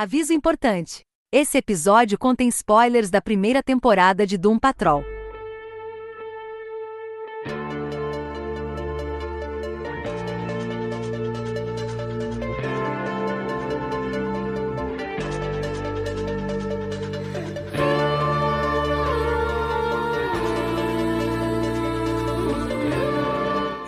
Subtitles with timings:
[0.00, 5.02] Aviso importante: esse episódio contém spoilers da primeira temporada de Doom Patrol.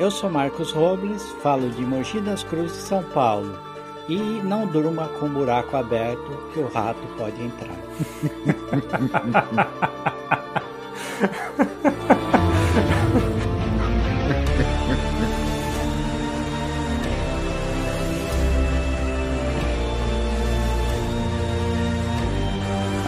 [0.01, 3.70] Eu sou Marcos Robles, falo de Mogi das Cruzes, São Paulo.
[4.10, 7.77] E não durma com o buraco aberto que o rato pode entrar.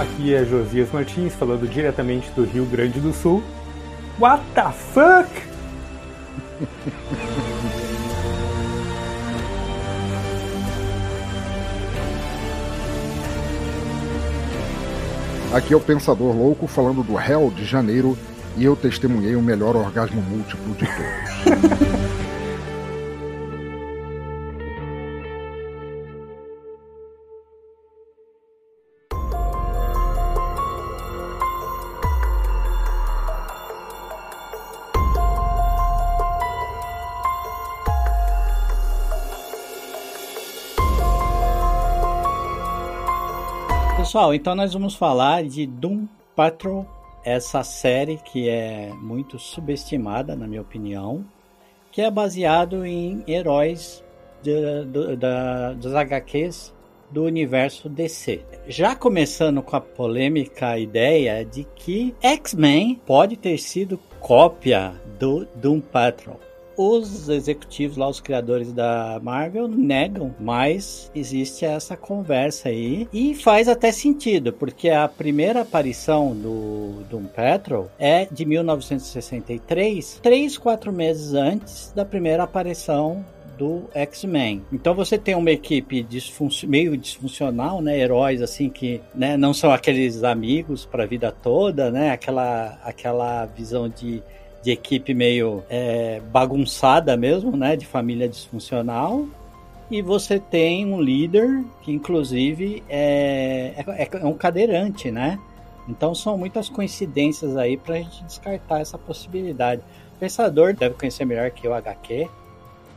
[0.01, 3.43] Aqui é Josias Martins falando diretamente do Rio Grande do Sul.
[4.21, 5.52] What the fuck?
[15.53, 18.17] Aqui é o Pensador Louco falando do Hell de janeiro
[18.57, 22.03] e eu testemunhei o melhor orgasmo múltiplo de todos.
[44.13, 46.87] Pessoal, então nós vamos falar de Doom Patrol,
[47.25, 51.25] essa série que é muito subestimada, na minha opinião,
[51.91, 54.05] que é baseado em heróis
[54.43, 56.75] de, de, da, dos HQs
[57.11, 58.45] do universo DC.
[58.69, 65.81] Já começando com a polêmica ideia de que X-Men pode ter sido cópia do Doom
[65.81, 66.39] Patrol
[66.77, 73.69] os executivos lá, os criadores da Marvel, negam, mas existe essa conversa aí e faz
[73.69, 81.35] até sentido, porque a primeira aparição do Doom Patrol é de 1963, três, quatro meses
[81.35, 83.25] antes da primeira aparição
[83.59, 84.63] do X-Men.
[84.73, 86.07] Então você tem uma equipe
[86.65, 91.91] meio disfuncional, né, heróis assim que, né, não são aqueles amigos para a vida toda,
[91.91, 94.23] né, aquela aquela visão de
[94.63, 97.77] de equipe meio é, bagunçada mesmo, né?
[97.77, 99.27] De família disfuncional.
[99.91, 105.39] E você tem um líder que, inclusive, é, é, é um cadeirante, né?
[105.89, 109.83] Então são muitas coincidências aí para a gente descartar essa possibilidade.
[110.17, 112.29] O pensador deve conhecer melhor que o HQ.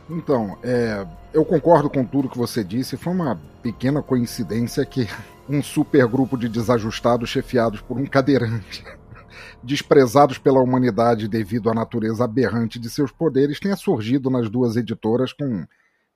[0.08, 1.04] Então, é,
[1.34, 2.96] eu concordo com tudo que você disse.
[2.96, 5.08] Foi uma pequena coincidência que
[5.48, 8.84] um super grupo de desajustados chefiados por um cadeirante
[9.62, 15.32] desprezados pela humanidade devido à natureza aberrante de seus poderes, tenha surgido nas duas editoras
[15.32, 15.66] com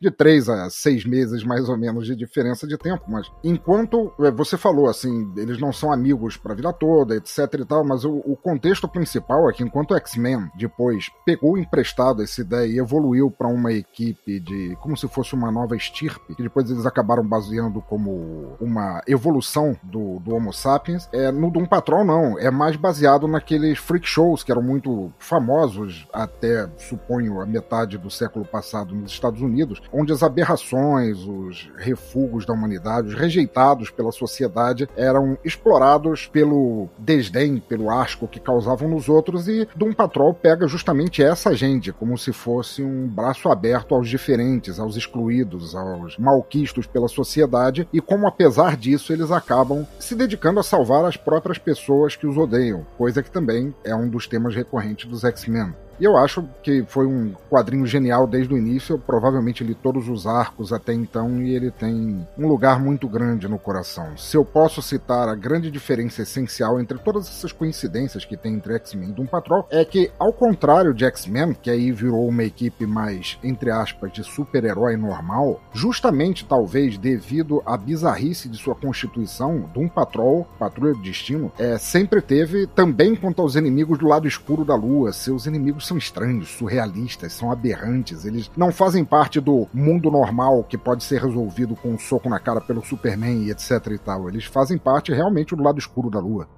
[0.00, 4.30] de três a seis meses mais ou menos de diferença de tempo, mas enquanto é,
[4.30, 8.04] você falou assim, eles não são amigos para a vida toda, etc e tal, mas
[8.04, 12.78] o, o contexto principal é que enquanto o X-Men depois pegou emprestado essa ideia e
[12.78, 17.26] evoluiu para uma equipe de como se fosse uma nova estirpe, que depois eles acabaram
[17.26, 22.76] baseando como uma evolução do, do Homo sapiens, é, no Doom Patrol não, é mais
[22.76, 28.94] baseado naqueles freak shows que eram muito famosos até, suponho, a metade do século passado
[28.94, 35.38] nos Estados Unidos, onde as aberrações, os refugos da humanidade, os rejeitados pela sociedade, eram
[35.44, 41.50] explorados pelo desdém, pelo asco que causavam nos outros, e Doom Patrol pega justamente essa
[41.50, 47.88] agenda, como se fosse um braço aberto aos diferentes, aos excluídos, aos malquistos pela sociedade,
[47.92, 52.36] e como apesar disso eles acabam se dedicando a salvar as próprias pessoas que os
[52.36, 55.74] odeiam, coisa que também é um dos temas recorrentes dos X-Men.
[56.00, 58.94] E eu acho que foi um quadrinho genial desde o início.
[58.94, 63.46] Eu provavelmente li todos os arcos até então e ele tem um lugar muito grande
[63.46, 64.16] no coração.
[64.16, 68.72] Se eu posso citar a grande diferença essencial entre todas essas coincidências que tem entre
[68.76, 72.86] X-Men e Doom Patrol, é que, ao contrário de X-Men, que aí virou uma equipe
[72.86, 79.88] mais, entre aspas, de super-herói normal, justamente talvez devido à bizarrice de sua constituição, Doom
[79.88, 84.74] Patrol, Patrulha do Destino, é, sempre teve, também quanto aos inimigos do lado escuro da
[84.74, 88.24] lua, seus inimigos são estranhos, surrealistas, são aberrantes.
[88.24, 92.38] Eles não fazem parte do mundo normal que pode ser resolvido com um soco na
[92.38, 94.28] cara pelo Superman e etc e tal.
[94.28, 96.48] Eles fazem parte realmente do lado escuro da Lua.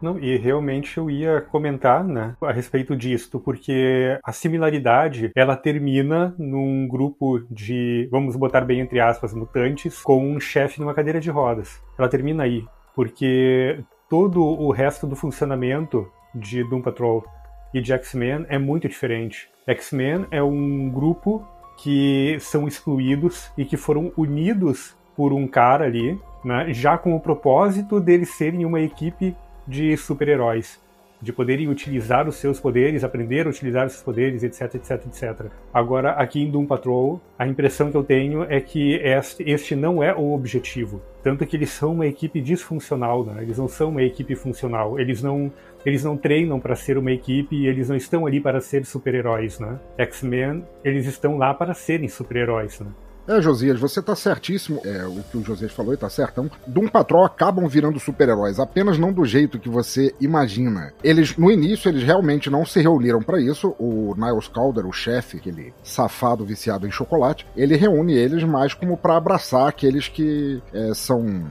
[0.00, 6.36] Não, e realmente eu ia comentar, né, a respeito disto, porque a similaridade, ela termina
[6.38, 11.30] num grupo de, vamos botar bem entre aspas, mutantes, com um chefe numa cadeira de
[11.30, 11.82] rodas.
[11.98, 12.64] Ela termina aí,
[12.94, 17.24] porque todo o resto do funcionamento de Doom Patrol
[17.72, 19.50] e de X-Men é muito diferente.
[19.66, 26.18] X-Men é um grupo que são excluídos e que foram unidos por um cara ali,
[26.44, 29.36] né, já com o propósito deles serem uma equipe
[29.66, 30.80] de super-heróis
[31.20, 35.46] de poderem utilizar os seus poderes, aprender a utilizar os seus poderes, etc, etc, etc.
[35.74, 40.14] Agora, aqui em Doom Patrol, a impressão que eu tenho é que este, não é
[40.14, 41.02] o objetivo.
[41.22, 43.42] Tanto que eles são uma equipe disfuncional, né?
[43.42, 44.98] Eles não são uma equipe funcional.
[44.98, 45.52] Eles não,
[45.84, 49.78] eles não treinam para ser uma equipe eles não estão ali para ser super-heróis, né?
[49.96, 52.90] X-Men, eles estão lá para serem super-heróis, né?
[53.28, 54.80] É, Josias, você tá certíssimo.
[54.86, 56.40] É, o que o Josias falou tá certo.
[56.40, 60.94] Então, Doom Patrol acabam virando super-heróis, apenas não do jeito que você imagina.
[61.04, 63.74] Eles, no início, eles realmente não se reuniram para isso.
[63.78, 68.96] O Niles Calder, o chefe, aquele safado viciado em chocolate, ele reúne eles mais como
[68.96, 71.44] para abraçar aqueles que é, são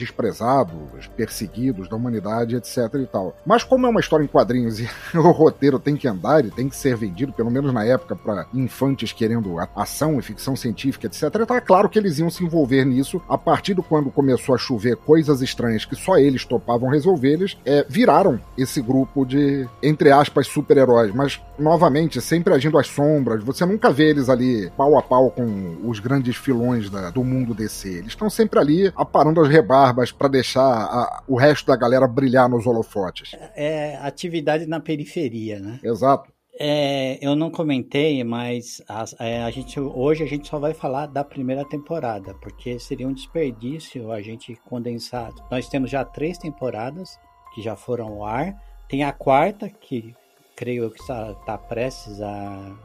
[0.00, 3.36] desprezados, perseguidos da humanidade, etc e tal.
[3.44, 6.68] Mas como é uma história em quadrinhos e o roteiro tem que andar e tem
[6.68, 11.24] que ser vendido, pelo menos na época, para infantes querendo ação e ficção científica, etc,
[11.42, 14.58] então é claro que eles iam se envolver nisso a partir do quando começou a
[14.58, 20.10] chover coisas estranhas que só eles topavam resolver, eles é, viraram esse grupo de, entre
[20.10, 21.14] aspas, super-heróis.
[21.14, 25.76] Mas, novamente, sempre agindo às sombras, você nunca vê eles ali pau a pau com
[25.84, 27.88] os grandes filões da, do mundo DC.
[27.88, 32.06] Eles estão sempre ali aparando as rebarras barbas para deixar a, o resto da galera
[32.06, 33.32] brilhar nos holofotes.
[33.54, 35.80] É atividade na periferia, né?
[35.82, 36.32] Exato.
[36.62, 41.06] É, eu não comentei, mas a, é, a, gente, hoje a gente só vai falar
[41.06, 45.32] da primeira temporada, porque seria um desperdício a gente condensar.
[45.50, 47.18] Nós temos já três temporadas
[47.54, 48.54] que já foram ao ar.
[48.88, 50.14] Tem a quarta, que
[50.54, 52.76] creio que está, está prestes a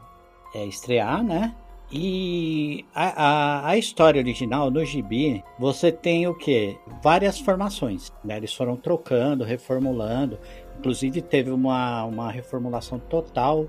[0.54, 1.54] é, estrear, né?
[1.90, 6.76] E a, a, a, história original no gibi, você tem o que?
[7.02, 8.12] Várias formações.
[8.24, 8.36] Né?
[8.38, 10.38] Eles foram trocando, reformulando.
[10.78, 13.68] Inclusive teve uma, uma reformulação total.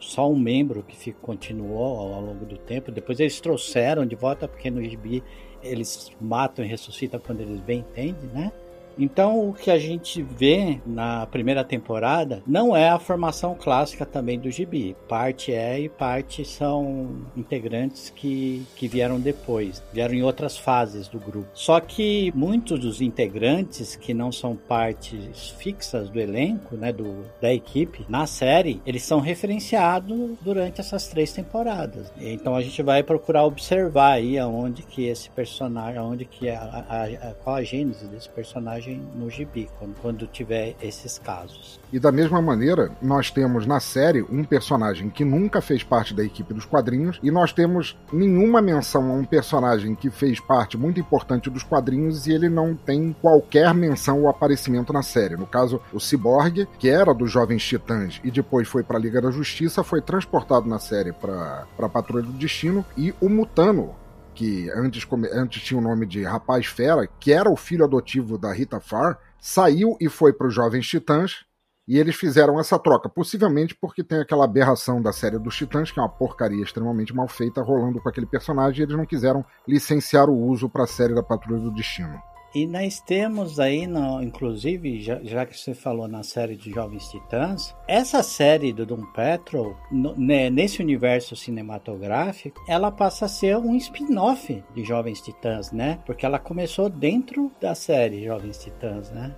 [0.00, 2.90] Só um membro que ficou, continuou ao, ao longo do tempo.
[2.90, 5.22] Depois eles trouxeram de volta, porque no gibi
[5.62, 8.52] eles matam e ressuscitam quando eles bem entendem, né?
[8.98, 14.38] Então, o que a gente vê na primeira temporada não é a formação clássica também
[14.38, 14.96] do Gibi.
[15.08, 21.18] Parte é e parte são integrantes que, que vieram depois, vieram em outras fases do
[21.18, 21.48] grupo.
[21.54, 27.52] Só que muitos dos integrantes que não são partes fixas do elenco, né, do, da
[27.52, 32.12] equipe, na série, eles são referenciados durante essas três temporadas.
[32.18, 36.84] Então, a gente vai procurar observar aí aonde que esse personagem, aonde que é a,
[36.88, 41.80] a, a, qual a gênese desse personagem no gibi, quando, quando tiver esses casos.
[41.92, 46.24] E da mesma maneira, nós temos na série um personagem que nunca fez parte da
[46.24, 51.00] equipe dos quadrinhos, e nós temos nenhuma menção a um personagem que fez parte muito
[51.00, 55.36] importante dos quadrinhos e ele não tem qualquer menção ou aparecimento na série.
[55.36, 59.20] No caso, o Cyborg, que era dos Jovens Titãs e depois foi para a Liga
[59.20, 63.94] da Justiça, foi transportado na série para a Patrulha do Destino, e o Mutano,
[64.34, 68.52] que antes, antes tinha o nome de Rapaz Fera, que era o filho adotivo da
[68.52, 71.44] Rita Farr, saiu e foi para os Jovens Titãs,
[71.86, 75.98] e eles fizeram essa troca, possivelmente porque tem aquela aberração da série dos Titãs, que
[75.98, 80.30] é uma porcaria extremamente mal feita, rolando com aquele personagem, e eles não quiseram licenciar
[80.30, 82.20] o uso para a série da Patrulha do Destino.
[82.54, 87.08] E nós temos aí, no, inclusive, já, já, que você falou na série de Jovens
[87.08, 93.56] Titãs, essa série do Doom Patrol, no, né, nesse universo cinematográfico, ela passa a ser
[93.56, 95.98] um spin-off de Jovens Titãs, né?
[96.04, 99.34] Porque ela começou dentro da série Jovens Titãs, né?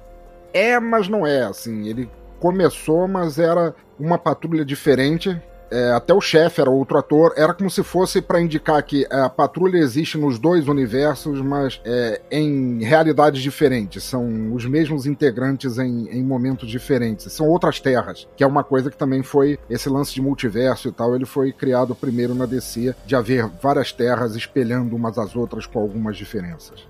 [0.53, 1.87] É, mas não é assim.
[1.89, 5.41] Ele começou, mas era uma patrulha diferente
[5.71, 9.29] é, até o chefe era outro ator, era como se fosse para indicar que a
[9.29, 14.05] patrulha existe nos dois universos, mas é, em realidades diferentes.
[14.05, 17.33] São os mesmos integrantes em, em, momentos diferentes.
[17.33, 20.93] São outras terras, que é uma coisa que também foi esse lance de multiverso e
[20.93, 21.15] tal.
[21.15, 25.81] Ele foi criado primeiro na DC, de haver várias terras espelhando umas às outras com
[25.81, 26.87] algumas diferenças.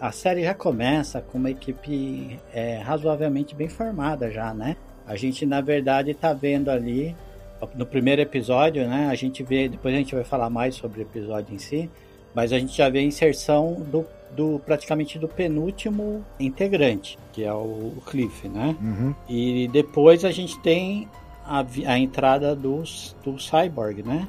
[0.00, 4.76] A série já começa com uma equipe é, razoavelmente bem formada já, né?
[5.06, 7.16] A gente, na verdade, está vendo ali
[7.74, 11.02] no primeiro episódio, né, a gente vê, depois a gente vai falar mais sobre o
[11.02, 11.90] episódio em si,
[12.34, 17.52] mas a gente já vê a inserção do, do praticamente do penúltimo integrante, que é
[17.52, 18.76] o, o Cliff, né?
[18.80, 19.14] Uhum.
[19.28, 21.08] E depois a gente tem
[21.44, 24.28] a, a entrada dos, do Cyborg, né?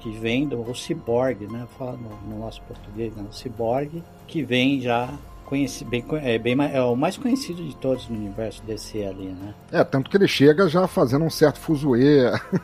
[0.00, 1.66] Que vem do o Cyborg, né?
[1.78, 3.24] Fala no, no nosso português, né?
[3.28, 5.12] O Cyborg, que vem já
[5.52, 9.54] conheci, bem, é, bem, é o mais conhecido de todos no universo DC ali, né?
[9.70, 12.22] É, tanto que ele chega já fazendo um certo fuzuê.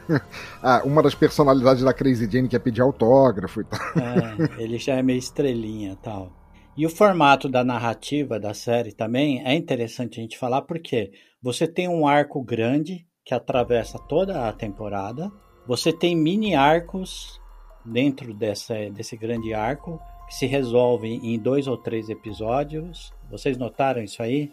[0.62, 3.78] ah, uma das personalidades da Crazy Jane que é pedir autógrafo e tal.
[3.78, 6.32] É, ele já é meio estrelinha e tal.
[6.78, 11.68] E o formato da narrativa da série também é interessante a gente falar porque você
[11.68, 15.30] tem um arco grande que atravessa toda a temporada,
[15.66, 17.38] você tem mini arcos
[17.84, 23.12] dentro dessa, desse grande arco que se resolve em dois ou três episódios.
[23.30, 24.52] Vocês notaram isso aí?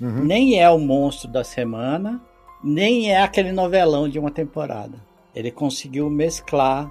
[0.00, 0.24] Uhum.
[0.24, 2.20] Nem é o monstro da semana,
[2.62, 4.98] nem é aquele novelão de uma temporada.
[5.34, 6.90] Ele conseguiu mesclar,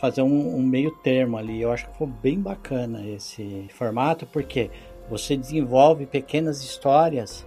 [0.00, 1.60] fazer um, um meio termo ali.
[1.60, 4.70] Eu acho que foi bem bacana esse formato, porque
[5.08, 7.46] você desenvolve pequenas histórias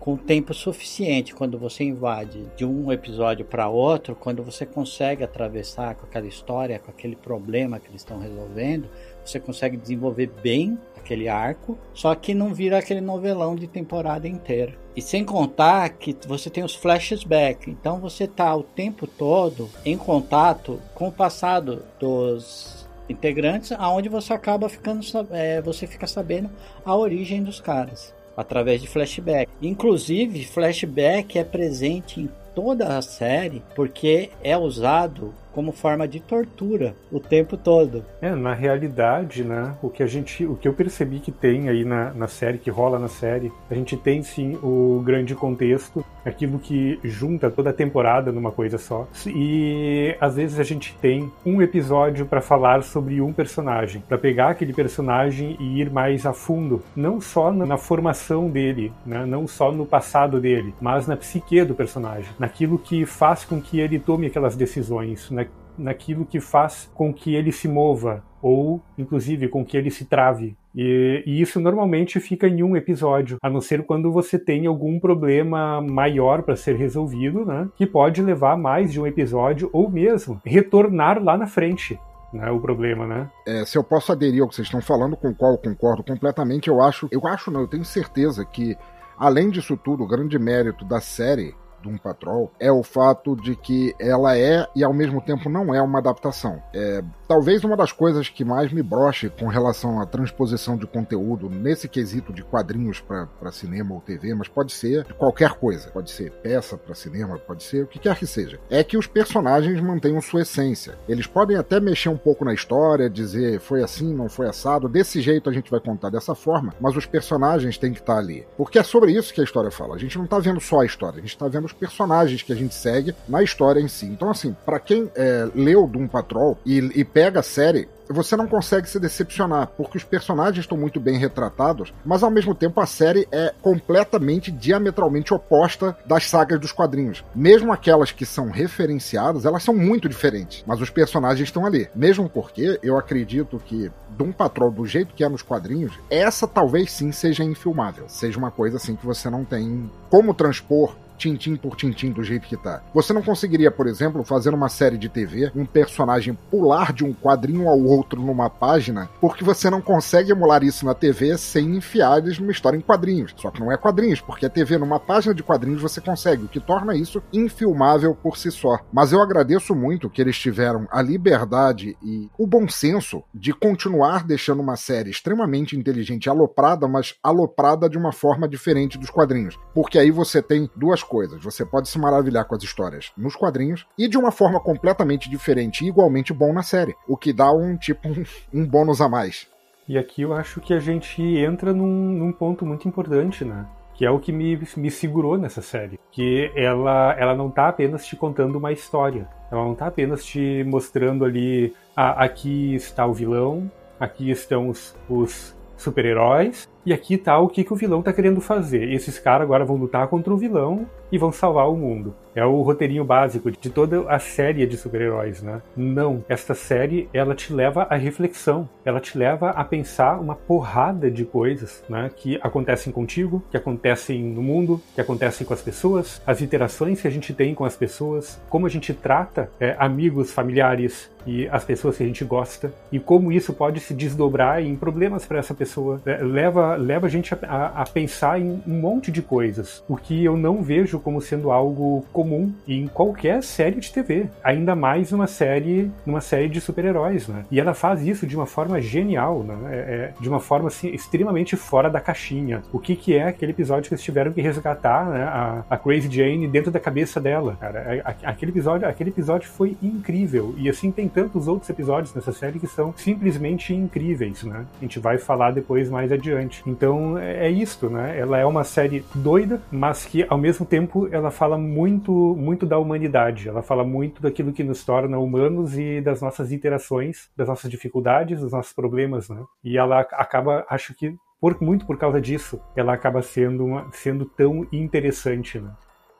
[0.00, 5.94] com tempo suficiente quando você invade de um episódio para outro, quando você consegue atravessar
[5.94, 8.88] com aquela história, com aquele problema que eles estão resolvendo,
[9.24, 14.74] você consegue desenvolver bem aquele arco, só que não vira aquele novelão de temporada inteira.
[14.94, 19.96] E sem contar que você tem os flashbacks, então você tá o tempo todo em
[19.96, 26.50] contato com o passado dos integrantes, aonde você acaba ficando, é, você fica sabendo
[26.84, 29.50] a origem dos caras através de flashback.
[29.60, 36.94] Inclusive, flashback é presente em toda a série porque é usado como forma de tortura
[37.10, 38.04] o tempo todo.
[38.20, 41.84] É, na realidade, né, o que a gente, o que eu percebi que tem aí
[41.84, 46.58] na, na série, que rola na série, a gente tem sim o grande contexto, aquilo
[46.58, 49.08] que junta toda a temporada numa coisa só.
[49.26, 54.50] E às vezes a gente tem um episódio para falar sobre um personagem, para pegar
[54.50, 59.70] aquele personagem e ir mais a fundo, não só na formação dele, né, não só
[59.72, 64.26] no passado dele, mas na psique do personagem, naquilo que faz com que ele tome
[64.26, 65.41] aquelas decisões, na
[65.78, 70.56] naquilo que faz com que ele se mova ou, inclusive, com que ele se trave.
[70.74, 74.98] E, e, isso normalmente fica em um episódio, a não ser quando você tem algum
[74.98, 77.68] problema maior para ser resolvido, né?
[77.76, 81.98] Que pode levar mais de um episódio ou mesmo retornar lá na frente.
[82.32, 83.30] Né, o problema, né?
[83.46, 86.02] É, se eu posso aderir ao que vocês estão falando, com o qual eu concordo
[86.02, 88.74] completamente, eu acho, eu acho não, eu tenho certeza que
[89.18, 93.94] além disso tudo, o grande mérito da série Doom Patrol é o fato de que
[93.98, 96.62] ela é e ao mesmo tempo não é uma adaptação.
[96.74, 101.48] É, talvez uma das coisas que mais me broche com relação à transposição de conteúdo
[101.48, 106.30] nesse quesito de quadrinhos para cinema ou TV, mas pode ser qualquer coisa, pode ser
[106.30, 110.20] peça para cinema, pode ser o que quer que seja, é que os personagens mantenham
[110.20, 110.94] sua essência.
[111.08, 115.20] Eles podem até mexer um pouco na história, dizer foi assim, não foi assado, desse
[115.20, 118.46] jeito a gente vai contar dessa forma, mas os personagens têm que estar ali.
[118.56, 119.94] Porque é sobre isso que a história fala.
[119.94, 122.52] A gente não está vendo só a história, a gente está vendo os personagens que
[122.52, 124.06] a gente segue na história em si.
[124.06, 128.46] Então, assim, para quem é, leu Doom Patrol e, e pega a série, você não
[128.46, 132.86] consegue se decepcionar, porque os personagens estão muito bem retratados, mas ao mesmo tempo a
[132.86, 137.24] série é completamente diametralmente oposta das sagas dos quadrinhos.
[137.34, 141.88] Mesmo aquelas que são referenciadas, elas são muito diferentes, mas os personagens estão ali.
[141.94, 146.92] Mesmo porque eu acredito que Doom Patrol, do jeito que é nos quadrinhos, essa talvez
[146.92, 148.04] sim seja infilmável.
[148.08, 152.48] Seja uma coisa assim que você não tem como transpor tintim por tintim do jeito
[152.48, 152.82] que tá.
[152.92, 157.14] Você não conseguiria, por exemplo, fazer uma série de TV, um personagem pular de um
[157.14, 162.18] quadrinho ao outro numa página, porque você não consegue emular isso na TV sem enfiar
[162.18, 163.32] eles numa história em quadrinhos.
[163.36, 166.48] Só que não é quadrinhos, porque a TV numa página de quadrinhos você consegue, o
[166.48, 168.80] que torna isso infilmável por si só.
[168.92, 174.24] Mas eu agradeço muito que eles tiveram a liberdade e o bom senso de continuar
[174.26, 179.58] deixando uma série extremamente inteligente, aloprada, mas aloprada de uma forma diferente dos quadrinhos.
[179.72, 181.44] Porque aí você tem duas coisas.
[181.44, 185.84] Você pode se maravilhar com as histórias nos quadrinhos e de uma forma completamente diferente
[185.84, 189.46] e igualmente bom na série, o que dá um tipo um, um bônus a mais.
[189.86, 193.66] E aqui eu acho que a gente entra num, num ponto muito importante, né?
[193.94, 196.00] que é o que me, me segurou nessa série.
[196.10, 199.28] Que ela, ela não está apenas te contando uma história.
[199.50, 204.96] Ela não está apenas te mostrando ali, ah, aqui está o vilão, aqui estão os,
[205.10, 208.92] os super-heróis, e aqui tá o que, que o vilão tá querendo fazer.
[208.92, 212.14] Esses caras agora vão lutar contra o vilão e vão salvar o mundo.
[212.34, 215.60] É o roteirinho básico de toda a série de super-heróis, né?
[215.76, 221.10] Não, esta série ela te leva à reflexão, ela te leva a pensar uma porrada
[221.10, 222.10] de coisas, né?
[222.16, 227.08] Que acontecem contigo, que acontecem no mundo, que acontecem com as pessoas, as interações que
[227.08, 231.64] a gente tem com as pessoas, como a gente trata é, amigos, familiares e as
[231.64, 235.54] pessoas que a gente gosta e como isso pode se desdobrar em problemas para essa
[235.54, 236.00] pessoa.
[236.06, 239.96] É, leva leva a gente a, a, a, pensar em um monte de coisas, o
[239.96, 245.12] que eu não vejo como sendo algo comum em qualquer série de TV, ainda mais
[245.12, 247.44] numa série, numa série de super-heróis, né?
[247.50, 249.56] E ela faz isso de uma forma genial, né?
[249.70, 252.62] É, é, de uma forma assim, extremamente fora da caixinha.
[252.72, 255.24] O que, que é aquele episódio que eles tiveram que resgatar, né?
[255.24, 257.78] A, a Crazy Jane dentro da cabeça dela, cara.
[257.80, 262.58] É, aquele episódio, aquele episódio foi incrível e assim tem tantos outros episódios nessa série
[262.58, 264.64] que são simplesmente incríveis, né?
[264.78, 266.61] A gente vai falar depois mais adiante.
[266.66, 268.18] Então é, é isto, né?
[268.18, 272.78] Ela é uma série doida, mas que ao mesmo tempo ela fala muito, muito da
[272.78, 273.48] humanidade.
[273.48, 278.40] Ela fala muito daquilo que nos torna humanos e das nossas interações, das nossas dificuldades,
[278.40, 279.42] dos nossos problemas, né?
[279.64, 284.24] E ela acaba, acho que por, muito por causa disso, ela acaba sendo, uma, sendo
[284.24, 285.72] tão interessante, né?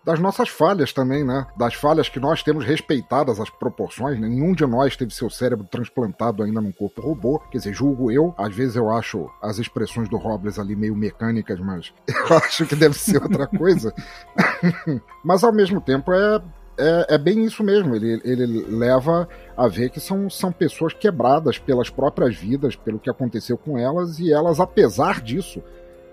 [0.04, 1.46] Das nossas falhas também, né?
[1.56, 4.18] Das falhas que nós temos respeitadas as proporções.
[4.18, 4.28] Né?
[4.28, 7.38] Nenhum de nós teve seu cérebro transplantado ainda num corpo robô.
[7.50, 8.34] Quer dizer, julgo eu.
[8.36, 12.74] Às vezes eu acho as expressões do Robles ali meio mecânicas, mas eu acho que
[12.74, 13.94] deve ser outra coisa.
[15.24, 16.42] mas ao mesmo tempo é,
[16.78, 17.94] é, é, bem isso mesmo.
[17.94, 23.10] Ele, ele leva a ver que são, são pessoas quebradas pelas próprias vidas, pelo que
[23.10, 25.62] aconteceu com elas, e elas, apesar disso,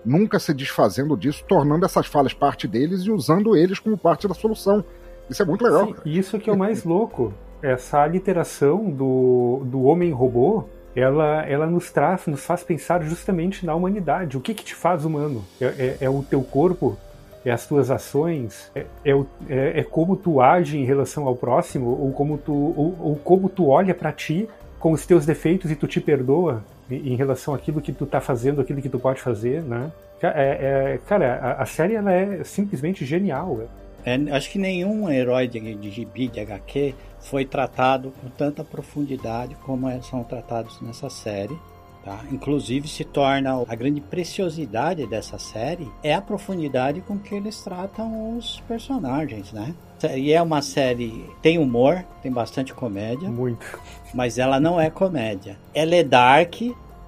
[0.04, 4.34] nunca se desfazendo disso, tornando essas falhas parte deles e usando eles como parte da
[4.34, 4.84] solução.
[5.28, 5.86] Isso é muito legal.
[5.86, 7.32] Sim, isso que é o mais louco.
[7.62, 10.64] Essa literação do, do homem-robô,
[10.96, 14.36] ela, ela nos traz, nos faz pensar justamente na humanidade.
[14.36, 15.44] O que, que te faz humano?
[15.60, 16.96] É, é, é o teu corpo?
[17.44, 18.70] É as tuas ações?
[18.74, 19.12] É, é,
[19.48, 21.90] é, é, como tu age em relação ao próximo?
[21.90, 24.48] Ou como tu, ou, ou como tu olha para ti
[24.80, 26.64] com os teus defeitos e tu te perdoa?
[26.90, 29.90] em relação àquilo que tu tá fazendo, aquilo que tu pode fazer, né?
[30.22, 33.62] É, é, cara, a, a, série ela é simplesmente genial.
[34.04, 39.54] É, acho que nenhum herói de, de gibi, de HQ, foi tratado com tanta profundidade
[39.62, 41.56] como é, são tratados nessa série.
[42.04, 42.20] Tá?
[42.30, 48.38] Inclusive se torna a grande preciosidade dessa série é a profundidade com que eles tratam
[48.38, 49.74] os personagens, né?
[50.16, 53.28] E é uma série tem humor, tem bastante comédia.
[53.28, 53.80] Muito.
[54.14, 55.58] Mas ela não é comédia.
[55.74, 56.54] Ela é dark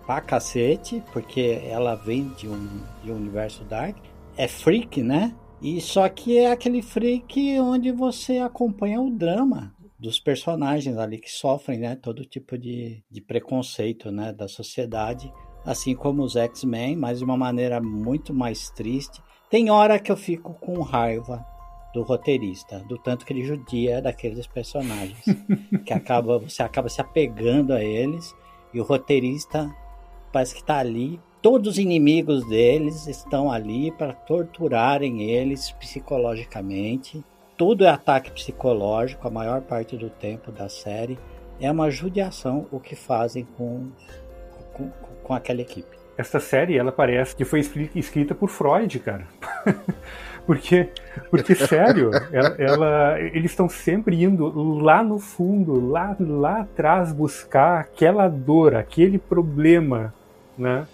[0.07, 3.97] pra cacete, porque ela vem de um, de um universo dark.
[4.37, 5.35] É freak, né?
[5.61, 9.73] E só que é aquele freak onde você acompanha o drama
[10.03, 15.33] dos personagens ali que sofrem né, todo tipo de, de preconceito né, da sociedade,
[15.65, 19.23] assim como os X-Men, mas de uma maneira muito mais triste.
[19.49, 21.47] Tem hora que eu fico com raiva
[21.93, 25.25] do roteirista, do tanto que ele judia daqueles personagens,
[25.85, 28.35] que acaba você acaba se apegando a eles
[28.73, 29.71] e o roteirista
[30.33, 31.21] parece que está ali.
[31.41, 37.23] Todos os inimigos deles estão ali para torturarem eles psicologicamente
[37.57, 41.17] tudo é ataque psicológico a maior parte do tempo da série.
[41.61, 43.89] É uma judiação o que fazem com,
[44.73, 44.91] com,
[45.23, 45.97] com aquela equipe.
[46.17, 47.61] Essa série, ela parece que foi
[47.95, 49.29] escrita por Freud, cara.
[50.47, 50.89] porque,
[51.31, 54.47] porque sério, ela, ela eles estão sempre indo
[54.81, 60.13] lá no fundo, lá, lá atrás, buscar aquela dor, aquele problema,
[60.57, 60.87] né?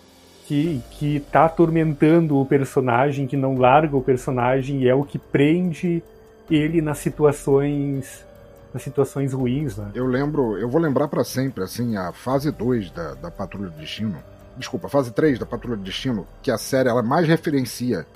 [0.47, 5.19] Que, que tá atormentando o personagem, que não larga o personagem e é o que
[5.19, 6.03] prende
[6.51, 8.27] ele nas situações
[8.73, 9.91] nas situações ruins, né?
[9.95, 13.79] Eu lembro, eu vou lembrar para sempre, assim, a fase 2 da, da Patrulha do
[13.79, 14.17] Destino,
[14.57, 18.07] desculpa, fase 3 da Patrulha do Destino, que a série ela mais referencia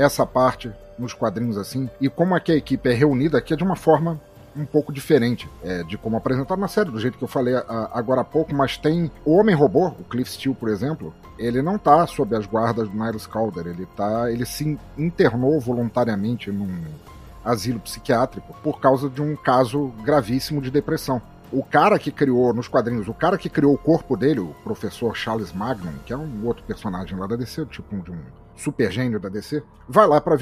[0.00, 3.56] essa parte nos quadrinhos assim, e como é que a equipe é reunida aqui é
[3.56, 4.20] de uma forma
[4.56, 7.90] um pouco diferente é, de como apresentar na série, do jeito que eu falei a,
[7.92, 12.06] agora há pouco, mas tem o Homem-Robô, o Cliff Steele, por exemplo, ele não tá
[12.06, 16.82] sob as guardas do Niles Calder, ele tá, ele se internou voluntariamente num
[17.44, 21.22] asilo psiquiátrico por causa de um caso gravíssimo de depressão.
[21.52, 25.16] O cara que criou, nos quadrinhos, o cara que criou o corpo dele, o professor
[25.16, 28.18] Charles Magnum, que é um outro personagem lá da DC, tipo de um
[28.60, 30.36] super gênio da DC, vai lá para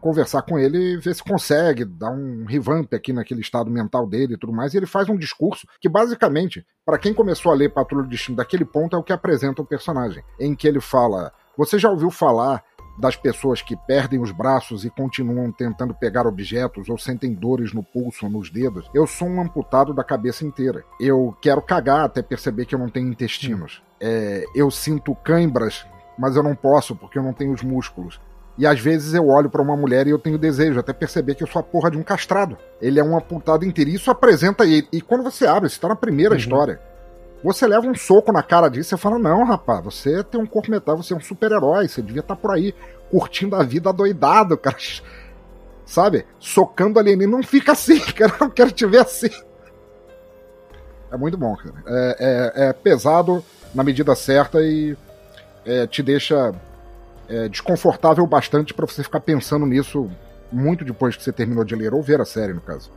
[0.00, 4.34] conversar com ele e ver se consegue dar um revamp aqui naquele estado mental dele
[4.34, 4.72] e tudo mais.
[4.72, 8.36] E ele faz um discurso que basicamente, para quem começou a ler Patrulha do Destino
[8.36, 12.10] daquele ponto, é o que apresenta o personagem, em que ele fala: "Você já ouviu
[12.10, 12.62] falar
[12.96, 17.82] das pessoas que perdem os braços e continuam tentando pegar objetos ou sentem dores no
[17.82, 20.84] pulso ou nos dedos, eu sou um amputado da cabeça inteira.
[21.00, 23.82] Eu quero cagar até perceber que eu não tenho intestinos.
[24.00, 25.86] É, eu sinto cãibras,
[26.18, 28.20] mas eu não posso porque eu não tenho os músculos.
[28.56, 31.42] E às vezes eu olho para uma mulher e eu tenho desejo, até perceber que
[31.42, 32.56] eu sou a porra de um castrado.
[32.80, 33.90] Ele é um amputado inteiro.
[33.90, 34.86] Isso apresenta ele.
[34.92, 36.38] E quando você abre, isso está na primeira uhum.
[36.38, 36.80] história.
[37.42, 40.70] Você leva um soco na cara disso e fala: Não, rapaz, você tem um corpo
[40.70, 42.74] metal, você é um super-herói, você devia estar tá por aí
[43.10, 44.76] curtindo a vida doidado, cara.
[45.84, 46.24] Sabe?
[46.38, 47.36] Socando alienígena.
[47.36, 48.34] Não fica assim, cara.
[48.40, 49.30] Não quero te ver assim.
[51.10, 51.74] É muito bom, cara.
[51.86, 54.96] É, é, é pesado na medida certa e
[55.64, 56.54] é, te deixa
[57.28, 60.10] é, desconfortável bastante para você ficar pensando nisso
[60.52, 62.90] muito depois que você terminou de ler ou ver a série, no caso.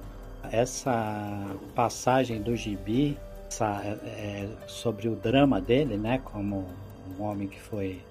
[0.51, 3.17] Essa passagem do gibi
[3.49, 6.21] essa, é, sobre o drama dele, né?
[6.23, 6.65] Como
[7.17, 8.01] um homem que foi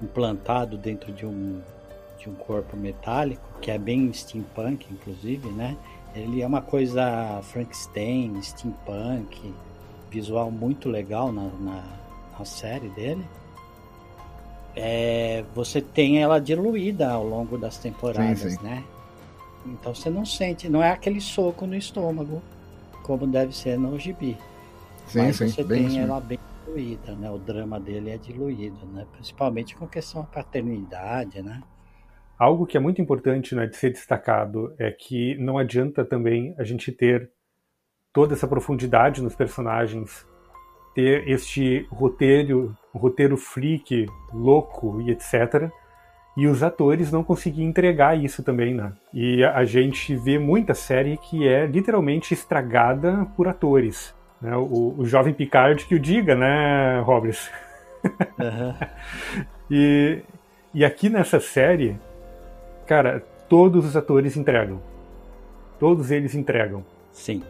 [0.00, 1.60] implantado dentro de um,
[2.18, 5.76] de um corpo metálico, que é bem steampunk, inclusive, né?
[6.14, 9.52] Ele é uma coisa Frankenstein, steampunk,
[10.10, 11.84] visual muito legal na, na,
[12.38, 13.24] na série dele.
[14.74, 18.62] É, você tem ela diluída ao longo das temporadas, sim, sim.
[18.62, 18.84] né?
[19.66, 22.42] Então você não sente, não é aquele soco no estômago,
[23.02, 24.36] como deve ser no gibi.
[25.06, 27.30] Sim, Mas sim, você tem ela bem diluída, né?
[27.30, 29.06] O drama dele é diluído, né?
[29.12, 31.62] Principalmente com questão da paternidade, né?
[32.38, 36.64] Algo que é muito importante né, de ser destacado é que não adianta também a
[36.64, 37.30] gente ter
[38.12, 40.26] toda essa profundidade nos personagens,
[40.94, 45.70] ter este roteiro, roteiro freak, louco e etc.
[46.36, 48.92] E os atores não conseguiam entregar isso também, né?
[49.12, 54.14] E a gente vê muita série que é literalmente estragada por atores.
[54.40, 54.56] Né?
[54.56, 57.50] O, o jovem Picard que o diga, né, Robles?
[58.38, 58.74] Uhum.
[59.70, 60.22] e,
[60.74, 61.98] e aqui nessa série,
[62.86, 64.80] cara, todos os atores entregam.
[65.78, 66.84] Todos eles entregam.
[67.12, 67.42] Sim.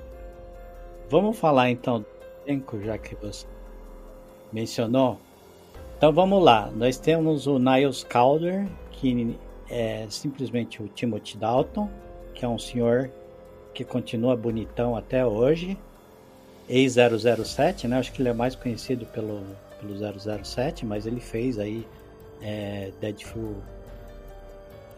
[1.08, 2.06] Vamos falar então do
[2.46, 3.46] elenco, já que você
[4.52, 5.20] mencionou.
[6.02, 6.68] Então vamos lá.
[6.74, 9.38] Nós temos o Niles Calder, que
[9.70, 11.88] é simplesmente o Timothy Dalton,
[12.34, 13.08] que é um senhor
[13.72, 15.78] que continua bonitão até hoje.
[16.68, 18.00] Ex-007, né?
[18.00, 19.44] Acho que ele é mais conhecido pelo,
[19.80, 19.94] pelo
[20.44, 21.86] 007, mas ele fez aí
[22.42, 23.54] é, Deadpool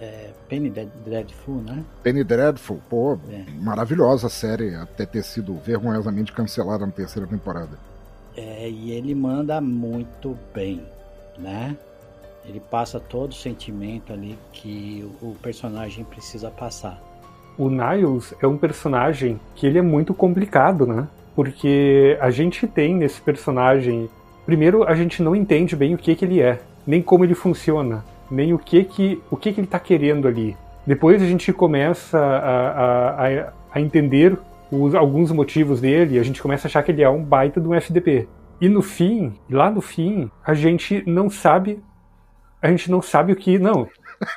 [0.01, 1.85] é, Penny Dreadful, né?
[2.03, 3.45] Penny Dreadful, pô, é.
[3.61, 7.79] maravilhosa a série, até ter sido vergonhosamente cancelada na terceira temporada.
[8.37, 10.85] É, e ele manda muito bem,
[11.39, 11.77] né?
[12.47, 17.03] Ele passa todo o sentimento ali que o personagem precisa passar.
[17.57, 21.09] O Niles é um personagem que ele é muito complicado, né?
[21.35, 24.11] Porque a gente tem nesse personagem.
[24.45, 28.05] Primeiro, a gente não entende bem o que, que ele é, nem como ele funciona
[28.31, 30.57] nem o que que, o que, que ele está querendo ali.
[30.87, 34.37] Depois a gente começa a, a, a entender
[34.71, 37.69] os, alguns motivos dele, a gente começa a achar que ele é um baita de
[37.69, 38.29] um FDP.
[38.61, 41.83] E no fim, lá no fim, a gente não sabe,
[42.63, 43.89] a gente não sabe o que, não,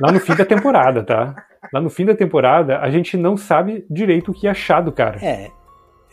[0.02, 1.46] lá no fim da temporada, tá?
[1.74, 5.24] Lá no fim da temporada, a gente não sabe direito o que achar do cara.
[5.24, 5.50] É,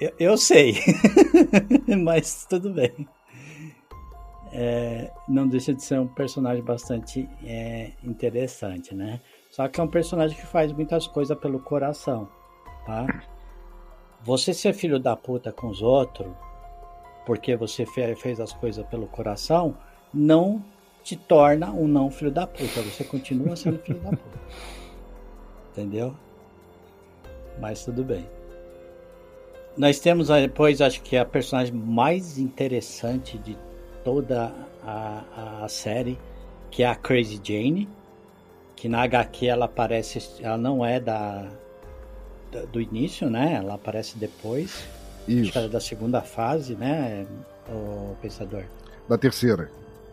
[0.01, 0.75] eu, eu sei,
[2.03, 3.07] mas tudo bem
[4.55, 9.21] é, não deixa de ser um personagem bastante é, interessante, né?
[9.51, 12.29] Só que é um personagem que faz muitas coisas pelo coração,
[12.87, 13.05] tá?
[14.23, 16.33] Você ser filho da puta com os outros,
[17.25, 19.77] porque você fez as coisas pelo coração,
[20.13, 20.63] não
[21.03, 22.83] te torna um não filho da puta.
[22.83, 24.39] Você continua sendo filho da puta.
[25.73, 26.15] Entendeu?
[27.61, 28.29] Mas tudo bem.
[29.77, 33.57] Nós temos depois, acho que é a personagem mais interessante de
[34.05, 36.19] toda a, a série,
[36.71, 37.89] que é a Crazy Jane,
[38.77, 41.49] que na HQ ela aparece, ela não é da,
[42.53, 43.55] da do início, né?
[43.55, 44.87] Ela aparece depois.
[45.27, 45.59] Isso.
[45.59, 47.27] É da segunda fase, né,
[47.69, 48.65] o pensador?
[49.09, 49.71] Da terceira.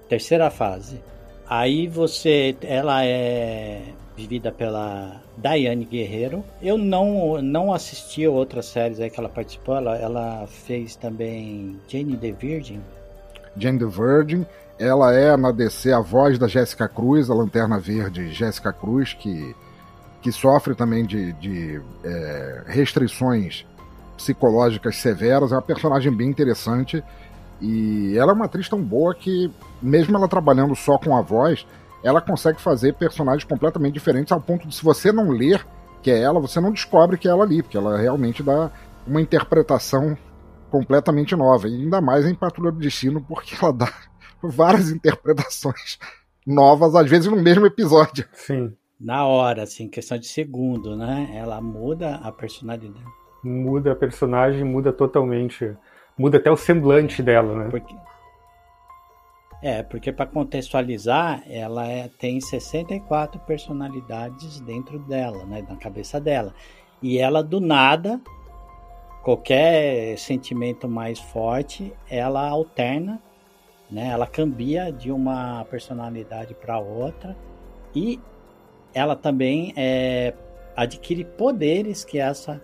[0.07, 1.01] Terceira fase.
[1.47, 3.81] Aí você, ela é
[4.15, 6.43] vivida pela Diane Guerreiro.
[6.61, 9.75] Eu não não assisti outras séries aí que ela participou.
[9.75, 12.81] Ela, ela fez também Jane the Virgin,
[13.57, 14.45] Jane the Virgin.
[14.79, 19.55] Ela é na DC a voz da Jéssica Cruz, a Lanterna Verde Jéssica Cruz, que,
[20.21, 23.65] que sofre também de, de é, restrições
[24.21, 25.51] psicológicas severas.
[25.51, 27.03] É uma personagem bem interessante.
[27.59, 31.65] E ela é uma atriz tão boa que, mesmo ela trabalhando só com a voz,
[32.03, 35.65] ela consegue fazer personagens completamente diferentes, ao ponto de, se você não ler
[36.01, 38.71] que é ela, você não descobre que é ela ali, porque ela realmente dá
[39.05, 40.17] uma interpretação
[40.71, 41.67] completamente nova.
[41.67, 43.93] E ainda mais em Patrulha do Destino, porque ela dá
[44.41, 45.99] várias interpretações
[46.45, 48.27] novas, às vezes no mesmo episódio.
[48.33, 48.73] Sim.
[48.99, 51.31] Na hora, assim, questão de segundo, né?
[51.33, 53.03] Ela muda a personalidade.
[53.43, 55.75] Muda a personagem, muda totalmente.
[56.17, 57.69] Muda até o semblante dela, né?
[57.69, 57.95] Porque...
[59.63, 65.63] É, porque para contextualizar, ela é, tem 64 personalidades dentro dela, né?
[65.67, 66.53] Na cabeça dela.
[67.01, 68.19] E ela, do nada,
[69.23, 73.21] qualquer sentimento mais forte, ela alterna,
[73.89, 74.07] né?
[74.07, 77.35] Ela cambia de uma personalidade para outra
[77.93, 78.19] e
[78.93, 80.33] ela também é,
[80.75, 82.61] adquire poderes que essa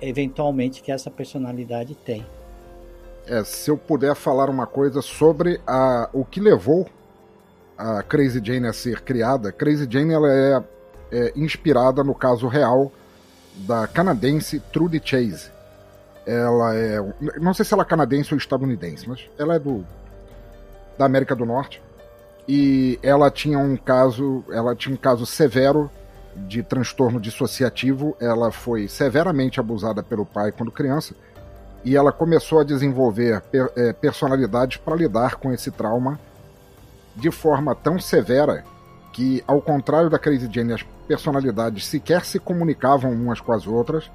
[0.00, 2.24] eventualmente que essa personalidade tem.
[3.26, 6.86] É, se eu puder falar uma coisa sobre a, o que levou
[7.76, 10.62] a Crazy Jane a ser criada, Crazy Jane ela é,
[11.10, 12.92] é inspirada no caso real
[13.54, 15.50] da canadense Trudy Chase,
[16.26, 16.98] ela é.
[17.40, 19.84] Não sei se ela é canadense ou estadunidense, mas ela é do.
[20.98, 21.82] da América do Norte.
[22.48, 24.44] E ela tinha um caso.
[24.50, 25.90] Ela tinha um caso severo
[26.36, 28.16] de transtorno dissociativo.
[28.20, 31.14] Ela foi severamente abusada pelo pai quando criança.
[31.84, 36.18] E ela começou a desenvolver per, é, personalidades para lidar com esse trauma.
[37.16, 38.64] de forma tão severa
[39.12, 44.10] que, ao contrário da Crazy Jane, as personalidades sequer se comunicavam umas com as outras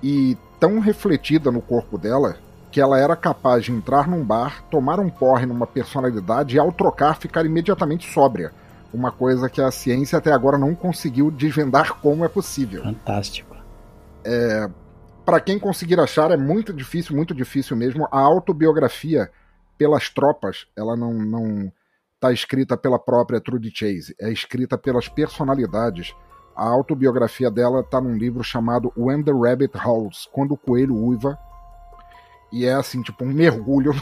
[0.00, 2.36] e tão refletida no corpo dela
[2.70, 6.70] que ela era capaz de entrar num bar, tomar um porre numa personalidade e, ao
[6.70, 8.52] trocar, ficar imediatamente sóbria.
[8.92, 12.82] Uma coisa que a ciência até agora não conseguiu desvendar como é possível.
[12.82, 13.56] Fantástico.
[14.24, 14.68] É,
[15.24, 18.08] Para quem conseguir achar, é muito difícil, muito difícil mesmo.
[18.10, 19.30] A autobiografia
[19.76, 21.72] pelas tropas, ela não, não
[22.18, 26.14] tá escrita pela própria Trudy Chase, é escrita pelas personalidades.
[26.56, 31.38] A autobiografia dela está num livro chamado When the Rabbit Howls, Quando o Coelho Uiva,
[32.50, 33.92] e é assim, tipo, um mergulho.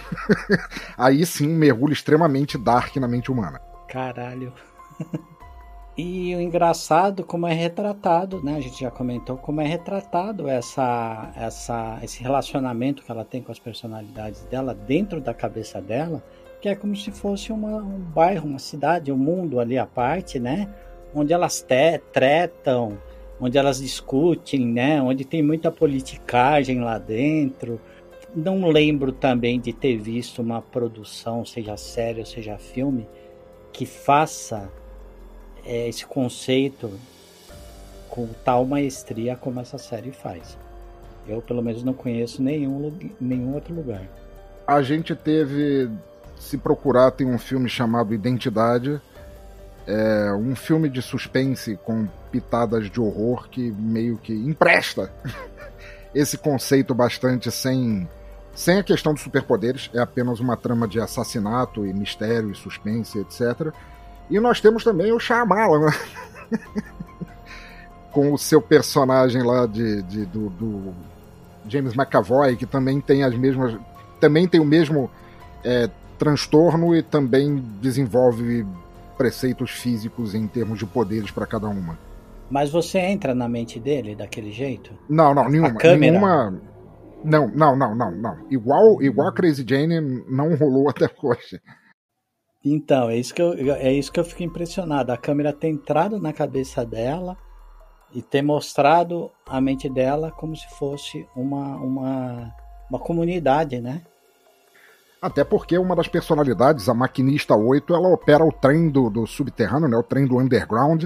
[0.96, 3.60] Aí sim, um mergulho extremamente dark na mente humana.
[3.88, 4.52] Caralho.
[5.96, 8.56] e o engraçado como é retratado, né?
[8.56, 13.52] A gente já comentou como é retratado essa, essa, esse relacionamento que ela tem com
[13.52, 16.22] as personalidades dela dentro da cabeça dela,
[16.60, 20.38] que é como se fosse uma, um bairro, uma cidade, um mundo ali à parte,
[20.38, 20.68] né?
[21.14, 22.98] Onde elas te, tretam,
[23.40, 25.00] onde elas discutem, né?
[25.00, 27.80] Onde tem muita politicagem lá dentro
[28.36, 33.08] não lembro também de ter visto uma produção, seja série ou seja filme,
[33.72, 34.70] que faça
[35.66, 36.90] é, esse conceito
[38.08, 40.56] com tal maestria como essa série faz.
[41.28, 44.02] Eu, pelo menos, não conheço nenhum, nenhum outro lugar.
[44.66, 45.90] A gente teve,
[46.38, 49.00] se procurar, tem um filme chamado Identidade.
[49.86, 55.12] É um filme de suspense com pitadas de horror que meio que empresta
[56.12, 58.08] esse conceito bastante sem
[58.56, 63.18] sem a questão dos superpoderes, é apenas uma trama de assassinato e mistério e suspense,
[63.18, 63.70] etc.
[64.30, 65.92] E nós temos também o Shyamalan, né?
[68.12, 70.94] com o seu personagem lá de, de do, do,
[71.68, 73.76] James McAvoy, que também tem as mesmas,
[74.20, 75.10] também tem o mesmo
[75.62, 78.66] é, transtorno e também desenvolve
[79.18, 81.98] preceitos físicos em termos de poderes para cada uma.
[82.48, 84.92] Mas você entra na mente dele daquele jeito?
[85.08, 85.68] Não, não, nenhuma.
[85.68, 86.12] A câmera...
[86.12, 86.60] Nenhuma
[87.24, 88.36] não, não, não, não, não.
[88.50, 91.60] Igual, igual a Crazy Jane não rolou até hoje.
[92.68, 95.12] Então, é isso que eu, é isso que eu fico impressionado.
[95.12, 97.36] A câmera ter entrado na cabeça dela
[98.12, 102.54] e ter mostrado a mente dela como se fosse uma, uma,
[102.90, 104.02] uma comunidade, né?
[105.22, 109.88] Até porque uma das personalidades, a Maquinista 8, ela opera o trem do, do subterrâneo,
[109.88, 109.96] né?
[109.96, 111.04] O trem do underground.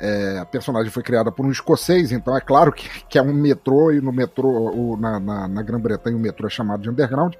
[0.00, 3.32] É, a personagem foi criada por um escocês, então é claro que, que é um
[3.32, 7.34] metrô, e no metrô, o, na, na, na Grã-Bretanha, o metrô é chamado de underground.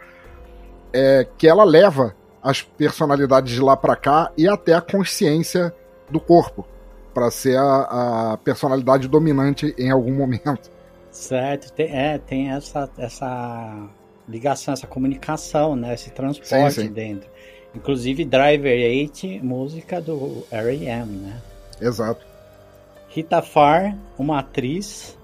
[0.92, 5.72] É, que ela leva as personalidades de lá para cá e até a consciência
[6.10, 6.66] do corpo,
[7.14, 10.70] para ser a, a, personalidade dominante em algum momento.
[11.10, 13.88] Certo, tem, é, tem essa, essa
[14.28, 16.92] ligação, essa comunicação, né, esse transporte sim, sim.
[16.92, 17.30] dentro.
[17.74, 21.40] Inclusive Driver 8, música do R.E.M., né?
[21.80, 22.26] Exato.
[23.08, 25.16] Rita Farr, uma atriz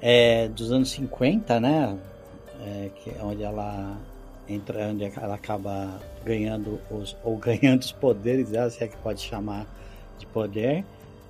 [0.00, 1.96] é, dos anos 50, né?
[2.62, 3.96] É, que, onde ela
[4.50, 9.20] entra, onde ela acaba ganhando os ou ganhando os poderes dela, se é que pode
[9.20, 9.66] chamar
[10.18, 10.84] de poder,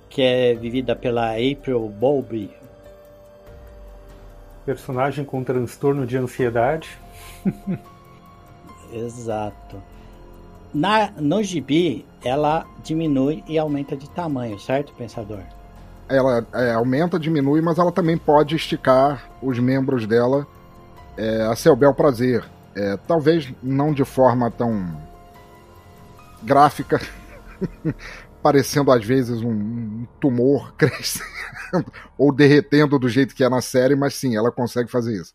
[0.09, 2.51] que é vivida pela April Bowlby.
[4.65, 6.97] Personagem com transtorno de ansiedade.
[8.93, 9.81] Exato.
[10.73, 15.41] Na, no gibi, ela diminui e aumenta de tamanho, certo, pensador?
[16.07, 20.45] Ela é, aumenta, diminui, mas ela também pode esticar os membros dela
[21.17, 22.43] é, a seu bel prazer.
[22.75, 24.95] É, talvez não de forma tão
[26.41, 26.99] gráfica,
[28.41, 34.15] parecendo às vezes um tumor crescendo ou derretendo do jeito que é na série, mas
[34.15, 35.33] sim, ela consegue fazer isso.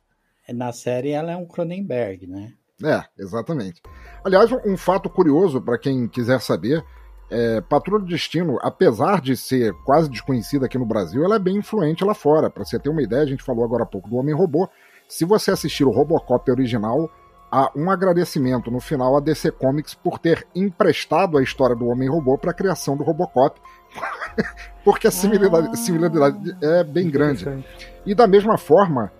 [0.49, 2.53] Na série ela é um Cronenberg, né?
[2.83, 3.83] É, exatamente.
[4.22, 6.85] Aliás, um fato curioso para quem quiser saber,
[7.31, 11.57] é, Patrulha do Destino, apesar de ser quase desconhecida aqui no Brasil, ela é bem
[11.57, 12.51] influente lá fora.
[12.51, 14.68] Para você ter uma ideia, a gente falou agora há pouco do Homem-Robô.
[15.09, 17.11] Se você assistir o Robocop original,
[17.57, 22.37] há um agradecimento no final à DC Comics por ter emprestado a história do Homem-Robô
[22.37, 23.59] para a criação do Robocop.
[24.85, 27.64] Porque a similaridade, ah, similaridade é bem grande.
[28.05, 29.11] E da mesma forma,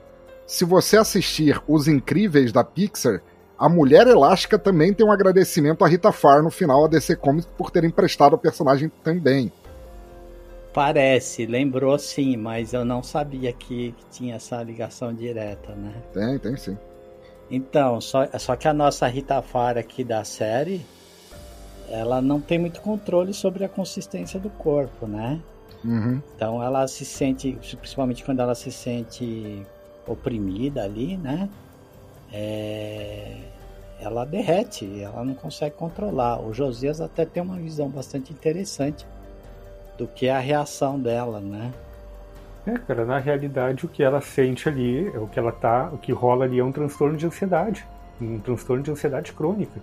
[0.47, 3.23] se você assistir Os Incríveis da Pixar,
[3.59, 7.49] a Mulher Elástica também tem um agradecimento a Rita Farr no final a DC Comics
[7.57, 9.51] por ter emprestado o personagem também.
[10.75, 15.95] Parece, lembrou sim, mas eu não sabia que, que tinha essa ligação direta, né?
[16.13, 16.77] Tem, tem sim.
[17.51, 20.85] Então, só, só que a nossa Rita Farr aqui da série,
[21.89, 25.41] ela não tem muito controle sobre a consistência do corpo, né?
[25.85, 26.21] Uhum.
[26.35, 29.65] Então ela se sente, principalmente quando ela se sente
[30.07, 31.49] oprimida ali, né?
[32.33, 33.37] É,
[34.01, 36.41] ela derrete, ela não consegue controlar.
[36.41, 39.07] O Josias até tem uma visão bastante interessante
[39.97, 41.73] do que é a reação dela, né?
[42.67, 45.99] É, cara, na realidade o que ela sente ali, é o que ela tá, o
[45.99, 47.87] que rola ali é um transtorno de ansiedade,
[48.21, 49.81] um transtorno de ansiedade crônica.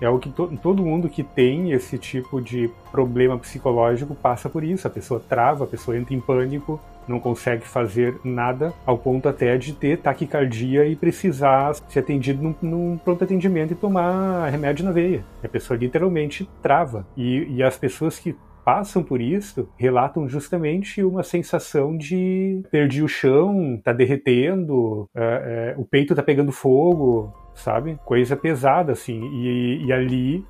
[0.00, 4.64] É o que to, todo mundo que tem esse tipo de problema psicológico passa por
[4.64, 4.86] isso.
[4.86, 9.56] A pessoa trava, a pessoa entra em pânico, não consegue fazer nada, ao ponto até
[9.56, 14.90] de ter taquicardia e precisar ser atendido num, num pronto atendimento e tomar remédio na
[14.90, 15.24] veia.
[15.42, 17.06] A pessoa literalmente trava.
[17.16, 23.08] E, e as pessoas que passam por isso relatam justamente uma sensação de perdi o
[23.08, 27.98] chão, tá derretendo, é, é, o peito tá pegando fogo, sabe?
[28.04, 29.20] Coisa pesada, assim.
[29.20, 30.44] E, e ali,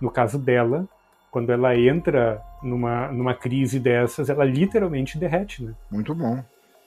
[0.00, 0.88] no caso dela,
[1.30, 5.74] quando ela entra numa, numa crise dessas, ela literalmente derrete, né?
[5.90, 6.42] Muito bom.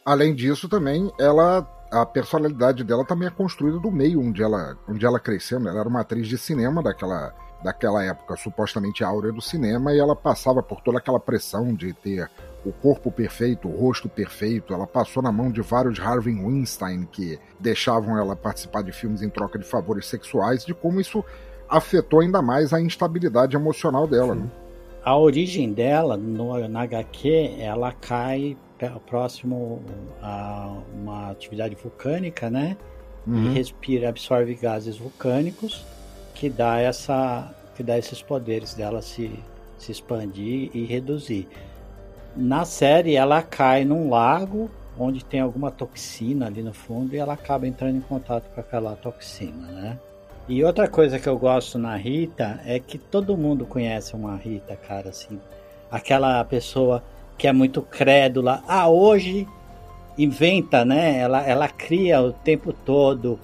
[0.05, 5.05] Além disso, também, ela a personalidade dela também é construída do meio onde ela, onde
[5.05, 5.59] ela cresceu.
[5.59, 5.69] Né?
[5.69, 7.33] Ela era uma atriz de cinema daquela
[7.65, 12.29] daquela época supostamente áurea do cinema e ela passava por toda aquela pressão de ter
[12.63, 14.71] o corpo perfeito, o rosto perfeito.
[14.71, 19.29] Ela passou na mão de vários Harvey Weinstein que deixavam ela participar de filmes em
[19.29, 21.25] troca de favores sexuais, de como isso
[21.67, 24.35] afetou ainda mais a instabilidade emocional dela.
[24.35, 24.47] Né?
[25.03, 28.55] A origem dela no, na HQ, ela cai
[29.07, 29.81] próximo
[30.21, 32.77] a uma atividade vulcânica, né?
[33.25, 33.45] Uhum.
[33.45, 35.83] E respira, absorve gases vulcânicos
[36.35, 39.31] que dá essa que dá esses poderes dela se,
[39.77, 41.47] se expandir e reduzir.
[42.35, 47.33] Na série ela cai num lago onde tem alguma toxina ali no fundo e ela
[47.33, 49.99] acaba entrando em contato com aquela toxina, né?
[50.47, 54.75] E outra coisa que eu gosto na Rita é que todo mundo conhece uma Rita,
[54.75, 55.39] cara, assim.
[55.89, 57.03] Aquela pessoa
[57.37, 58.63] que é muito crédula.
[58.67, 59.47] Ah, hoje
[60.17, 61.17] inventa, né?
[61.17, 63.39] Ela, ela cria o tempo todo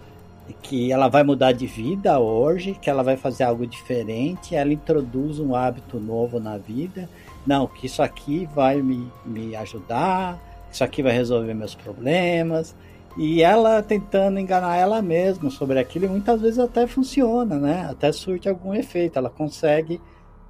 [0.61, 5.39] que ela vai mudar de vida hoje, que ela vai fazer algo diferente, ela introduz
[5.39, 7.09] um hábito novo na vida.
[7.45, 10.39] Não, que isso aqui vai me, me ajudar,
[10.71, 12.75] isso aqui vai resolver meus problemas.
[13.17, 17.87] E ela tentando enganar ela mesma sobre aquilo, e muitas vezes até funciona, né?
[17.89, 19.19] Até surte algum efeito.
[19.19, 19.99] Ela consegue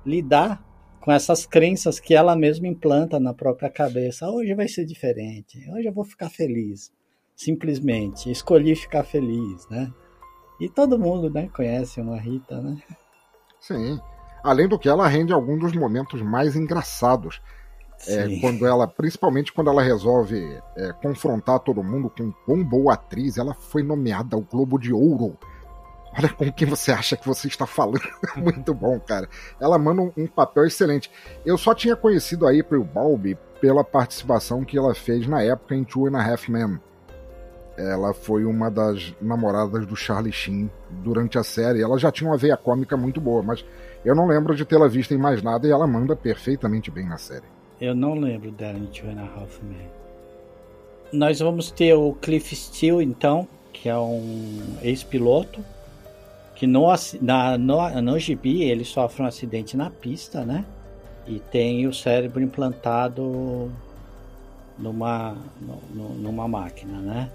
[0.06, 0.64] lidar
[1.00, 4.30] com essas crenças que ela mesma implanta na própria cabeça.
[4.30, 6.92] Hoje vai ser diferente, hoje eu vou ficar feliz
[7.36, 8.32] simplesmente.
[8.32, 9.92] Escolhi ficar feliz, né?
[10.60, 12.78] E todo mundo, né, conhece uma Rita, né?
[13.60, 14.00] Sim.
[14.44, 17.42] Além do que ela rende alguns dos momentos mais engraçados.
[18.08, 23.38] É, quando ela, principalmente quando ela resolve é, confrontar todo mundo com quão boa atriz,
[23.38, 25.38] ela foi nomeada ao Globo de Ouro.
[26.18, 28.02] Olha com quem você acha que você está falando.
[28.36, 29.30] Muito bom, cara.
[29.60, 31.10] Ela manda um, um, papel excelente.
[31.46, 35.84] Eu só tinha conhecido a April Balby pela participação que ela fez na época em
[35.84, 36.80] Two and a Half Men.
[37.78, 41.82] Ela foi uma das namoradas do Charlie Sheen durante a série.
[41.82, 43.64] Ela já tinha uma veia cômica muito boa, mas
[44.04, 47.18] eu não lembro de tê-la visto em mais nada e ela manda perfeitamente bem na
[47.18, 47.46] série.
[47.80, 49.28] Eu não lembro dela em Two and.
[51.12, 55.64] Nós vamos ter o Cliff Steele, então, que é um ex-piloto,
[56.56, 56.88] que no,
[57.22, 60.64] na, no, no ele sofre um acidente na pista, né?
[61.28, 63.72] E tem o cérebro implantado
[64.78, 65.36] numa,
[65.94, 67.32] no, numa máquina, né?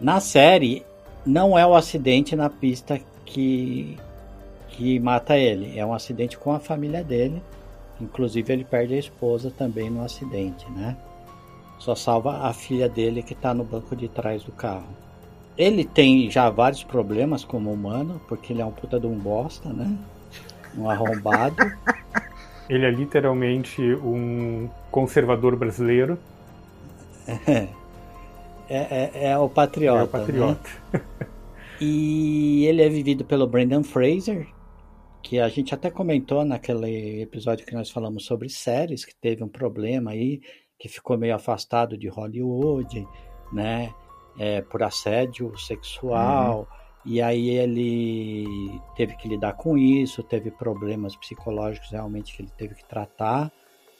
[0.00, 0.82] Na série,
[1.26, 3.98] não é o acidente na pista que,
[4.68, 7.42] que mata ele, é um acidente com a família dele.
[8.00, 10.96] Inclusive, ele perde a esposa também no acidente, né?
[11.78, 14.88] Só salva a filha dele que está no banco de trás do carro.
[15.56, 19.68] Ele tem já vários problemas como humano, porque ele é um puta de um bosta,
[19.70, 19.94] né?
[20.76, 21.56] Um arrombado.
[22.68, 26.18] ele é literalmente um conservador brasileiro.
[27.46, 27.68] É.
[28.70, 30.00] É, é, é o Patriota.
[30.00, 30.70] É o Patriota.
[30.92, 31.00] Né?
[31.80, 34.46] e ele é vivido pelo Brendan Fraser,
[35.20, 39.48] que a gente até comentou naquele episódio que nós falamos sobre séries, que teve um
[39.48, 40.40] problema aí,
[40.78, 43.04] que ficou meio afastado de Hollywood,
[43.52, 43.92] né?
[44.38, 46.60] É, por assédio sexual.
[46.60, 46.80] Uhum.
[47.04, 52.76] E aí ele teve que lidar com isso, teve problemas psicológicos realmente que ele teve
[52.76, 53.50] que tratar.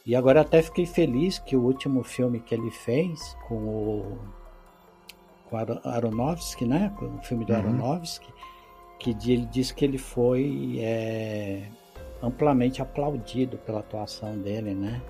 [0.07, 4.40] E agora até fiquei feliz que o último filme que ele fez com o
[5.51, 5.57] com
[5.89, 6.93] Aronofsky, né?
[7.03, 7.59] O filme do uhum.
[7.59, 8.33] Aronofsky,
[8.99, 11.65] que ele diz que ele foi é,
[12.23, 15.03] amplamente aplaudido pela atuação dele, né?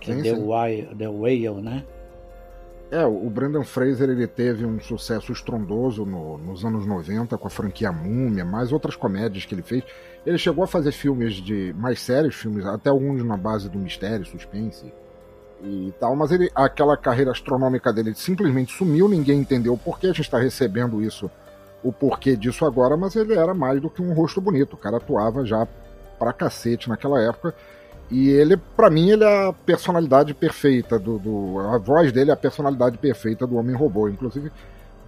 [0.00, 1.84] Que sim, é The, Whale, The Whale, né?
[2.90, 7.50] É, o Brandon Fraser ele teve um sucesso estrondoso no, nos anos 90 com a
[7.50, 9.84] franquia Múmia, mais outras comédias que ele fez.
[10.24, 14.24] Ele chegou a fazer filmes de mais sérios, filmes, até alguns na base do mistério,
[14.24, 14.90] suspense
[15.62, 20.10] e tal, mas ele, aquela carreira astronômica dele simplesmente sumiu, ninguém entendeu por que a
[20.10, 21.30] gente está recebendo isso
[21.82, 24.74] o porquê disso agora, mas ele era mais do que um rosto bonito.
[24.74, 25.66] O cara atuava já
[26.18, 27.54] pra cacete naquela época.
[28.10, 32.34] E ele, para mim, ele é a personalidade perfeita do, do, A voz dele é
[32.34, 34.08] a personalidade perfeita do Homem-Robô.
[34.08, 34.50] Inclusive,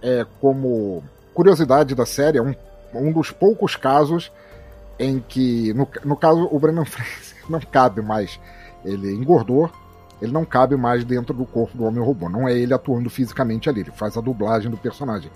[0.01, 2.53] é como curiosidade da série, é um,
[2.93, 4.31] um dos poucos casos
[4.99, 8.39] em que, no, no caso, o Brennan Fraser não cabe mais.
[8.85, 9.69] Ele engordou,
[10.21, 12.29] ele não cabe mais dentro do corpo do Homem-Robô.
[12.29, 15.31] Não é ele atuando fisicamente ali, ele faz a dublagem do personagem.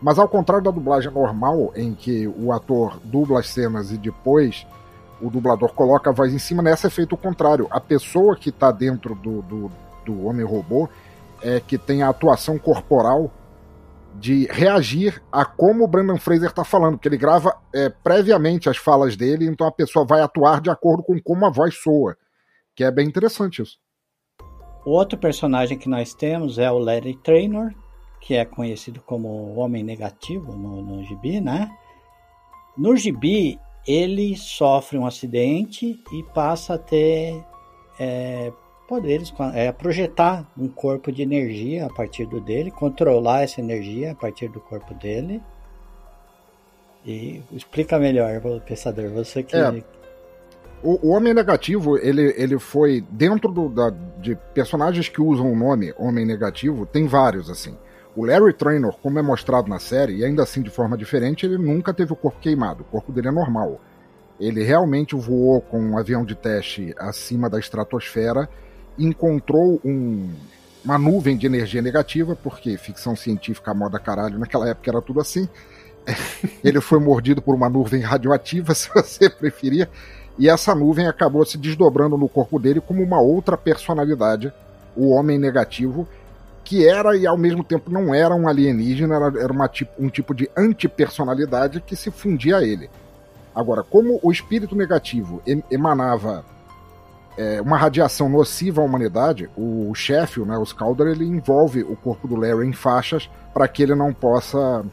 [0.00, 4.66] Mas ao contrário da dublagem normal, em que o ator dubla as cenas e depois
[5.20, 7.66] o dublador coloca a voz em cima, nessa é feito o contrário.
[7.70, 9.70] A pessoa que está dentro do, do,
[10.04, 10.88] do Homem-Robô
[11.42, 13.30] é que tem a atuação corporal
[14.14, 18.76] de reagir a como o Brandon Fraser está falando, porque ele grava é, previamente as
[18.76, 22.16] falas dele, então a pessoa vai atuar de acordo com como a voz soa,
[22.74, 23.78] que é bem interessante isso.
[24.86, 27.74] O outro personagem que nós temos é o Larry Trainor,
[28.20, 31.76] que é conhecido como Homem Negativo no, no gibi, né?
[32.78, 37.44] No gibi, ele sofre um acidente e passa a ter
[37.98, 38.52] é,
[38.86, 44.14] poderes, é, projetar um corpo de energia a partir do dele, controlar essa energia a
[44.14, 45.42] partir do corpo dele.
[47.04, 49.56] E explica melhor, pensador, você que.
[49.56, 49.82] É,
[50.86, 55.56] o, o, Homem Negativo, ele, ele foi dentro do, da, de personagens que usam o
[55.56, 57.76] nome Homem Negativo, tem vários assim.
[58.14, 61.58] O Larry Trainor, como é mostrado na série, e ainda assim de forma diferente, ele
[61.58, 62.82] nunca teve o corpo queimado.
[62.82, 63.80] O corpo dele é normal.
[64.38, 68.48] Ele realmente voou com um avião de teste acima da estratosfera,
[68.96, 70.30] encontrou um,
[70.84, 75.48] uma nuvem de energia negativa, porque ficção científica moda caralho, naquela época era tudo assim.
[76.62, 79.88] Ele foi mordido por uma nuvem radioativa, se você preferir,
[80.38, 84.52] e essa nuvem acabou se desdobrando no corpo dele como uma outra personalidade,
[84.94, 86.06] o Homem Negativo,
[86.64, 90.34] que era e ao mesmo tempo não era um alienígena, era, era uma, um tipo
[90.34, 92.90] de antipersonalidade que se fundia a ele.
[93.54, 96.44] Agora, como o espírito negativo emanava
[97.38, 102.26] é, uma radiação nociva à humanidade, o chefe, né, o Scalder, ele envolve o corpo
[102.26, 104.84] do Larry em faixas para que ele não possa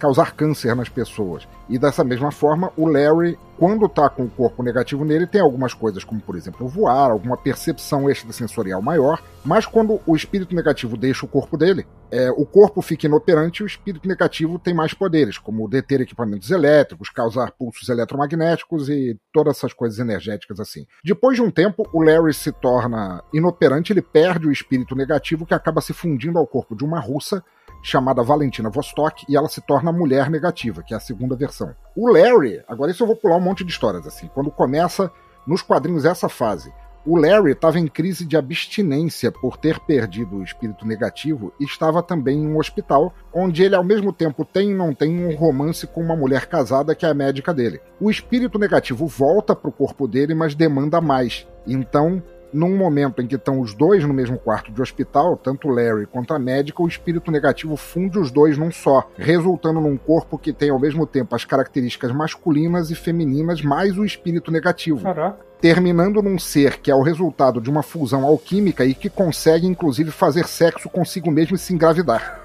[0.00, 1.46] causar câncer nas pessoas.
[1.68, 5.74] E dessa mesma forma, o Larry, quando está com o corpo negativo nele, tem algumas
[5.74, 11.26] coisas, como por exemplo voar, alguma percepção extrasensorial maior, mas quando o espírito negativo deixa
[11.26, 15.38] o corpo dele, é, o corpo fica inoperante e o espírito negativo tem mais poderes,
[15.38, 20.86] como deter equipamentos elétricos, causar pulsos eletromagnéticos e todas essas coisas energéticas assim.
[21.04, 25.54] Depois de um tempo, o Larry se torna inoperante, ele perde o espírito negativo que
[25.54, 27.44] acaba se fundindo ao corpo de uma russa
[27.82, 31.74] chamada Valentina Vostok e ela se torna mulher negativa, que é a segunda versão.
[31.96, 34.28] O Larry, agora isso eu vou pular um monte de histórias assim.
[34.34, 35.10] Quando começa
[35.46, 36.72] nos quadrinhos essa fase,
[37.04, 42.02] o Larry estava em crise de abstinência por ter perdido o espírito negativo e estava
[42.02, 45.86] também em um hospital, onde ele ao mesmo tempo tem e não tem um romance
[45.86, 47.80] com uma mulher casada que é a médica dele.
[47.98, 51.46] O espírito negativo volta para o corpo dele, mas demanda mais.
[51.66, 52.22] Então
[52.52, 56.34] num momento em que estão os dois no mesmo quarto de hospital, tanto Larry quanto
[56.34, 60.70] a médica, o espírito negativo funde os dois num só, resultando num corpo que tem
[60.70, 65.02] ao mesmo tempo as características masculinas e femininas, mais o espírito negativo.
[65.02, 65.50] Caraca.
[65.60, 70.10] Terminando num ser que é o resultado de uma fusão alquímica e que consegue, inclusive,
[70.10, 72.40] fazer sexo consigo mesmo e se engravidar.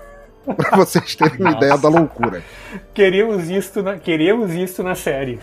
[0.56, 2.44] pra vocês terem uma ideia da loucura.
[2.94, 5.40] Queríamos isso na, queríamos isso na série.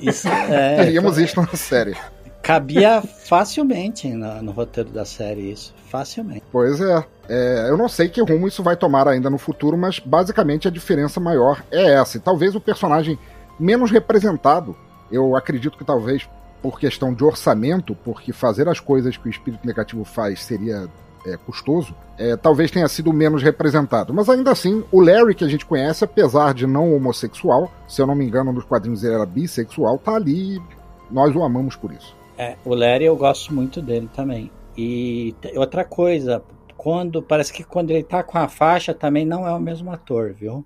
[0.00, 1.96] Isso, é, Queríamos isso na série.
[2.42, 5.74] Cabia facilmente no, no, roteiro da série isso.
[5.88, 6.42] Facilmente.
[6.50, 7.04] Pois é.
[7.28, 7.66] é.
[7.68, 11.20] Eu não sei que rumo isso vai tomar ainda no futuro, mas basicamente a diferença
[11.20, 12.16] maior é essa.
[12.16, 13.18] E talvez o personagem
[13.58, 14.76] menos representado,
[15.10, 16.28] eu acredito que talvez
[16.60, 20.88] por questão de orçamento, porque fazer as coisas que o espírito negativo faz seria
[21.26, 24.14] é, custoso, é, talvez tenha sido menos representado.
[24.14, 28.06] Mas ainda assim, o Larry que a gente conhece, apesar de não homossexual, se eu
[28.06, 30.62] não me engano, nos quadrinhos ele era bissexual, tá ali e
[31.10, 32.21] nós o amamos por isso.
[32.36, 34.50] É, o Larry eu gosto muito dele também.
[34.76, 36.42] E outra coisa,
[36.76, 40.32] quando parece que quando ele tá com a faixa também não é o mesmo ator,
[40.32, 40.64] viu?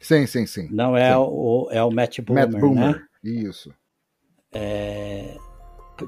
[0.00, 0.68] Sim, sim, sim.
[0.70, 1.18] Não é, sim.
[1.18, 2.96] O, é o Matt Boomer, Matt Boomer.
[2.96, 3.02] né?
[3.22, 3.72] Isso.
[4.52, 5.36] É...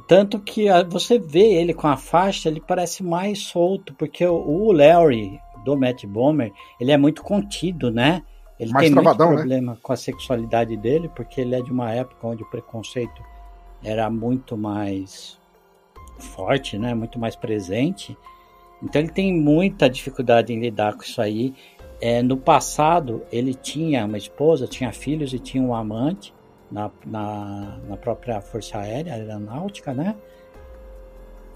[0.06, 4.72] Tanto que você vê ele com a faixa, ele parece mais solto, porque o, o
[4.72, 8.22] Larry do Matt Boomer, ele é muito contido, né?
[8.58, 9.78] Ele mais tem muito problema né?
[9.82, 13.22] com a sexualidade dele, porque ele é de uma época onde o preconceito
[13.82, 15.38] era muito mais
[16.18, 16.94] forte, né?
[16.94, 18.16] Muito mais presente.
[18.82, 21.54] Então ele tem muita dificuldade em lidar com isso aí.
[22.00, 26.32] É, no passado ele tinha uma esposa, tinha filhos e tinha um amante
[26.70, 30.16] na, na, na própria Força Aérea, Aeronáutica, né?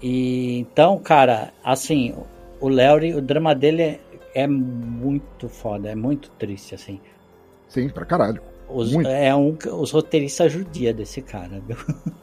[0.01, 2.13] E então, cara, assim,
[2.59, 3.99] o Larry, o drama dele é,
[4.35, 6.99] é muito foda, é muito triste, assim.
[7.67, 8.41] Sim, pra caralho.
[8.67, 11.77] Os, é um, os roteiristas judia desse cara, viu?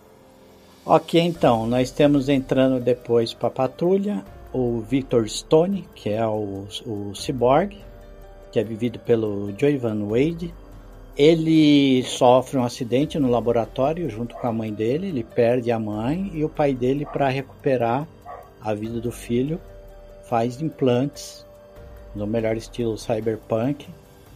[0.84, 7.14] ok, então, nós temos entrando depois pra patrulha o Victor Stone, que é o, o
[7.14, 7.76] Cyborg,
[8.50, 10.52] que é vivido pelo Joivan Wade.
[11.16, 16.30] Ele sofre um acidente no laboratório junto com a mãe dele, ele perde a mãe
[16.34, 18.06] e o pai dele para recuperar
[18.60, 19.60] a vida do filho
[20.32, 21.44] faz implantes
[22.14, 23.86] no melhor estilo cyberpunk,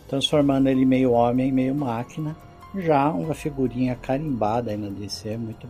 [0.08, 2.36] transformando ele meio homem, meio máquina.
[2.74, 5.66] Já uma figurinha carimbada aí na DC, muito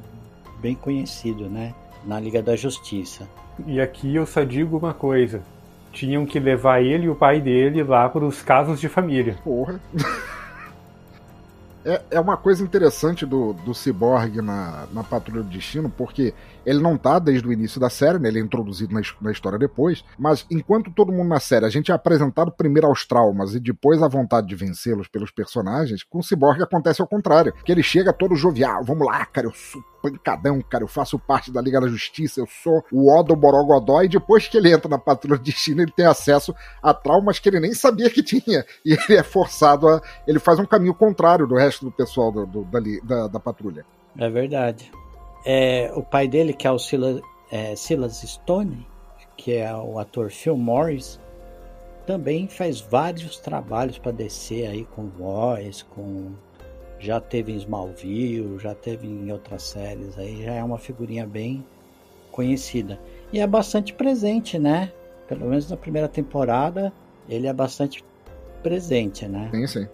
[0.61, 1.75] bem conhecido, né?
[2.05, 3.29] Na Liga da Justiça.
[3.67, 5.43] E aqui eu só digo uma coisa:
[5.93, 9.39] tinham que levar ele e o pai dele lá para os casos de família.
[9.43, 9.81] Porra.
[11.85, 16.35] é, é uma coisa interessante do, do Cyborg na, na Patrulha do Destino, porque
[16.67, 18.29] ele não tá desde o início da série, né?
[18.29, 20.05] Ele é introduzido na, na história depois.
[20.19, 24.03] Mas enquanto todo mundo na série, a gente é apresentado primeiro aos traumas e depois
[24.03, 27.55] a vontade de vencê-los pelos personagens, com o Cyborg acontece ao contrário.
[27.65, 31.53] Que ele chega todo jovial, vamos lá, cara, eu sou pancadão, cara, eu faço parte
[31.53, 34.99] da Liga da Justiça, eu sou o Odo Borogodó, e depois que ele entra na
[34.99, 38.65] Patrulha do Destino, ele tem acesso a traumas que ele nem sabia que tinha.
[38.85, 40.01] E ele é forçado a.
[40.27, 42.67] Ele faz um caminho contrário do resto do pessoal do, do,
[43.05, 43.85] da, da patrulha.
[44.19, 44.91] É verdade.
[45.47, 47.21] É, o pai dele, que é o Silas,
[47.53, 48.85] é, Silas Stone,
[49.37, 51.21] que é o ator Phil Morris,
[52.05, 56.33] também faz vários trabalhos para descer aí com voz, com
[56.99, 61.65] já teve em Smallville, já teve em outras séries aí, já é uma figurinha bem
[62.33, 62.99] conhecida.
[63.33, 64.93] E é bastante presente, né?
[65.29, 66.93] Pelo menos na primeira temporada,
[67.29, 68.05] ele é bastante
[68.63, 69.49] presente, né?
[69.53, 69.89] Sim, sim.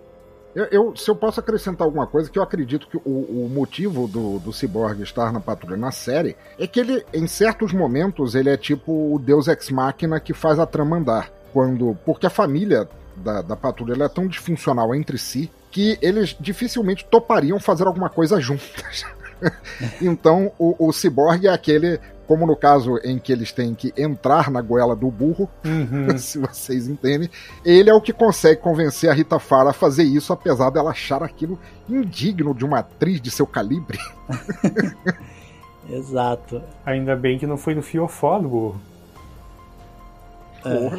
[0.54, 4.06] Eu, eu, se eu posso acrescentar alguma coisa, que eu acredito que o, o, motivo
[4.06, 8.50] do, do Cyborg estar na patrulha na série é que ele, em certos momentos, ele
[8.50, 11.30] é tipo o Deus Ex Machina que faz a trama andar.
[11.52, 17.06] Quando, porque a família da, da patrulha é tão disfuncional entre si que eles dificilmente
[17.06, 19.04] topariam fazer alguma coisa juntas.
[20.00, 21.98] então, o, o Cyborg é aquele
[22.32, 26.16] como no caso em que eles têm que entrar na goela do burro, uhum.
[26.16, 27.28] se vocês entendem,
[27.62, 31.22] ele é o que consegue convencer a Rita Farah a fazer isso, apesar dela achar
[31.22, 33.98] aquilo indigno de uma atriz de seu calibre.
[35.90, 36.62] Exato.
[36.86, 38.80] Ainda bem que não foi no fiofólogo.
[40.62, 40.98] Porra.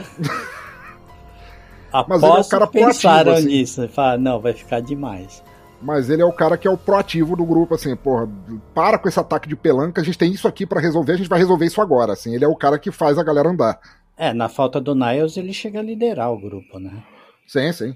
[1.93, 2.05] É.
[2.07, 3.47] Mas ele é o cara pensaram assim.
[3.47, 5.43] nisso, fala, não, vai ficar demais
[5.83, 8.29] mas ele é o cara que é o proativo do grupo, assim, porra,
[8.73, 11.29] para com esse ataque de pelanca, a gente tem isso aqui para resolver, a gente
[11.29, 13.79] vai resolver isso agora, assim, ele é o cara que faz a galera andar.
[14.17, 17.03] É, na falta do Niles, ele chega a liderar o grupo, né?
[17.47, 17.95] Sim, sim.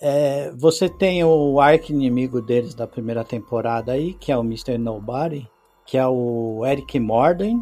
[0.00, 4.78] É, você tem o arco-inimigo deles da primeira temporada aí, que é o Mr.
[4.78, 5.48] Nobody,
[5.84, 7.60] que é o Eric Morden,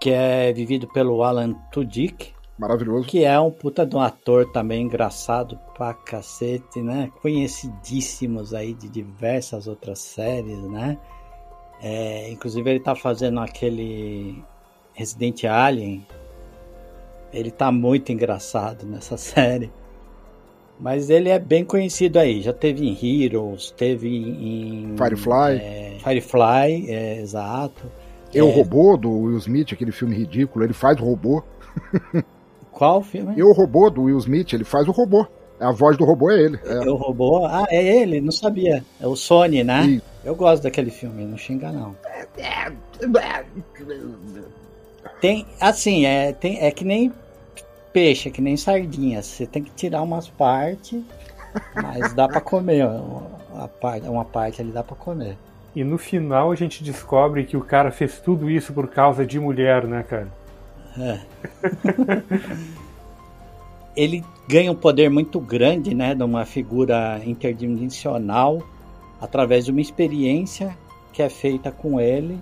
[0.00, 3.06] que é vivido pelo Alan Tudyk, Maravilhoso.
[3.06, 7.10] Que é um puta de um ator também engraçado pra cacete, né?
[7.22, 10.98] Conhecidíssimos aí de diversas outras séries, né?
[11.80, 14.42] É, inclusive ele tá fazendo aquele
[14.92, 16.04] Resident Alien.
[17.32, 19.70] Ele tá muito engraçado nessa série.
[20.80, 22.40] Mas ele é bem conhecido aí.
[22.42, 24.96] Já teve em Heroes, teve em.
[24.96, 25.56] Firefly.
[25.60, 27.90] É, Firefly, é, exato.
[28.34, 30.64] É o robô do Will Smith, aquele filme ridículo.
[30.64, 31.42] Ele faz robô.
[32.78, 33.34] Qual filme?
[33.36, 35.26] E o robô do Will Smith, ele faz o robô.
[35.58, 36.60] A voz do robô é ele.
[36.64, 37.44] É, é o robô?
[37.44, 38.84] Ah, é ele, não sabia.
[39.00, 39.84] É o Sony, né?
[39.84, 40.02] E...
[40.24, 41.96] Eu gosto daquele filme, não xinga não.
[45.20, 47.12] Tem, assim, é, tem, é que nem
[47.92, 49.20] peixe, é que nem sardinha.
[49.22, 51.02] Você tem que tirar umas partes,
[51.74, 52.86] mas dá para comer.
[53.52, 55.36] Uma parte, uma parte ali dá para comer.
[55.74, 59.40] E no final a gente descobre que o cara fez tudo isso por causa de
[59.40, 60.37] mulher, né, cara?
[60.98, 61.20] É.
[63.96, 68.62] ele ganha um poder muito grande, né, de uma figura interdimensional
[69.20, 70.76] através de uma experiência
[71.12, 72.38] que é feita com ele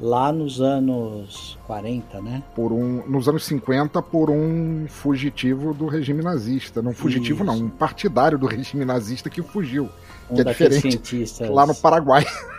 [0.00, 2.42] lá nos anos 40, né?
[2.56, 7.52] Por um, nos anos 50 por um fugitivo do regime nazista, não fugitivo Isso.
[7.52, 9.88] não, um partidário do regime nazista que fugiu,
[10.30, 11.48] um que é diferente cientistas...
[11.48, 12.24] lá no Paraguai.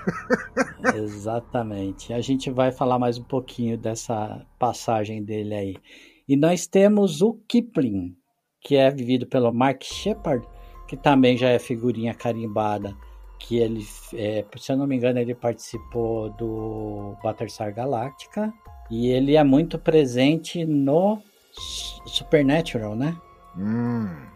[0.96, 2.14] Exatamente.
[2.14, 5.76] A gente vai falar mais um pouquinho dessa passagem dele aí.
[6.28, 8.16] E nós temos o Kipling,
[8.62, 10.46] que é vivido pelo Mark Shepard,
[10.88, 12.96] que também já é figurinha carimbada,
[13.40, 18.54] que ele, é, se eu não me engano, ele participou do Battlestar Galactica
[18.90, 21.22] e ele é muito presente no
[22.06, 23.18] Supernatural, né?
[23.58, 24.31] Hum.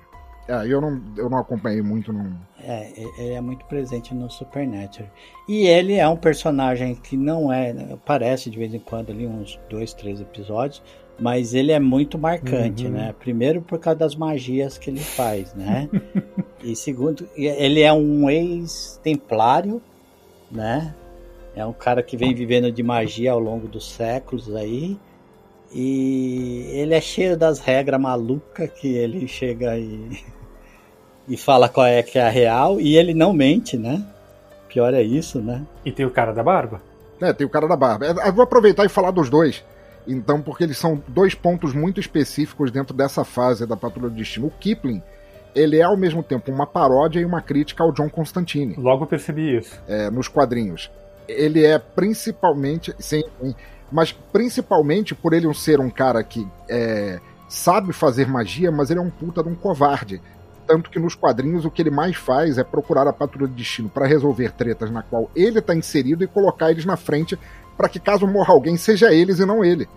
[0.47, 2.13] É, eu não, eu não acompanhei muito.
[2.13, 2.31] Não.
[2.63, 5.09] É, ele é muito presente no Supernatural.
[5.49, 7.71] E ele é um personagem que não é.
[7.93, 10.83] Aparece de vez em quando ali, uns dois, três episódios,
[11.19, 12.91] Mas ele é muito marcante, Uhum.
[12.91, 13.15] né?
[13.17, 15.89] Primeiro por causa das magias que ele faz, né?
[16.61, 19.81] e segundo, ele é um ex-templário,
[20.51, 20.93] né?
[21.55, 24.97] É um cara que vem vivendo de magia ao longo dos séculos aí.
[25.73, 30.09] E ele é cheio das regras malucas que ele chega e,
[31.27, 32.79] e fala qual é que é a real.
[32.79, 34.03] E ele não mente, né?
[34.67, 35.63] Pior é isso, né?
[35.85, 36.81] E tem o cara da barba.
[37.21, 38.05] É, tem o cara da barba.
[38.05, 39.63] É, Eu vou aproveitar e falar dos dois.
[40.07, 44.47] Então, porque eles são dois pontos muito específicos dentro dessa fase da Patrulha do Destino.
[44.47, 45.01] O Kipling,
[45.55, 49.07] ele é ao mesmo tempo uma paródia e uma crítica ao John Constantine Logo eu
[49.07, 49.81] percebi isso.
[49.87, 50.91] é, nos quadrinhos.
[51.27, 52.93] Ele é principalmente.
[52.99, 53.55] Sim, sim,
[53.91, 59.03] mas principalmente por ele ser um cara que é, sabe fazer magia, mas ele é
[59.03, 60.21] um puta de um covarde.
[60.67, 63.89] Tanto que nos quadrinhos o que ele mais faz é procurar a patrulha de destino
[63.89, 67.37] para resolver tretas na qual ele está inserido e colocar eles na frente
[67.77, 69.87] para que caso morra alguém seja eles e não ele.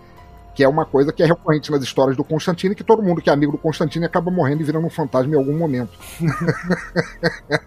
[0.53, 3.29] Que é uma coisa que é recorrente nas histórias do Constantine, que todo mundo que
[3.29, 5.97] é amigo do Constantine acaba morrendo e virando um fantasma em algum momento.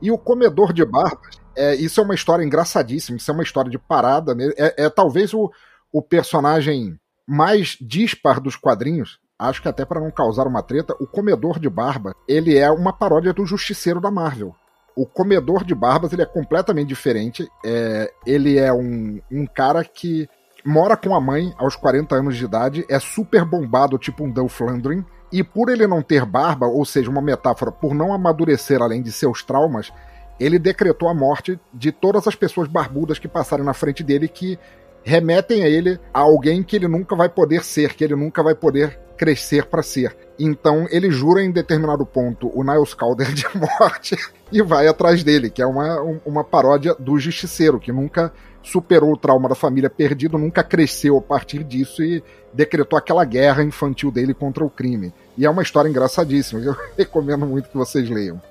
[0.00, 3.70] e o comedor de barbas, é, isso é uma história engraçadíssima, isso é uma história
[3.70, 4.34] de parada.
[4.34, 4.50] né?
[4.56, 5.50] É, é talvez o,
[5.92, 9.18] o personagem mais dispar dos quadrinhos.
[9.38, 12.92] Acho que até para não causar uma treta, o Comedor de Barba, ele é uma
[12.92, 14.54] paródia do Justiceiro da Marvel.
[14.96, 17.46] O Comedor de Barbas, ele é completamente diferente.
[17.64, 20.26] É, ele é um, um cara que
[20.64, 24.60] mora com a mãe aos 40 anos de idade, é super bombado, tipo um Dolph
[24.60, 29.00] Lundgren, e por ele não ter barba, ou seja, uma metáfora por não amadurecer além
[29.00, 29.92] de seus traumas,
[30.40, 34.58] ele decretou a morte de todas as pessoas barbudas que passarem na frente dele que
[35.06, 38.56] remetem a ele a alguém que ele nunca vai poder ser, que ele nunca vai
[38.56, 40.14] poder crescer para ser.
[40.38, 44.16] Então ele jura em determinado ponto o Niles Calder de morte
[44.50, 48.32] e vai atrás dele, que é uma, um- uma paródia do Justiceiro, que nunca
[48.64, 52.20] superou o trauma da família perdido, nunca cresceu a partir disso e
[52.52, 55.14] decretou aquela guerra infantil dele contra o crime.
[55.38, 58.42] E é uma história engraçadíssima, eu recomendo muito que vocês leiam.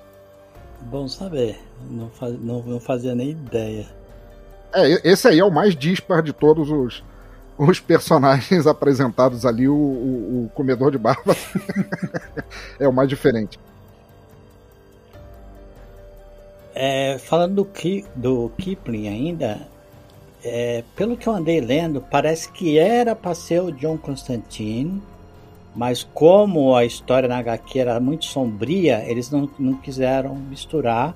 [0.82, 1.58] Bom saber.
[1.90, 3.86] Não, fa- não, não fazia nem ideia.
[4.72, 7.02] É, esse aí é o mais dispar de todos os,
[7.56, 11.34] os personagens apresentados ali, o, o- o comedor de barba
[12.78, 13.58] é o mais diferente.
[16.74, 19.66] É, falando do, Ki, do Kipling ainda,
[20.44, 25.02] é, pelo que eu andei lendo, parece que era para ser o John Constantine,
[25.74, 31.14] mas como a história na HQ era muito sombria, eles não, não quiseram misturar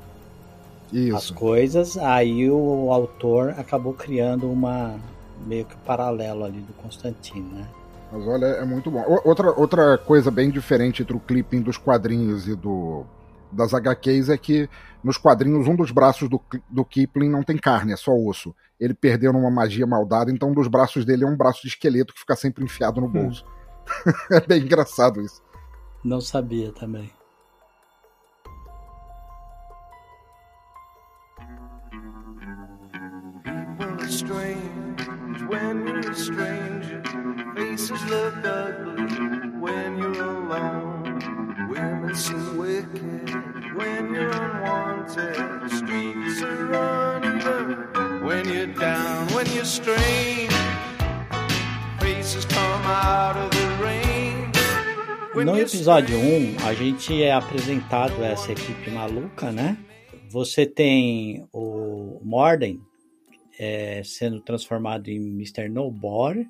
[1.14, 1.34] as Isso.
[1.34, 4.98] coisas, aí o autor acabou criando uma
[5.46, 7.68] meio que paralelo ali do Constantine, né?
[8.12, 9.04] Mas olha, é muito bom.
[9.24, 13.06] Outra, outra coisa bem diferente entre o clipping dos quadrinhos e do
[13.52, 14.68] das HQs é que
[15.02, 18.54] nos quadrinhos um dos braços do, do Kipling não tem carne, é só osso.
[18.78, 22.14] Ele perdeu numa magia maldada, então um dos braços dele é um braço de esqueleto
[22.14, 23.44] que fica sempre enfiado no bolso.
[24.30, 25.42] é bem engraçado isso.
[26.04, 27.10] Não sabia também.
[35.50, 37.02] When you're a stranger.
[37.56, 41.68] Faces look ugly when you're alone.
[41.68, 45.34] Women seem wicked when you're unwanted.
[45.70, 50.52] Streets are uneven when you're down, when you're strange.
[51.98, 54.52] Faces come out of the rain.
[55.34, 56.56] When No episódio strange.
[56.60, 59.76] 1, a gente é apresentado essa equipe maluca, né?
[60.30, 62.80] Você tem o Morden
[63.62, 65.68] é, sendo transformado em Mr.
[65.68, 66.48] Nobody.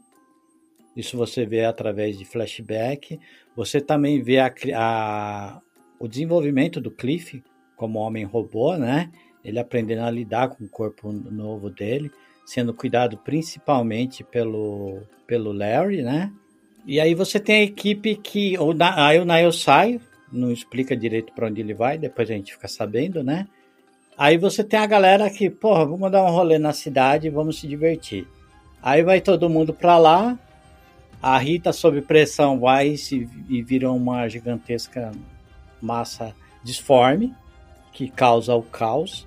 [0.97, 3.19] Isso você vê através de flashback.
[3.57, 5.61] Você também vê a a-
[5.99, 7.43] o desenvolvimento do Cliff
[7.77, 9.11] como homem-robô, né?
[9.45, 12.13] Ele aprendendo a lidar com o corpo novo dele,
[12.47, 16.33] sendo cuidado principalmente pelo, pelo Larry, né?
[16.87, 18.55] E aí você tem a equipe que.
[18.97, 20.01] Aí o Niall sai,
[20.33, 23.49] não explica direito para onde ele vai, depois a gente fica sabendo, né?
[24.21, 27.59] Aí você tem a galera que, porra, vamos dar um rolê na cidade e vamos
[27.59, 28.29] se divertir.
[28.83, 30.39] Aí vai todo mundo pra lá,
[31.23, 32.97] a Rita, sob pressão, vai
[33.49, 35.11] e vira uma gigantesca
[35.81, 37.35] massa disforme
[37.95, 39.27] que causa o caos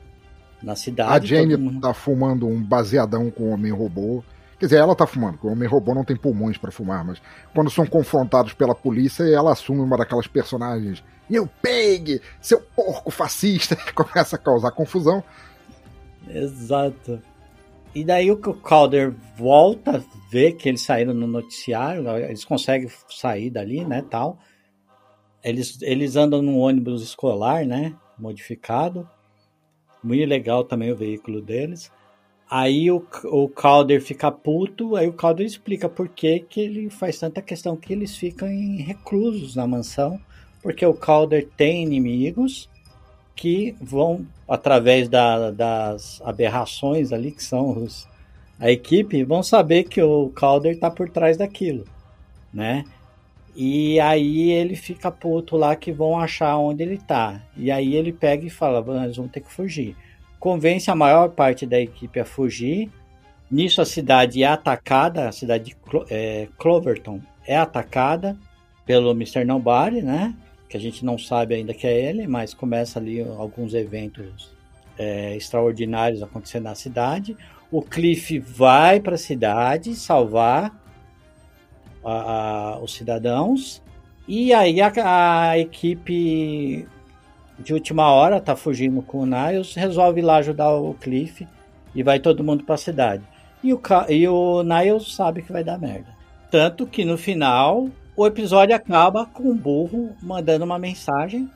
[0.62, 1.26] na cidade.
[1.26, 4.24] A Jane mundo- tá fumando um baseadão com o Homem-Robô.
[4.64, 7.22] Quer dizer, ela tá fumando, o Homem-Robô não tem pulmões pra fumar, mas
[7.54, 11.04] quando são confrontados pela polícia, ela assume uma daquelas personagens.
[11.30, 12.22] You pig!
[12.40, 13.76] Seu porco fascista!
[13.76, 15.22] que começa a causar confusão.
[16.30, 17.22] Exato.
[17.94, 20.02] E daí o Calder volta,
[20.32, 24.40] vê que eles saíram no noticiário, eles conseguem sair dali, né, tal.
[25.44, 29.06] Eles, eles andam num ônibus escolar, né, modificado.
[30.02, 31.92] Muito legal também o veículo deles.
[32.56, 37.18] Aí o, o Calder fica puto, aí o Calder explica por que, que ele faz
[37.18, 38.48] tanta questão que eles ficam
[38.78, 40.22] reclusos na mansão,
[40.62, 42.70] porque o Calder tem inimigos
[43.36, 48.08] que vão, através da, das aberrações ali, que são os,
[48.60, 51.86] a equipe, vão saber que o Calder está por trás daquilo,
[52.54, 52.86] né?
[53.56, 57.42] E aí ele fica puto lá que vão achar onde ele tá.
[57.58, 59.96] E aí ele pega e fala, nós vamos ter que fugir
[60.44, 62.92] convence a maior parte da equipe a fugir.
[63.50, 68.36] Nisso a cidade é atacada, a cidade de Clo é, Cloverton é atacada
[68.86, 69.46] pelo Mr.
[69.46, 70.36] Nobody, né?
[70.68, 74.52] Que a gente não sabe ainda que é ele, mas começa ali alguns eventos
[75.00, 77.38] é, extraordinários acontecendo na cidade.
[77.72, 80.78] O Cliff vai para a cidade salvar
[82.04, 83.82] a, a, os cidadãos.
[84.28, 84.92] E aí a,
[85.52, 86.86] a equipe
[87.64, 91.48] de última hora, tá fugindo com o Niles, resolve ir lá ajudar o Cliff
[91.96, 93.24] e vai todo mundo para a cidade.
[93.64, 96.14] E o, e o Niles sabe que vai dar merda.
[96.52, 101.50] Tanto que no final o episódio acaba com o burro mandando uma mensagem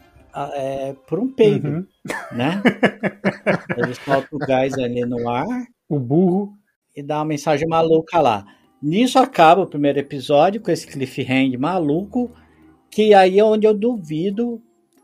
[0.54, 1.88] é, por um peido, uhum.
[2.32, 2.62] né?
[3.76, 5.46] Ele solta o gás ali no ar.
[5.90, 6.54] O burro.
[6.96, 8.46] E dá uma mensagem maluca lá.
[8.82, 12.32] Nisso acaba o primeiro episódio com esse cliffhanger maluco,
[12.90, 14.62] que aí é onde eu duvido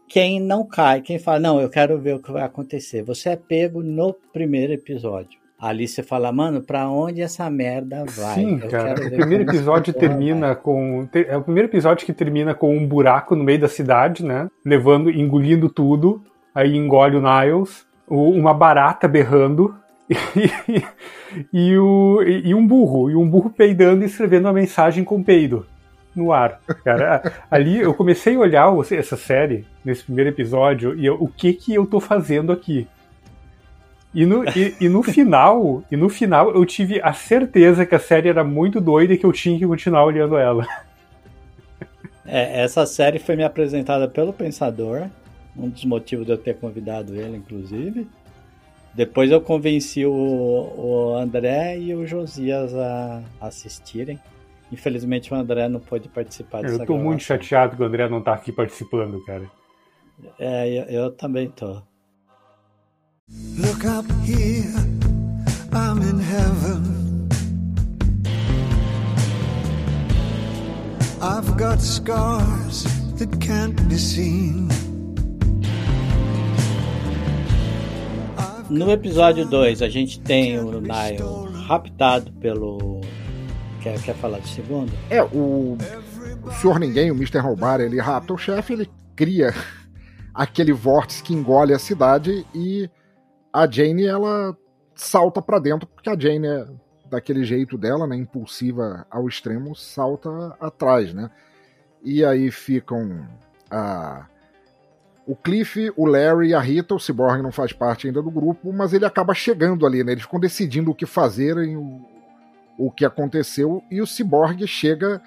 [0.07, 3.03] quem não cai, quem fala, não, eu quero ver o que vai acontecer.
[3.03, 5.43] Você é pego no primeiro episódio.
[5.59, 8.35] Ali você fala, mano, pra onde essa merda vai?
[8.35, 9.07] Sim, eu cara.
[9.07, 10.55] O primeiro episódio termina vai.
[10.57, 11.07] com.
[11.13, 14.49] É o primeiro episódio que termina com um buraco no meio da cidade, né?
[14.65, 16.21] Levando, engolindo tudo.
[16.53, 17.85] Aí engole o Niles.
[18.09, 19.73] Uma barata berrando.
[21.51, 23.09] E, e, o, e um burro.
[23.09, 25.65] E um burro peidando e escrevendo uma mensagem com peido
[26.16, 26.59] no ar.
[26.84, 31.53] Cara, ali eu comecei a olhar essa série nesse primeiro episódio e eu, o que
[31.53, 32.88] que eu tô fazendo aqui?
[34.14, 37.99] E no, e, e, no final, e no final eu tive a certeza que a
[37.99, 40.68] série era muito doida e que eu tinha que continuar olhando ela.
[42.26, 45.07] É, essa série foi me apresentada pelo Pensador,
[45.57, 48.07] um dos motivos de eu ter convidado ele, inclusive.
[48.93, 54.20] Depois eu convenci o, o André e o Josias a assistirem.
[54.74, 57.03] Infelizmente o André não pôde participar dessa Eu tô gravação.
[57.05, 59.49] muito chateado que o André não tá aqui participando, cara.
[60.39, 61.82] É, eu, eu também tô.
[63.57, 64.74] Look up here,
[65.71, 67.28] I'm in heaven.
[71.21, 72.84] I've got scars
[73.17, 74.67] that can't be seen.
[78.69, 81.21] No episódio 2, a gente tem o Nile
[81.67, 83.01] raptado pelo
[83.84, 84.89] Quer, quer falar do segundo?
[85.09, 85.77] É, o,
[86.45, 87.39] o Senhor Ninguém, o Mr.
[87.39, 89.53] Roubar, ele rapta o chefe, ele cria
[90.34, 92.89] aquele vórtice que engole a cidade e
[93.51, 94.55] a Jane, ela
[94.95, 96.65] salta para dentro, porque a Jane é
[97.09, 100.29] daquele jeito dela, né, impulsiva ao extremo, salta
[100.61, 101.29] atrás, né?
[102.01, 103.27] E aí ficam
[103.69, 104.27] a
[105.25, 108.73] o Cliff, o Larry e a Rita, o Cyborg não faz parte ainda do grupo,
[108.73, 110.13] mas ele acaba chegando ali, né?
[110.13, 111.77] Eles ficam decidindo o que fazer, e
[112.78, 115.21] o que aconteceu e o Cyborg chega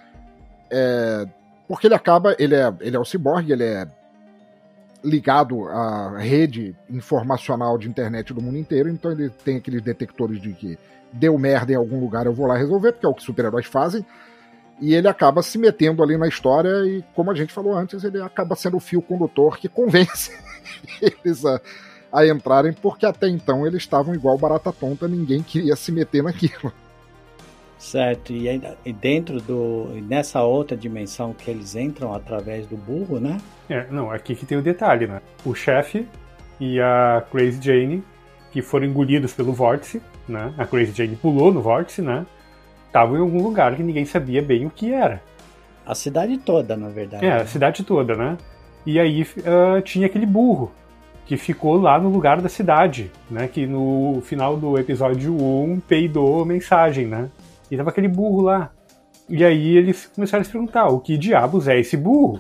[0.71, 1.27] é,
[1.69, 3.87] porque ele acaba ele é ele é o Cyborg ele é
[5.05, 10.53] ligado à rede informacional de internet do mundo inteiro então ele tem aqueles detectores de
[10.53, 10.79] que
[11.13, 14.05] deu merda em algum lugar eu vou lá resolver porque é o que super-heróis fazem
[14.81, 18.21] e ele acaba se metendo ali na história e como a gente falou antes ele
[18.21, 20.37] acaba sendo o fio condutor que convence
[21.01, 21.61] eles a,
[22.13, 26.73] a entrarem porque até então eles estavam igual barata tonta ninguém queria se meter naquilo
[27.79, 29.89] Certo, e, ainda, e dentro do.
[30.09, 33.39] nessa outra dimensão que eles entram através do burro, né?
[33.69, 35.21] É, não, aqui que tem o detalhe, né?
[35.45, 36.07] O chefe
[36.59, 38.03] e a Crazy Jane,
[38.51, 40.55] que foram engolidos pelo vórtice, né?
[40.57, 42.25] A Crazy Jane pulou no vórtice, né?
[42.87, 45.23] Estavam em algum lugar que ninguém sabia bem o que era.
[45.85, 47.27] A cidade toda, na verdade.
[47.27, 48.39] É, a cidade toda, né?
[48.87, 50.73] E aí uh, tinha aquele burro
[51.27, 53.49] que ficou lá no lugar da cidade, né?
[53.49, 57.29] Que no final do episódio 1 peidou mensagem, né?
[57.71, 58.71] E tava aquele burro lá.
[59.29, 62.39] E aí eles começaram a se perguntar: o que diabos é esse burro?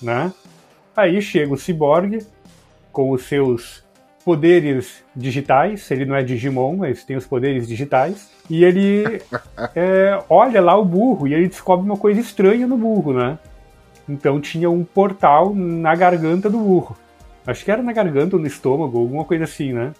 [0.00, 0.32] Né?
[0.96, 2.24] Aí chega o Cyborg
[2.90, 3.84] com os seus
[4.24, 5.90] poderes digitais.
[5.90, 8.30] Ele não é Digimon, mas tem os poderes digitais.
[8.48, 9.22] E ele
[9.74, 13.38] é, olha lá o burro e ele descobre uma coisa estranha no burro, né?
[14.08, 16.96] Então tinha um portal na garganta do burro.
[17.46, 19.92] Acho que era na garganta ou no estômago, alguma coisa assim, né?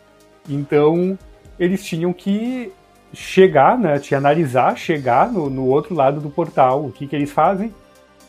[0.48, 1.18] Então
[1.58, 2.72] eles tinham que
[3.12, 6.84] chegar, né, te analisar, chegar no, no outro lado do portal.
[6.84, 7.74] O que, que eles fazem?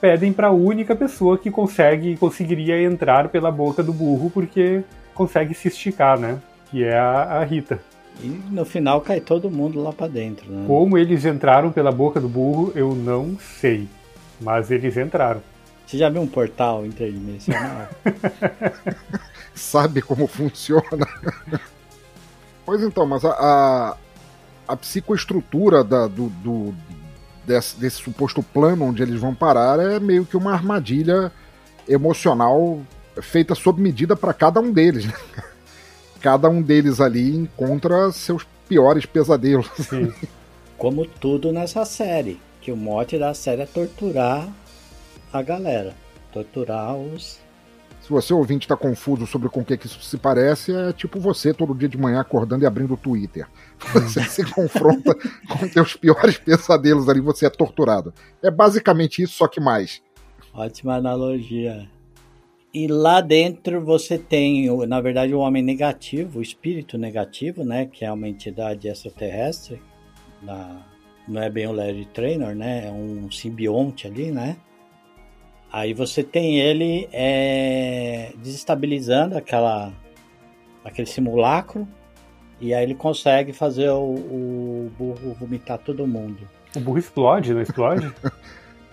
[0.01, 5.53] Pedem para a única pessoa que consegue conseguiria entrar pela boca do burro porque consegue
[5.53, 6.39] se esticar, né?
[6.69, 7.79] Que é a, a Rita.
[8.21, 10.65] E no final cai todo mundo lá pra dentro, né?
[10.67, 13.88] Como eles entraram pela boca do burro, eu não sei.
[14.41, 15.41] Mas eles entraram.
[15.86, 17.88] Você já viu um portal interdimensional?
[19.53, 21.07] Sabe como funciona?
[22.65, 23.97] pois então, mas a, a,
[24.68, 26.74] a psicoestrutura da, do, do
[27.45, 31.32] desse, desse suposto plano onde eles vão parar é meio que uma armadilha
[31.88, 32.82] emocional
[33.22, 35.05] feita sob medida para cada um deles.
[35.05, 35.14] né?
[36.22, 39.70] Cada um deles ali encontra seus piores pesadelos.
[39.76, 40.14] Sim.
[40.78, 42.39] Como tudo nessa série.
[42.61, 44.47] Que o mote da série é torturar
[45.34, 45.93] a galera.
[46.32, 47.42] Torturar os.
[48.03, 51.21] Se você ouvinte está confuso sobre com o que, que isso se parece, é tipo
[51.21, 53.47] você todo dia de manhã acordando e abrindo o Twitter.
[53.93, 55.15] Você se confronta
[55.47, 58.13] com teus piores pesadelos ali, você é torturado.
[58.43, 60.01] É basicamente isso, só que mais.
[60.53, 61.89] Ótima analogia.
[62.73, 67.85] E lá dentro você tem, na verdade, o homem negativo, o espírito negativo, né?
[67.85, 69.81] Que é uma entidade extraterrestre.
[70.41, 70.85] Da,
[71.25, 72.87] não é bem o Larry Trainor, né?
[72.87, 74.57] É um simbionte ali, né?
[75.74, 79.91] Aí você tem ele é, desestabilizando aquela,
[80.86, 81.88] aquele simulacro.
[82.61, 86.47] E aí ele consegue fazer o, o burro vomitar todo mundo.
[86.76, 88.13] O burro explode, não explode?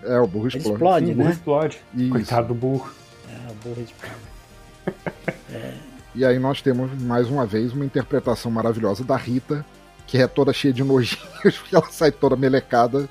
[0.03, 0.73] É, o burro Ele explode.
[0.73, 1.31] explode, Sim, o burro né?
[1.35, 1.81] explode.
[1.93, 2.09] Isso.
[2.09, 2.91] Coitado do burro.
[3.29, 5.77] É, o burro explode.
[6.15, 9.65] E aí nós temos mais uma vez uma interpretação maravilhosa da Rita,
[10.05, 11.19] que é toda cheia de nojinhos,
[11.59, 13.07] porque ela sai toda melecada.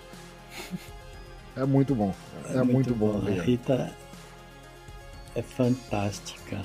[1.60, 2.14] É muito bom.
[2.54, 3.18] É, muito, bom.
[3.18, 3.42] A ver.
[3.42, 3.92] Rita
[5.34, 6.62] é fantástica.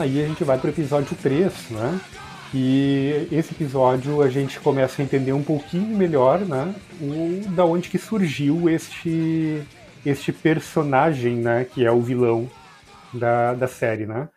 [0.00, 2.00] Aí a gente vai pro episódio 3, né?
[2.52, 6.74] E esse episódio a gente começa a entender um pouquinho melhor, né?
[7.00, 9.62] O, da onde que surgiu este,
[10.04, 11.64] este personagem, né?
[11.72, 12.50] Que é o vilão
[13.14, 14.28] da, da série, né?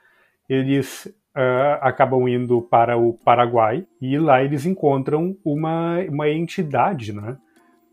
[0.53, 7.37] Eles ah, acabam indo para o Paraguai e lá eles encontram uma, uma entidade, né?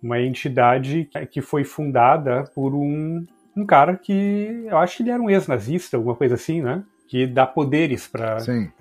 [0.02, 3.24] Uma entidade que foi fundada por um,
[3.56, 6.82] um cara que eu acho que ele era um ex-nazista, alguma coisa assim, né?
[7.08, 8.38] Que dá poderes para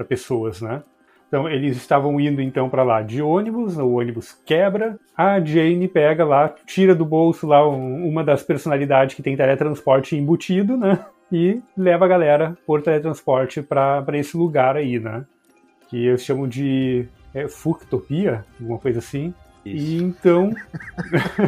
[0.07, 0.81] pessoas, né?
[1.27, 6.25] Então eles estavam indo então para lá de ônibus, o ônibus quebra, a Jane pega
[6.25, 11.05] lá, tira do bolso lá um- uma das personalidades que tem teletransporte embutido, né?
[11.31, 15.25] E leva a galera por teletransporte para esse lugar aí, né?
[15.89, 19.33] Que eles chamam de é, Fuctopia, alguma coisa assim.
[19.65, 20.53] E então.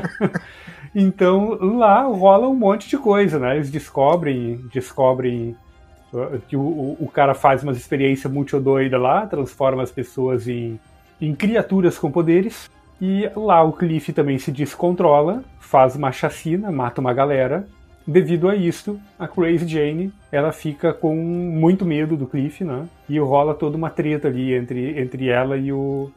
[0.94, 3.56] então lá rola um monte de coisa, né?
[3.56, 5.56] Eles descobrem, descobrem
[6.14, 10.80] uh, que o, o, cara faz umas experiências muito doida lá, transforma as pessoas em,
[11.20, 12.70] em criaturas com poderes.
[13.02, 17.68] E lá o Cliff também se descontrola, faz uma chacina, mata uma galera.
[18.06, 22.88] Devido a isso, a Crazy Jane ela fica com muito medo do Cliff, né?
[23.08, 26.12] E rola toda uma treta ali entre, entre ela e o,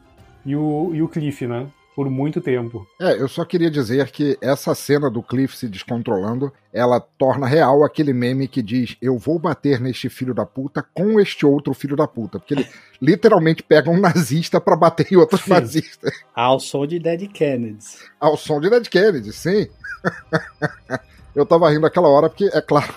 [0.45, 1.67] e o, e o Cliff, né?
[1.95, 2.85] Por muito tempo.
[2.99, 7.85] É, eu só queria dizer que essa cena do Cliff se descontrolando, ela torna real
[7.85, 11.95] aquele meme que diz: Eu vou bater neste filho da puta com este outro filho
[11.95, 12.37] da puta.
[12.37, 12.67] Porque ele
[13.01, 15.51] literalmente pega um nazista pra bater em outro Sim.
[15.51, 16.11] nazista.
[16.35, 18.03] Ao som de Dead Kennedys.
[18.19, 19.67] Ao som de Ned Kennedy, sim.
[21.35, 22.93] eu tava rindo aquela hora porque, é claro,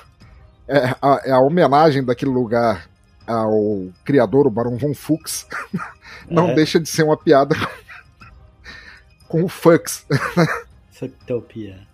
[0.66, 2.89] é a, é a homenagem daquele lugar
[3.26, 5.47] ao criador, o Barão von Fuchs,
[6.30, 6.55] não É.
[6.55, 7.55] deixa de ser uma piada
[9.28, 10.07] com o Fux.
[10.91, 11.86] Fucktopia.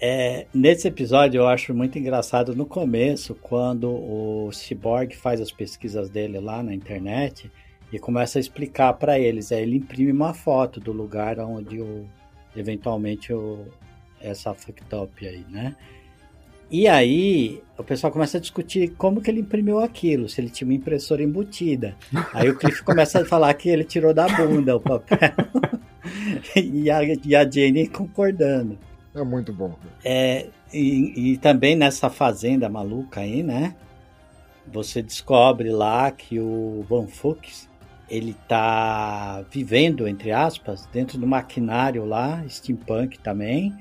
[0.00, 6.08] É, nesse episódio eu acho muito engraçado no começo, quando o Cyborg faz as pesquisas
[6.08, 7.50] dele lá na internet
[7.92, 9.50] e começa a explicar para eles.
[9.50, 12.06] Aí ele imprime uma foto do lugar onde o,
[12.54, 13.66] eventualmente o,
[14.20, 15.74] essa Fucktopia aí, né?
[16.70, 20.68] E aí o pessoal começa a discutir como que ele imprimiu aquilo, se ele tinha
[20.68, 21.96] uma impressora embutida.
[22.34, 25.18] Aí o Cliff começa a falar que ele tirou da bunda o papel.
[26.54, 28.78] e, a, e a Jane concordando.
[29.14, 29.74] É muito bom.
[30.04, 33.74] É, e, e também nessa fazenda maluca aí, né?
[34.70, 37.66] Você descobre lá que o Van Fuchs,
[38.10, 43.74] ele tá vivendo, entre aspas, dentro do maquinário lá, steampunk também.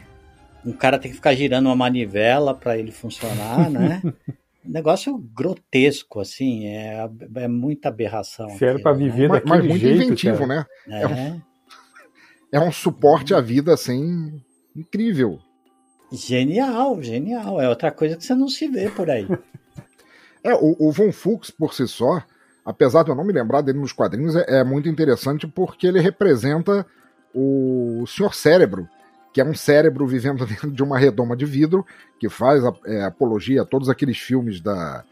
[0.67, 4.01] Um cara tem que ficar girando uma manivela para ele funcionar, né?
[4.65, 8.49] Negócio grotesco, assim, é, é muita aberração.
[8.49, 8.97] Se era aquilo, pra né?
[8.97, 10.67] viver Mas, mas daquele muito jeito, inventivo, cara.
[10.87, 11.35] né?
[12.51, 14.41] É, É um suporte à vida, assim,
[14.75, 15.39] incrível.
[16.11, 17.61] genial, genial.
[17.61, 19.25] É outra coisa que você não se vê por aí.
[20.43, 22.21] É, o, o Von Fuchs, por si só,
[22.65, 26.01] apesar de eu não me lembrar dele nos quadrinhos, é, é muito interessante porque ele
[26.01, 26.85] representa
[27.33, 28.87] o Senhor Cérebro,
[29.37, 31.85] que é um cérebro vivendo dentro de uma redoma de vidro,
[32.19, 35.03] que faz é, apologia a todos aqueles filmes da,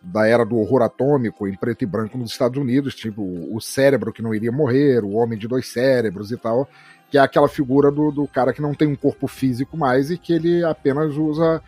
[0.00, 4.12] da era do horror atômico em preto e branco nos Estados Unidos, tipo o cérebro
[4.12, 6.68] que não iria morrer, o homem de dois cérebros e tal,
[7.10, 10.16] que é aquela figura do, do cara que não tem um corpo físico mais e
[10.16, 11.60] que ele apenas usa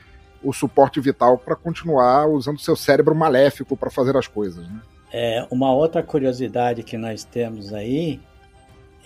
[0.44, 4.64] o suporte vital para continuar usando seu cérebro maléfico para fazer as coisas.
[4.64, 4.80] Né?
[5.12, 8.20] É, uma outra curiosidade que nós temos aí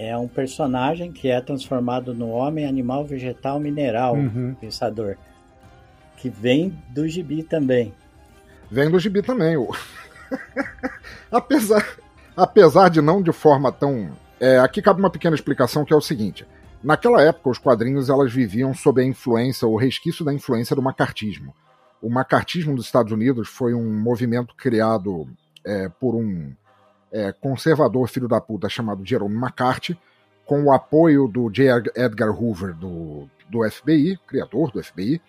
[0.00, 4.56] é um personagem que é transformado no homem, animal, vegetal, mineral, uhum.
[4.58, 5.16] pensador,
[6.16, 7.92] que vem do gibi também.
[8.70, 9.56] Vem do gibi também.
[11.30, 11.86] apesar,
[12.34, 14.10] apesar de não de forma tão.
[14.40, 16.46] É, aqui cabe uma pequena explicação que é o seguinte.
[16.82, 21.54] Naquela época, os quadrinhos elas viviam sob a influência, ou resquício da influência do macartismo.
[22.00, 25.28] O macartismo dos Estados Unidos foi um movimento criado
[25.62, 26.54] é, por um
[27.12, 29.98] é, conservador filho da puta chamado Jerome McCarthy,
[30.44, 31.90] com o apoio do J.
[31.94, 35.20] Edgar Hoover do, do FBI, criador do FBI,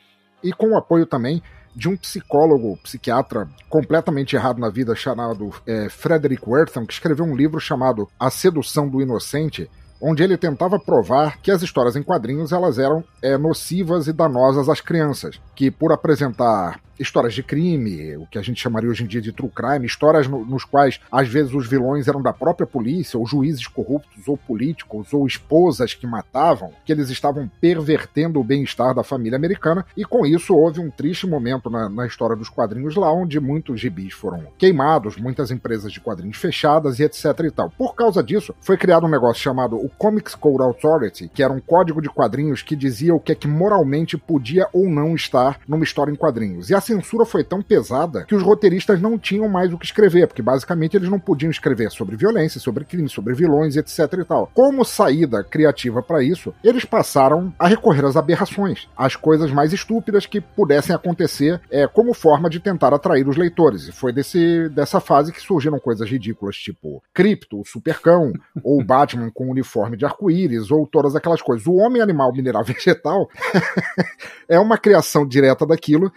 [0.44, 1.42] e com o apoio também
[1.76, 7.36] de um psicólogo, psiquiatra completamente errado na vida, chamado é, Frederick Wertham, que escreveu um
[7.36, 9.70] livro chamado A Sedução do Inocente,
[10.02, 14.68] onde ele tentava provar que as histórias em quadrinhos elas eram é, nocivas e danosas
[14.68, 19.08] às crianças, que por apresentar histórias de crime, o que a gente chamaria hoje em
[19.08, 22.68] dia de true crime, histórias no, nos quais às vezes os vilões eram da própria
[22.68, 28.44] polícia, ou juízes corruptos, ou políticos, ou esposas que matavam, que eles estavam pervertendo o
[28.44, 32.50] bem-estar da família americana, e com isso houve um triste momento na, na história dos
[32.50, 37.52] quadrinhos lá, onde muitos gibis foram queimados, muitas empresas de quadrinhos fechadas e etc e
[37.52, 37.70] tal.
[37.72, 41.60] Por causa disso, foi criado um negócio chamado o Comics Code Authority, que era um
[41.60, 45.84] código de quadrinhos que dizia o que é que moralmente podia ou não estar numa
[45.84, 46.70] história em quadrinhos.
[46.70, 50.28] E assim censura foi tão pesada que os roteiristas não tinham mais o que escrever,
[50.28, 54.52] porque basicamente eles não podiam escrever sobre violência, sobre crime, sobre vilões, etc e tal.
[54.54, 60.26] Como saída criativa para isso, eles passaram a recorrer às aberrações, às coisas mais estúpidas
[60.26, 63.88] que pudessem acontecer é, como forma de tentar atrair os leitores.
[63.88, 68.34] E foi desse, dessa fase que surgiram coisas ridículas, tipo Cripto, o Supercão,
[68.64, 71.66] ou Batman com uniforme de arco-íris, ou todas aquelas coisas.
[71.68, 73.28] O Homem Animal Mineral Vegetal
[74.48, 76.12] é uma criação direta daquilo.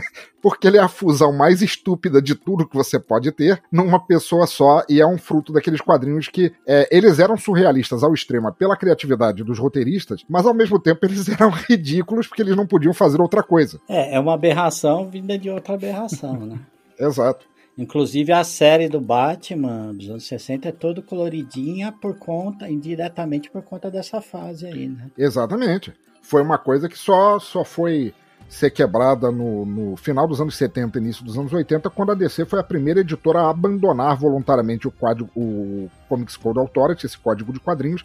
[0.42, 4.46] porque ele é a fusão mais estúpida de tudo que você pode ter numa pessoa
[4.46, 8.76] só e é um fruto daqueles quadrinhos que é, eles eram surrealistas ao extremo pela
[8.76, 13.20] criatividade dos roteiristas, mas ao mesmo tempo eles eram ridículos porque eles não podiam fazer
[13.20, 13.80] outra coisa.
[13.88, 16.58] É, é uma aberração vinda de outra aberração, né?
[16.98, 17.46] Exato.
[17.78, 23.62] Inclusive a série do Batman dos anos 60 é todo coloridinha por conta, indiretamente por
[23.62, 25.08] conta dessa fase aí, né?
[25.16, 25.94] Exatamente.
[26.20, 28.12] Foi uma coisa que só, só foi
[28.48, 32.46] ser quebrada no, no, final dos anos 70 início dos anos 80, quando a DC
[32.46, 37.52] foi a primeira editora a abandonar voluntariamente o, quadro, o Comics Code Authority, esse código
[37.52, 38.04] de quadrinhos,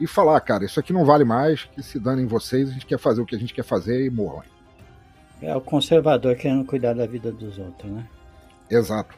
[0.00, 2.98] e falar, cara, isso aqui não vale mais, que se danem vocês, a gente quer
[2.98, 4.42] fazer o que a gente quer fazer e morram.
[5.40, 8.04] É o conservador querendo cuidar da vida dos outros, né?
[8.68, 9.14] Exato.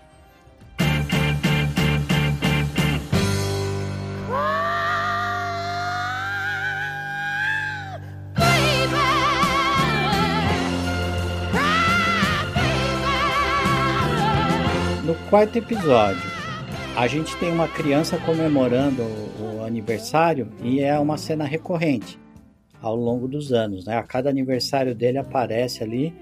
[15.29, 16.23] Quarto episódio,
[16.97, 22.19] a gente tem uma criança comemorando o, o aniversário e é uma cena recorrente
[22.81, 23.97] ao longo dos anos, né?
[23.97, 26.15] A cada aniversário dele aparece ali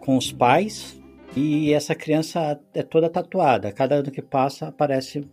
[0.00, 1.00] com os pais
[1.36, 3.72] e essa criança é toda tatuada.
[3.72, 5.28] Cada ano que passa aparece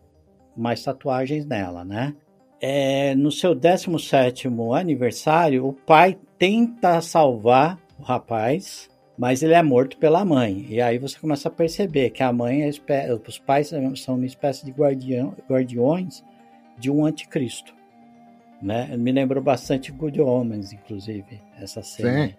[0.55, 2.15] mais tatuagens nela, né?
[2.59, 9.97] É, no seu 17 aniversário, o pai tenta salvar o rapaz mas ele é morto
[9.97, 10.65] pela mãe.
[10.69, 14.63] E aí você começa a perceber que a mãe, é os pais são uma espécie
[14.63, 16.23] de guardião, guardiões
[16.77, 17.73] de um anticristo.
[18.61, 18.95] Né?
[18.97, 22.27] Me lembrou bastante Good Omens, inclusive, essa cena.
[22.27, 22.33] Sim.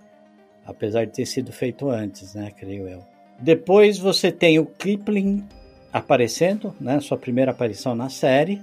[0.64, 2.52] Apesar de ter sido feito antes, né?
[2.56, 3.02] Creio eu.
[3.40, 5.44] Depois você tem o Kipling
[5.92, 7.00] aparecendo, né?
[7.00, 8.60] Sua primeira aparição na série.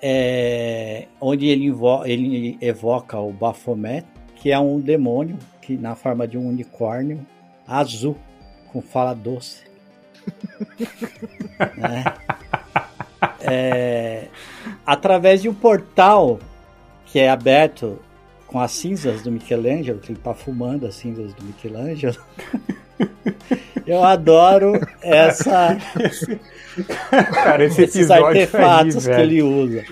[0.00, 1.72] É, onde ele,
[2.04, 4.06] ele evoca o Baphomet,
[4.36, 7.26] que é um demônio que na forma de um unicórnio
[7.68, 8.16] azul,
[8.72, 9.62] com fala doce.
[11.60, 12.28] é.
[13.40, 14.28] É,
[14.86, 16.38] através de um portal
[17.06, 17.98] que é aberto
[18.46, 22.16] com as cinzas do Michelangelo, que ele tá fumando as cinzas do Michelangelo.
[23.86, 25.78] Eu adoro essa.
[27.32, 29.82] Cara, esse esses artefatos aí, que ele usa.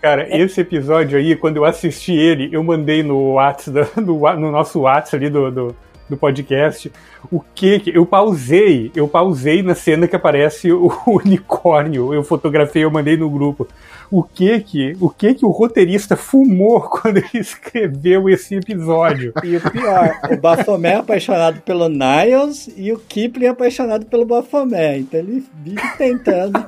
[0.00, 0.40] Cara, é...
[0.40, 5.16] esse episódio aí, quando eu assisti ele, eu mandei no WhatsApp, no, no nosso WhatsApp
[5.16, 5.76] ali do, do
[6.12, 6.92] do podcast.
[7.30, 7.96] O que que.
[7.96, 12.14] Eu pausei, eu pausei na cena que aparece o unicórnio.
[12.14, 13.66] Eu fotografei, eu mandei no grupo.
[14.10, 19.32] O que que, o que que o roteirista fumou quando ele escreveu esse episódio?
[19.42, 24.26] E o pior, o Baphomet é apaixonado pelo Niles e o Kipling é apaixonado pelo
[24.26, 25.00] Baphomet.
[25.00, 26.66] Então ele vive tentando.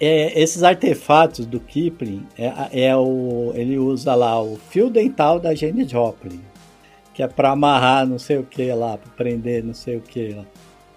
[0.05, 5.53] É, esses artefatos do Kipling é, é, o ele usa lá o fio dental da
[5.55, 6.41] Jane Joplin,
[7.13, 10.29] que é para amarrar não sei o que lá, para prender não sei o que
[10.33, 10.43] lá.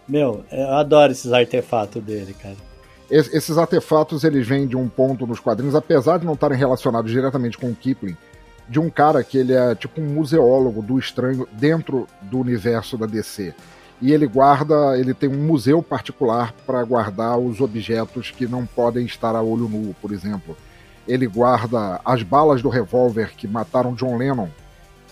[0.09, 2.57] Meu, eu adoro esses artefatos dele, cara.
[3.11, 7.11] Es- Esses artefatos eles vêm de um ponto nos quadrinhos, apesar de não estarem relacionados
[7.13, 8.17] diretamente com o Kipling,
[8.69, 13.07] de um cara que ele é tipo um museólogo do estranho dentro do universo da
[13.07, 13.55] DC.
[14.01, 19.07] E ele guarda, ele tem um museu particular para guardar os objetos que não podem
[19.07, 20.57] estar a olho nu, por exemplo.
[21.09, 24.49] Ele guarda as balas do revólver que mataram John Lennon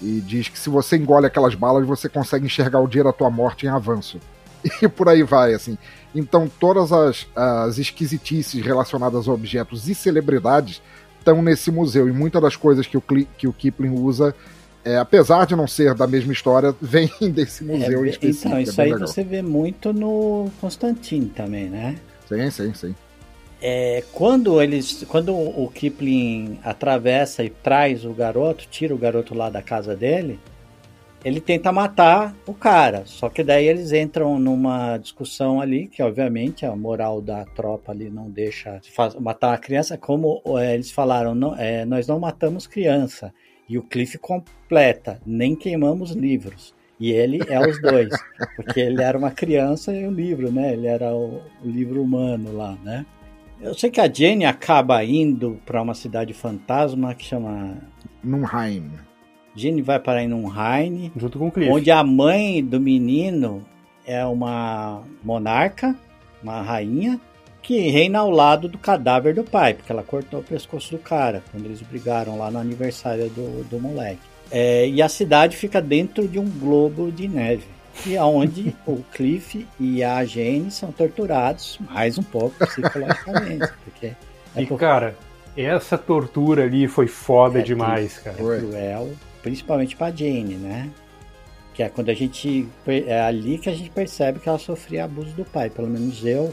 [0.03, 3.31] e diz que se você engole aquelas balas, você consegue enxergar o dia da tua
[3.31, 4.19] morte em avanço.
[4.81, 5.77] E por aí vai, assim.
[6.15, 10.81] Então, todas as, as esquisitices relacionadas a objetos e celebridades
[11.19, 12.09] estão nesse museu.
[12.09, 14.35] E muitas das coisas que o, que o Kipling usa,
[14.85, 18.47] é, apesar de não ser da mesma história, vêm desse É, museu bem- específico.
[18.49, 19.09] então, é isso bem aí legal.
[19.09, 21.97] você vê muito no Constantine também, né?
[22.29, 22.95] Sim, sim, sim.
[23.63, 29.49] É, quando eles, quando o Kipling atravessa e traz o garoto, tira o garoto lá
[29.49, 30.39] da casa dele,
[31.25, 33.05] ele tenta matar o cara.
[33.07, 38.11] Só que daí eles entram numa discussão ali, que obviamente a moral da tropa ali
[38.11, 38.83] não deixa
[39.19, 43.33] matar a criança, como é, eles falaram, não, é, nós não matamos criança.
[43.69, 46.75] E o Cliff completa, nem queimamos livros.
[47.01, 48.11] E ele é os dois,
[48.57, 50.73] porque ele era uma criança e o livro, né?
[50.73, 53.05] Ele era o, o livro humano lá, né?
[53.61, 57.79] Eu sei que a Jenny acaba indo para uma cidade fantasma que chama.
[58.23, 58.91] Nunheim.
[59.57, 61.71] Jenny vai parar em Nunheim, Junto com o Cliff.
[61.71, 63.65] onde a mãe do menino
[64.07, 65.97] é uma monarca,
[66.43, 67.21] uma rainha,
[67.65, 71.43] que reina ao lado do cadáver do pai, porque ela cortou o pescoço do cara
[71.51, 74.21] quando eles brigaram lá no aniversário do, do moleque.
[74.51, 77.65] É, e a cidade fica dentro de um globo de neve.
[78.07, 83.67] E é onde o Cliff e a Jane são torturados mais um pouco psicologicamente.
[83.85, 84.07] Porque
[84.55, 85.17] é E, por- cara,
[85.57, 88.37] essa tortura ali foi foda É demais, cara.
[88.37, 88.59] Foi.
[88.61, 89.11] cruel,
[89.43, 90.91] principalmente pra Jane, né?
[91.73, 92.69] Que é quando a gente.
[92.87, 95.71] É ali que a gente percebe que ela sofria abuso do pai.
[95.71, 96.53] Pelo menos eu,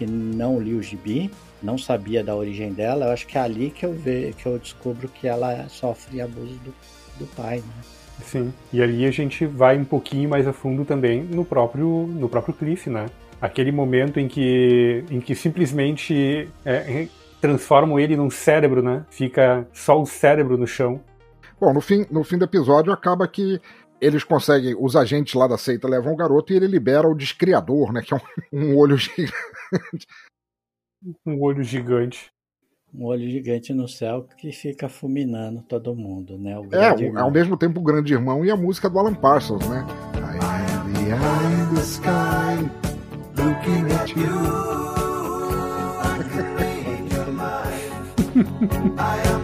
[0.00, 1.30] que não li o gibi,
[1.62, 4.58] não sabia da origem dela, eu acho que é ali que eu, ve, que eu
[4.58, 6.74] descubro que ela sofre abuso do,
[7.18, 7.82] do pai, né?
[8.24, 8.52] Sim.
[8.72, 12.54] E ali a gente vai um pouquinho mais a fundo também no próprio, no próprio
[12.54, 13.06] Cliff, né?
[13.42, 17.06] Aquele momento em que, em que simplesmente é,
[17.38, 19.04] transformam ele num cérebro, né?
[19.10, 21.00] Fica só o cérebro no chão.
[21.60, 23.60] Bom, no fim, no fim do episódio acaba que
[24.00, 27.92] eles conseguem, os agentes lá da seita levam o garoto e ele libera o descriador,
[27.92, 28.02] né?
[28.02, 28.20] Que é um,
[28.72, 29.32] um olho gigante.
[31.26, 32.30] Um olho gigante.
[32.92, 36.58] Um olho gigante no céu que fica fulminando todo mundo, né?
[36.58, 39.64] O É, o- ao mesmo tempo o grande irmão e a música do Alan Parsons,
[39.68, 39.86] né?
[40.16, 40.18] I
[40.74, 42.68] am the eye in the sky
[43.36, 44.28] looking at you.
[48.98, 49.39] I am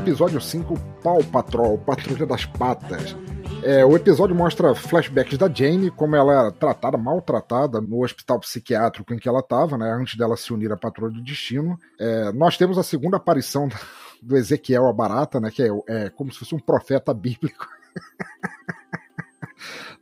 [0.00, 3.14] Episódio 5, Paw Patrol, Patrulha das Patas.
[3.62, 9.12] É, o episódio mostra flashbacks da Jane, como ela era tratada, maltratada no hospital psiquiátrico
[9.12, 11.78] em que ela estava, né, antes dela se unir à Patrulha do Destino.
[11.98, 13.68] É, nós temos a segunda aparição
[14.22, 17.68] do Ezequiel a Barata, né, que é, é como se fosse um profeta bíblico.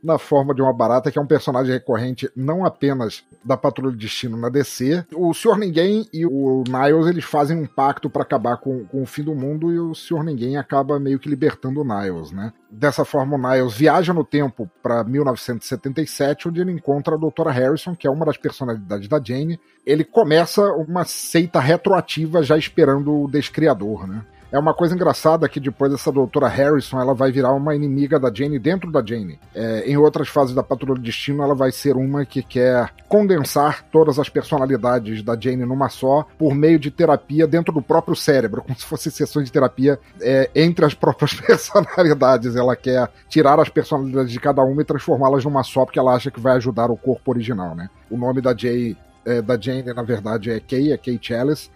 [0.03, 3.97] na forma de uma barata, que é um personagem recorrente não apenas da Patrulha do
[3.97, 5.05] Destino na DC.
[5.13, 9.05] O Senhor Ninguém e o Niles eles fazem um pacto para acabar com, com o
[9.05, 12.53] fim do mundo e o Senhor Ninguém acaba meio que libertando o Niles, né?
[12.69, 17.95] Dessa forma, o Niles viaja no tempo para 1977, onde ele encontra a Doutora Harrison,
[17.95, 19.59] que é uma das personalidades da Jane.
[19.85, 24.23] Ele começa uma seita retroativa já esperando o Descriador, né?
[24.51, 28.33] É uma coisa engraçada que depois essa doutora Harrison ela vai virar uma inimiga da
[28.33, 29.39] Jane dentro da Jane.
[29.53, 33.85] É, em outras fases da Patrulha do Destino, ela vai ser uma que quer condensar
[33.91, 38.63] todas as personalidades da Jane numa só por meio de terapia dentro do próprio cérebro,
[38.63, 42.55] como se fossem sessões de terapia é, entre as próprias personalidades.
[42.55, 46.31] Ela quer tirar as personalidades de cada uma e transformá-las numa só, porque ela acha
[46.31, 47.89] que vai ajudar o corpo original, né?
[48.09, 51.69] O nome da Jay é, da Jane, na verdade, é Kay, é Kay Chalice,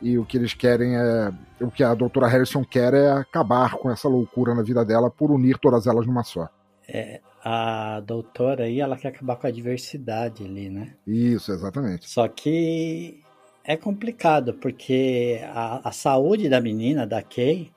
[0.00, 1.30] e o que eles querem é.
[1.60, 5.30] O que a doutora Harrison quer é acabar com essa loucura na vida dela por
[5.30, 6.48] unir todas elas numa só.
[6.88, 10.94] É, a doutora aí, ela quer acabar com a diversidade ali, né?
[11.06, 12.08] Isso, exatamente.
[12.08, 13.22] Só que
[13.64, 17.70] é complicado, porque a, a saúde da menina, da Kay,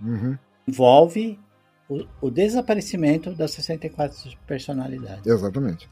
[0.00, 0.36] Uhum,
[0.68, 1.38] envolve
[1.88, 5.26] o, o desaparecimento das 64 personalidades.
[5.26, 5.88] exatamente.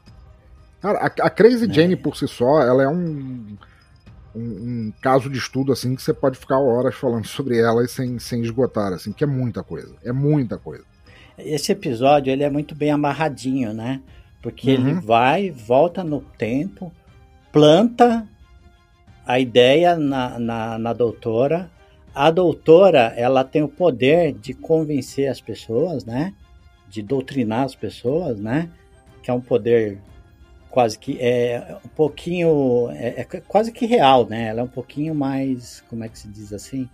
[0.81, 1.73] Cara, a, a Crazy É.
[1.73, 3.57] Jane por si só, ela é um,
[4.35, 4.41] um,
[4.89, 8.19] um caso de estudo assim que você pode ficar horas falando sobre ela e sem,
[8.19, 9.95] sem esgotar, assim, que é muita coisa.
[10.05, 10.85] É muita coisa.
[11.39, 14.01] Esse episódio ele é muito bem amarradinho, né?
[14.43, 15.01] Porque ele Uhum.
[15.01, 16.93] vai, volta no tempo,
[17.51, 18.29] planta
[19.27, 21.71] a ideia na, na, na doutora.
[22.15, 26.35] A doutora, ela tem o poder de convencer as pessoas, né?
[26.89, 28.71] De doutrinar as pessoas, né?
[29.23, 29.99] Que é um poder
[30.75, 34.49] quase que é um pouquinho é, é quase que real, né?
[34.49, 36.89] Ela é um pouquinho mais, como é que se diz assim?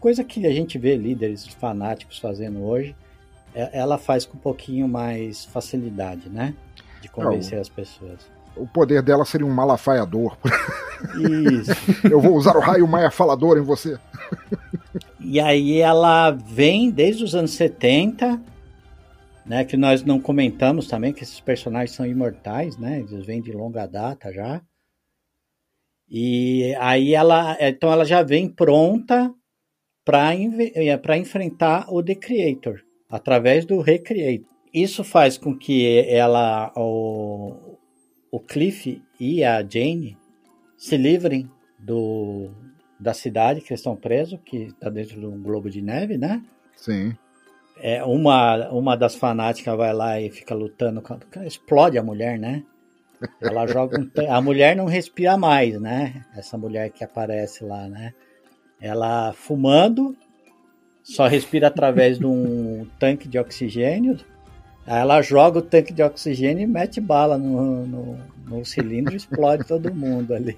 [0.00, 2.96] Coisa que a gente vê líderes fanáticos fazendo hoje
[3.54, 6.54] é- ela faz com um pouquinho mais facilidade, né?
[7.00, 8.18] De convencer as pessoas.
[8.56, 10.36] O poder dela seria um malafaiador.
[11.16, 11.70] Isso.
[12.10, 13.96] Eu vou usar o raio maia falador em você.
[15.20, 18.40] E aí ela vem desde os anos 70,
[19.44, 19.64] né?
[19.64, 23.00] Que nós não comentamos também, que esses personagens são imortais, né?
[23.00, 24.62] Eles vêm de longa data já.
[26.08, 29.32] E aí ela, então ela já vem pronta
[30.04, 34.46] para enfrentar o The Creator através do Recreator.
[34.72, 37.78] Isso faz com que ela, o,
[38.30, 40.18] o Cliff e a Jane
[40.76, 41.48] se livrem
[41.78, 42.50] do,
[42.98, 46.44] da cidade que eles estão presos, que está dentro de um globo de neve, né?
[46.76, 47.16] Sim.
[47.76, 51.02] É, uma, uma das fanáticas vai lá e fica lutando,
[51.44, 52.62] explode a mulher, né?
[53.40, 56.24] Ela joga um, a mulher não respira mais, né?
[56.36, 58.12] Essa mulher que aparece lá, né?
[58.80, 60.16] Ela fumando,
[61.02, 64.18] só respira através de um tanque de oxigênio.
[64.86, 69.16] Aí ela joga o tanque de oxigênio e mete bala no, no, no cilindro e
[69.16, 70.56] explode todo mundo ali.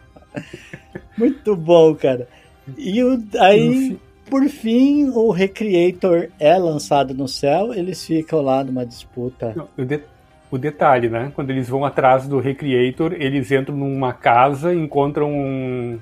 [1.16, 2.28] Muito bom, cara.
[2.76, 3.98] E o, aí,
[4.30, 9.52] por fim, o Recreator é lançado no céu, eles ficam lá numa disputa.
[9.56, 10.04] Não, o, de-
[10.50, 11.32] o detalhe, né?
[11.34, 15.98] Quando eles vão atrás do Recreator, eles entram numa casa, encontram um.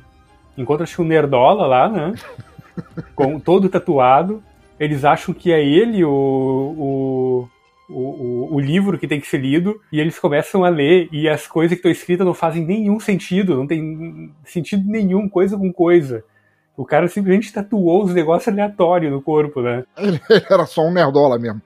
[0.57, 2.15] Encontram-se um nerdola lá, né?
[3.17, 4.43] Com, todo tatuado.
[4.79, 7.49] Eles acham que é ele o, o,
[7.89, 11.29] o, o, o livro que tem que ser lido, e eles começam a ler, e
[11.29, 15.73] as coisas que estão escritas não fazem nenhum sentido, não tem sentido nenhum, coisa com
[15.73, 16.23] coisa.
[16.79, 19.83] O cara simplesmente tatuou os negócios aleatórios no corpo, né?
[19.99, 21.61] Ele era só um nerdola mesmo.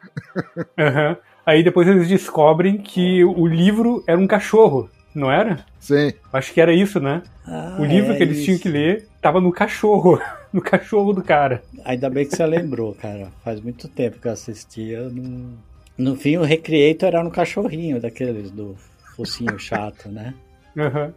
[0.79, 1.19] Aham.
[1.45, 5.67] Aí depois eles descobrem que o livro era um cachorro, não era?
[5.79, 6.15] Sim.
[6.33, 7.23] Acho que era isso, né?
[7.47, 8.63] Ah, o livro é que eles tinham isso.
[8.63, 10.19] que ler tava no cachorro,
[10.51, 11.63] no cachorro do cara.
[11.85, 13.29] Ainda bem que você lembrou, cara.
[13.45, 15.11] Faz muito tempo que eu assistia.
[15.11, 15.59] No,
[15.99, 18.77] no fim, o Recreator era um cachorrinho daqueles do
[19.15, 20.33] focinho chato, né?
[20.79, 21.13] Aham.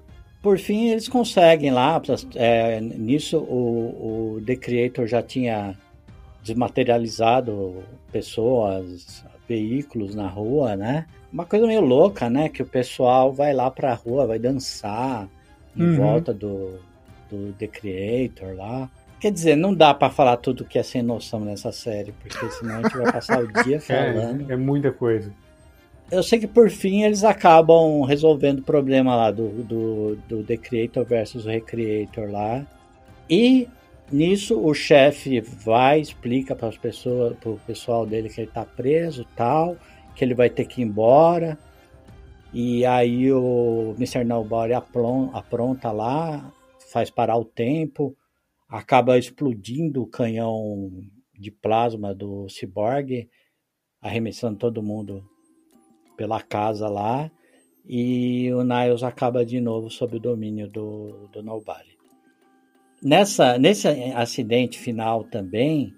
[0.46, 2.00] Por fim, eles conseguem lá.
[2.36, 5.76] é, nisso, o, o The Creator já tinha
[6.44, 11.08] desmaterializado pessoas, veículos na rua, né?
[11.34, 12.48] Uma coisa meio louca, né?
[12.48, 15.28] Que o pessoal vai lá pra rua, vai dançar
[15.76, 15.96] em Uhum.
[15.98, 16.80] volta do,
[17.28, 18.88] do The Creator lá.
[19.20, 22.76] Quer dizer, não dá pra falar tudo que é sem noção nessa série, porque senão
[22.76, 24.48] a gente vai passar o dia falando.
[24.48, 25.34] É, é muita coisa.
[26.16, 30.56] Eu sei que por fim eles acabam resolvendo o problema lá do, do, do The
[30.56, 32.66] Creator versus o Recreator lá.
[33.30, 33.68] E
[34.10, 39.28] nisso o chefe vai, explica para as pessoas, pro pessoal dele que ele tá preso
[39.36, 39.76] tal,
[40.16, 41.58] que ele vai ter que ir embora.
[42.54, 44.24] E aí o Mr.
[44.24, 46.50] Nobody apronta lá,
[46.94, 48.16] faz parar o tempo,
[48.70, 50.90] acaba explodindo o canhão
[51.38, 53.28] de plasma do Cyborg,
[54.02, 55.35] arremessando todo mundo
[56.16, 57.30] pela casa lá
[57.88, 61.96] e o Niles acaba de novo sob o domínio do, do Nobody.
[63.02, 65.94] Nessa, nesse acidente final também,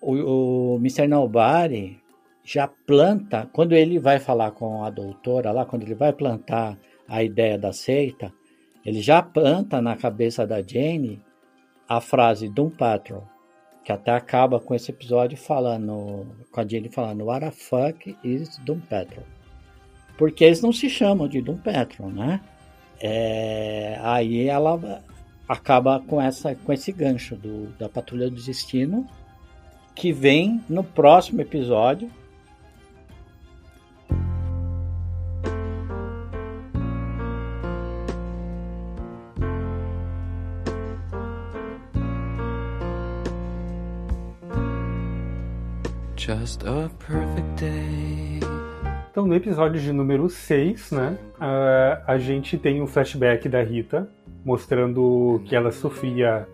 [0.00, 1.08] o, o Mr.
[1.08, 2.00] Nobody
[2.44, 6.78] já planta, quando ele vai falar com a doutora lá, quando ele vai plantar
[7.08, 8.32] a ideia da seita,
[8.84, 11.20] ele já planta na cabeça da Jane
[11.88, 13.24] a frase Doom Patrol,
[13.86, 18.58] que até acaba com esse episódio falando, com a Jill falando What the fuck is
[18.64, 19.24] Doom Patrol?
[20.18, 22.40] Porque eles não se chamam de Doom Patrol, né?
[23.00, 25.00] É, aí ela
[25.48, 29.06] acaba com, essa, com esse gancho do, da Patrulha do Destino,
[29.94, 32.10] que vem no próximo episódio.
[46.26, 48.40] Just a perfect day.
[49.08, 54.10] Então, no episódio de número 6, né, a, a gente tem um flashback da Rita
[54.44, 56.48] mostrando que ela sofria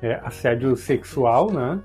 [0.00, 1.78] é, assédio sexual, né?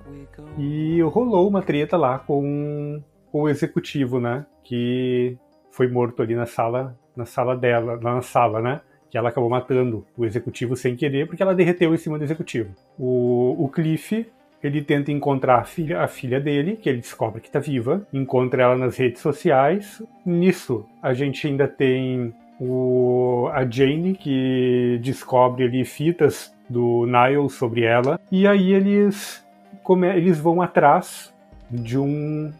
[0.58, 4.46] E rolou uma treta lá com, com o executivo, né?
[4.64, 5.38] Que
[5.70, 8.80] foi morto ali na sala, na sala dela, lá na sala, né?
[9.12, 12.74] Que ela acabou matando o executivo sem querer porque ela derreteu em cima do executivo.
[12.98, 14.32] O, o Cliff
[14.64, 18.64] ele tenta encontrar a filha, a filha dele, que ele descobre que está viva, encontra
[18.64, 20.02] ela nas redes sociais.
[20.26, 27.84] Nisso, a gente ainda tem o, a Jane, que descobre ali fitas do Niles sobre
[27.84, 29.46] ela, e aí eles,
[29.84, 31.34] come, eles vão atrás
[31.70, 32.52] de um.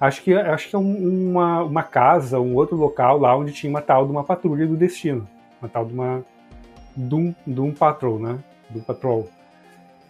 [0.00, 3.70] Acho que, acho que é um, uma, uma casa, um outro local lá onde tinha
[3.70, 5.28] uma tal de uma patrulha do destino.
[5.60, 6.24] Uma tal de uma.
[6.96, 7.32] Doom,
[7.72, 8.38] Patrol, né?
[8.68, 9.28] Doom Patrol.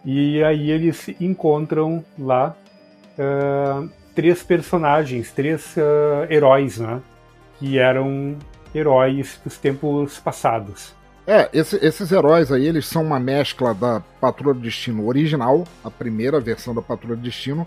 [0.04, 2.56] E aí eles encontram lá
[3.18, 7.00] uh, três personagens, três uh, heróis, né?
[7.58, 8.36] Que eram
[8.74, 10.92] heróis dos tempos passados.
[11.24, 15.90] É, esse, esses heróis aí, eles são uma mescla da Patrulha do Destino original, a
[15.90, 17.64] primeira versão da Patrulha do Destino,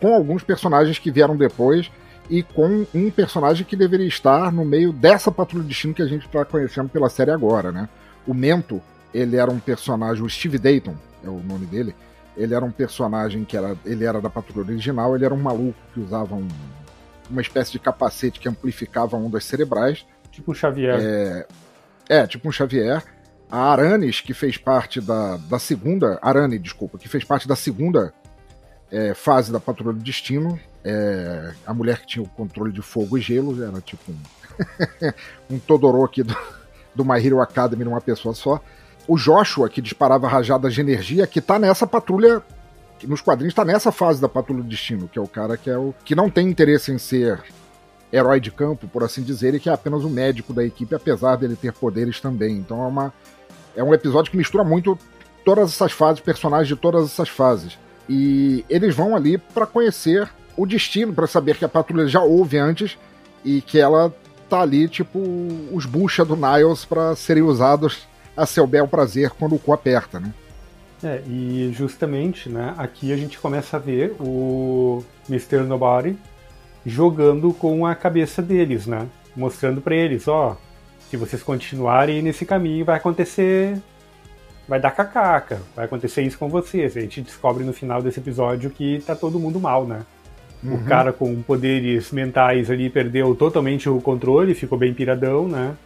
[0.00, 1.90] com alguns personagens que vieram depois
[2.28, 6.06] e com um personagem que deveria estar no meio dessa Patrulha do Destino que a
[6.06, 7.88] gente está conhecendo pela série agora, né?
[8.26, 8.82] O Mento,
[9.14, 11.94] ele era um personagem, o Steve Dayton é o nome dele,
[12.36, 15.78] ele era um personagem que era, ele era da Patrulha original, ele era um maluco
[15.92, 16.48] que usava um,
[17.30, 20.06] uma espécie de capacete que amplificava ondas cerebrais,
[20.36, 20.98] Tipo o Xavier.
[21.00, 21.46] é,
[22.10, 23.02] é, tipo um Xavier.
[23.50, 26.18] A Aranis, que fez parte da, da segunda.
[26.20, 28.12] Arane, desculpa, que fez parte da segunda
[28.90, 30.60] é, fase da Patrulha do Destino.
[30.84, 34.18] É, a mulher que tinha o controle de fogo e gelo, era tipo um,
[35.56, 36.36] um Todoroki do,
[36.94, 38.60] do My Hero Academy numa pessoa só.
[39.08, 42.42] O Joshua, que disparava rajadas de energia, que tá nessa patrulha.
[43.04, 45.76] Nos quadrinhos tá nessa fase da Patrulha do Destino, que é o cara que é
[45.76, 45.94] o.
[46.04, 47.42] que não tem interesse em ser
[48.12, 51.36] herói de campo, por assim dizer, e que é apenas o médico da equipe, apesar
[51.36, 52.56] dele ter poderes também.
[52.56, 53.12] Então é uma
[53.76, 54.98] é um episódio que mistura muito
[55.44, 57.78] todas essas fases, personagens de todas essas fases.
[58.08, 62.56] E eles vão ali para conhecer o destino, para saber que a patrulha já houve
[62.56, 62.96] antes
[63.44, 64.12] e que ela
[64.48, 65.18] tá ali, tipo,
[65.72, 70.20] os bucha do Niles para serem usados a seu bel prazer quando o cu aperta,
[70.20, 70.32] né?
[71.02, 75.58] É, e justamente, né, aqui a gente começa a ver o Mr.
[75.58, 76.16] Nobody
[76.84, 79.06] jogando com a cabeça deles, né?
[79.36, 80.56] Mostrando para eles, ó,
[81.10, 83.80] se vocês continuarem nesse caminho vai acontecer
[84.68, 86.96] vai dar cacaca, vai acontecer isso com vocês.
[86.96, 90.04] A gente descobre no final desse episódio que tá todo mundo mal, né?
[90.64, 95.76] O cara com poderes mentais ali perdeu totalmente o controle, ficou bem piradão, né?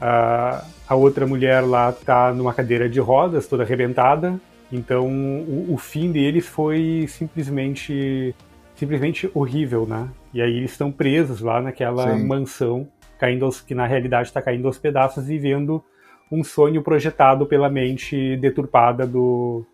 [0.00, 4.38] A, a outra mulher lá tá numa cadeira de rodas, toda arrebentada.
[4.70, 8.34] Então o, o fim deles foi simplesmente
[8.76, 10.08] simplesmente horrível, né?
[10.32, 12.24] E aí eles estão presos lá naquela Sim.
[12.26, 12.86] mansão,
[13.18, 15.82] caindo aos, que na realidade está caindo aos pedaços, vivendo
[16.30, 19.64] um sonho projetado pela mente deturpada do,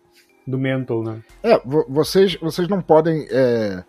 [0.47, 1.19] do Mental, né?
[1.43, 3.27] É, vo- vocês, vocês não podem.
[3.29, 3.83] é,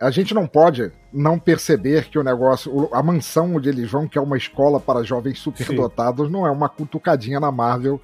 [0.00, 2.88] A gente não pode não perceber que o negócio.
[2.92, 6.68] A mansão onde eles vão, que é uma escola para jovens superdotados, não é uma
[6.68, 8.00] cutucadinha na Marvel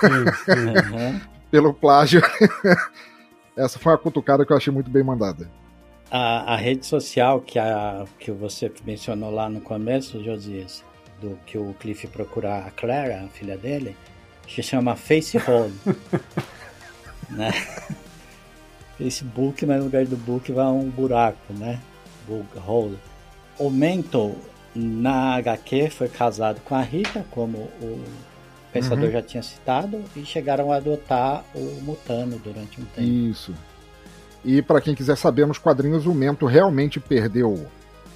[0.00, 0.92] Sim, sim.
[0.92, 1.20] Uhum.
[1.50, 2.20] pelo plágio.
[3.56, 5.48] Essa foi uma cutucada que eu achei muito bem mandada.
[6.10, 10.84] A, a rede social que, a, que você mencionou lá no começo, Josias,
[11.20, 13.96] do que o Cliff procurar a Clara, a filha dele,
[14.48, 15.72] se chama Facehole.
[17.30, 17.50] né?
[19.02, 21.80] Facebook, mas no lugar do book vai um buraco, né?
[22.28, 22.98] Book hole.
[23.58, 24.34] O Mental,
[24.74, 28.04] na HQ, foi casado com a Rita, como o
[28.72, 33.02] pensador já tinha citado, e chegaram a adotar o Mutano durante um tempo.
[33.02, 33.52] Isso.
[34.44, 37.66] E para quem quiser saber, nos quadrinhos o Mento realmente perdeu.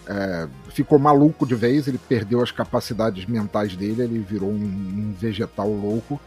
[0.09, 5.15] é, ficou maluco de vez, ele perdeu as capacidades mentais dele, ele virou um, um
[5.19, 6.21] vegetal louco.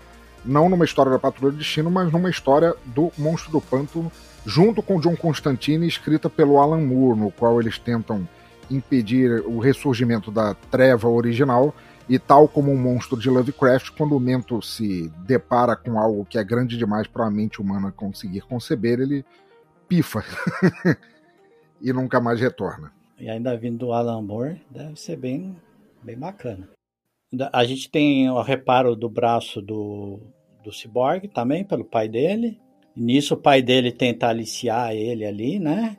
[0.46, 4.12] Não numa história da Patrulha do Destino, mas numa história do Monstro do Pântano,
[4.46, 8.28] junto com John Constantine, escrita pelo Alan Moore, no qual eles tentam
[8.70, 11.74] impedir o ressurgimento da treva original
[12.08, 16.40] E tal como um monstro de Lovecraft, quando o Mento se depara com algo que
[16.40, 19.24] é grande demais para a mente humana conseguir conceber, ele
[19.88, 20.24] pifa
[21.80, 22.92] e nunca mais retorna.
[23.20, 25.56] E ainda vindo do Alan Moore, deve ser bem,
[26.02, 26.68] bem bacana.
[27.54, 30.20] A gente tem o reparo do braço do,
[30.64, 32.60] do Cyborg também, pelo pai dele.
[33.00, 35.96] Nisso o pai dele tenta aliciar ele ali, né?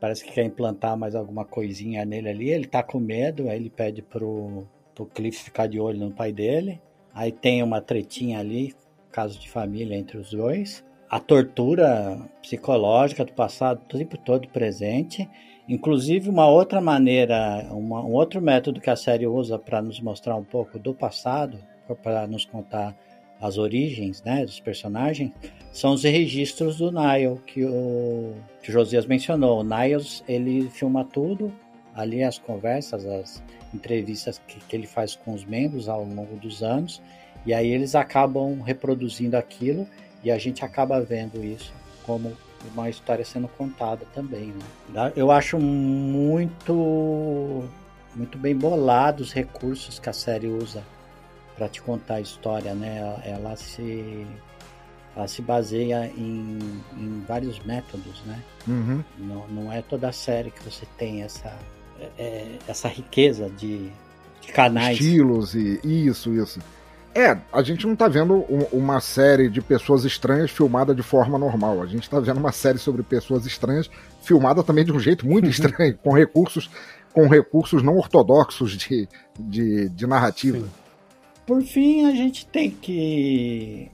[0.00, 2.50] Parece que quer implantar mais alguma coisinha nele ali.
[2.50, 6.32] Ele tá com medo, aí ele pede pro, pro Cliff ficar de olho no pai
[6.32, 6.80] dele.
[7.14, 8.74] Aí tem uma tretinha ali,
[9.12, 10.84] caso de família entre os dois.
[11.08, 15.30] A tortura psicológica do passado o tempo todo presente.
[15.68, 20.34] Inclusive, uma outra maneira, uma- um outro método que a série usa para nos mostrar
[20.34, 21.58] um pouco do passado,
[22.02, 22.96] para nos contar
[23.40, 25.32] as origens né, dos personagens,
[25.72, 29.60] são os registros do Niles, que o, que o Josias mencionou.
[29.60, 31.52] O Niles, ele filma tudo,
[31.94, 33.42] ali as conversas, as
[33.72, 37.00] entrevistas que, que ele faz com os membros ao longo dos anos,
[37.46, 39.86] e aí eles acabam reproduzindo aquilo,
[40.22, 41.72] e a gente acaba vendo isso
[42.04, 42.36] como
[42.74, 44.52] uma história sendo contada também.
[44.88, 45.12] Né?
[45.16, 46.74] Eu acho muito
[48.14, 50.82] muito bem bolado os recursos que a série usa
[51.60, 53.20] para te contar a história, né?
[53.22, 54.26] Ela, se
[55.14, 56.58] ela se baseia em,
[56.96, 58.42] em vários métodos, né?
[58.66, 59.04] Uhum.
[59.18, 61.54] Não, não é toda série que você tem essa
[62.18, 63.90] é, essa riqueza de,
[64.40, 64.98] de canais.
[64.98, 66.60] Estilos e isso, isso.
[67.14, 71.38] É, a gente não tá vendo um- uma série de pessoas estranhas filmada de forma
[71.38, 71.82] normal.
[71.82, 73.90] A gente tá vendo uma série sobre pessoas estranhas
[74.22, 76.70] filmada também de um jeito muito estranho, com recursos
[77.12, 79.08] com recursos não ortodoxos de,
[79.38, 80.58] de, de narrativa.
[80.58, 80.79] Sim.
[81.50, 83.90] Por fim, a gente tem que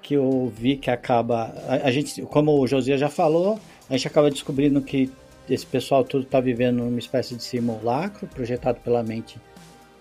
[0.00, 3.58] que eu vi que acaba a, a gente, como o Josias já falou,
[3.90, 5.10] a gente acaba descobrindo que
[5.50, 9.40] esse pessoal tudo está vivendo numa espécie de simulacro projetado pela mente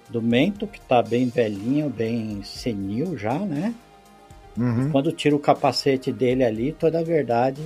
[0.08, 3.74] do Mento, que está bem velhinho, bem senil já, né?
[4.56, 4.92] Uhum.
[4.92, 7.64] Quando tira o capacete dele ali, toda a verdade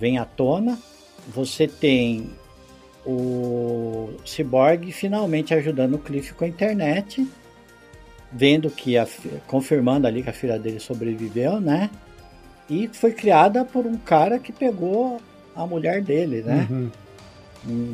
[0.00, 0.78] vem à tona.
[1.28, 2.30] Você tem
[3.04, 7.28] o Cyborg finalmente ajudando o Cliff com a internet,
[8.32, 11.90] vendo que a, fi- confirmando ali que a filha dele sobreviveu, né?
[12.68, 15.20] E foi criada por um cara que pegou
[15.56, 16.66] a mulher dele, né?
[16.70, 16.90] Uhum.
[17.66, 17.92] Hum,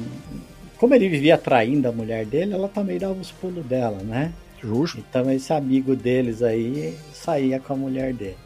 [0.77, 4.32] Como ele vivia traindo a mulher dele, ela também dava os pulos dela, né?
[4.61, 4.98] Justo.
[4.98, 8.36] Então esse amigo deles aí saía com a mulher dele.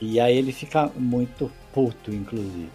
[0.00, 2.68] E aí ele fica muito puto, inclusive.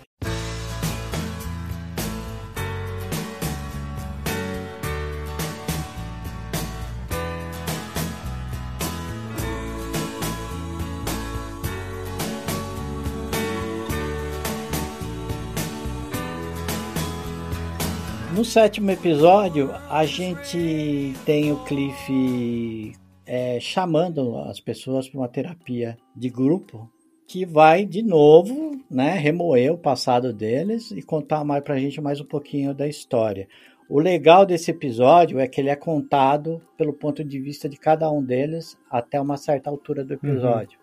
[18.52, 22.92] Sétimo episódio, a gente tem o Cliff
[23.26, 26.92] é, chamando as pessoas para uma terapia de grupo
[27.26, 32.20] que vai de novo, né, remoer o passado deles e contar mais pra gente mais
[32.20, 33.48] um pouquinho da história.
[33.90, 38.12] O legal desse episódio é que ele é contado pelo ponto de vista de cada
[38.12, 40.81] um deles até uma certa altura do episódio.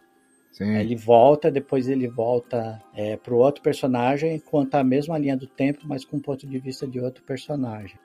[0.52, 0.74] Sim.
[0.76, 5.36] Aí Ele volta, depois ele volta é, para o outro personagem conta a mesma linha
[5.36, 7.96] do tempo, mas com o ponto de vista de outro personagem.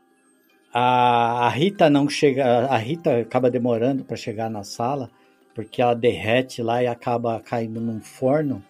[0.73, 5.09] A, a Rita não chega, a Rita acaba demorando para chegar na sala
[5.55, 8.63] porque ela derrete lá e acaba caindo num forno.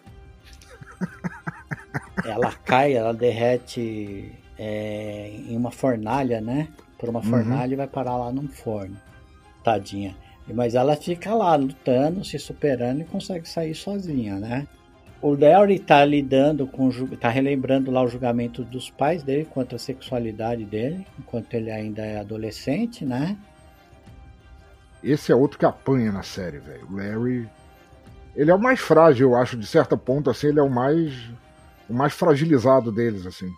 [2.24, 6.68] ela cai, ela derrete é, em uma fornalha, né?
[6.98, 7.24] Por uma Uhum.
[7.26, 8.96] fornalha e vai parar lá num forno.
[9.62, 10.14] Tadinha.
[10.52, 14.66] Mas ela fica lá lutando, se superando e consegue sair sozinha, né?
[15.22, 19.78] O Larry tá lidando com, tá relembrando lá o julgamento dos pais dele quanto à
[19.78, 23.36] sexualidade dele, enquanto ele ainda é adolescente, né?
[25.02, 26.86] Esse é outro que apanha na série, velho.
[26.90, 27.48] O Larry.
[28.36, 31.14] Ele é o mais frágil, eu acho, de certo ponto, assim, ele é o mais.
[31.88, 33.50] o mais fragilizado deles, assim.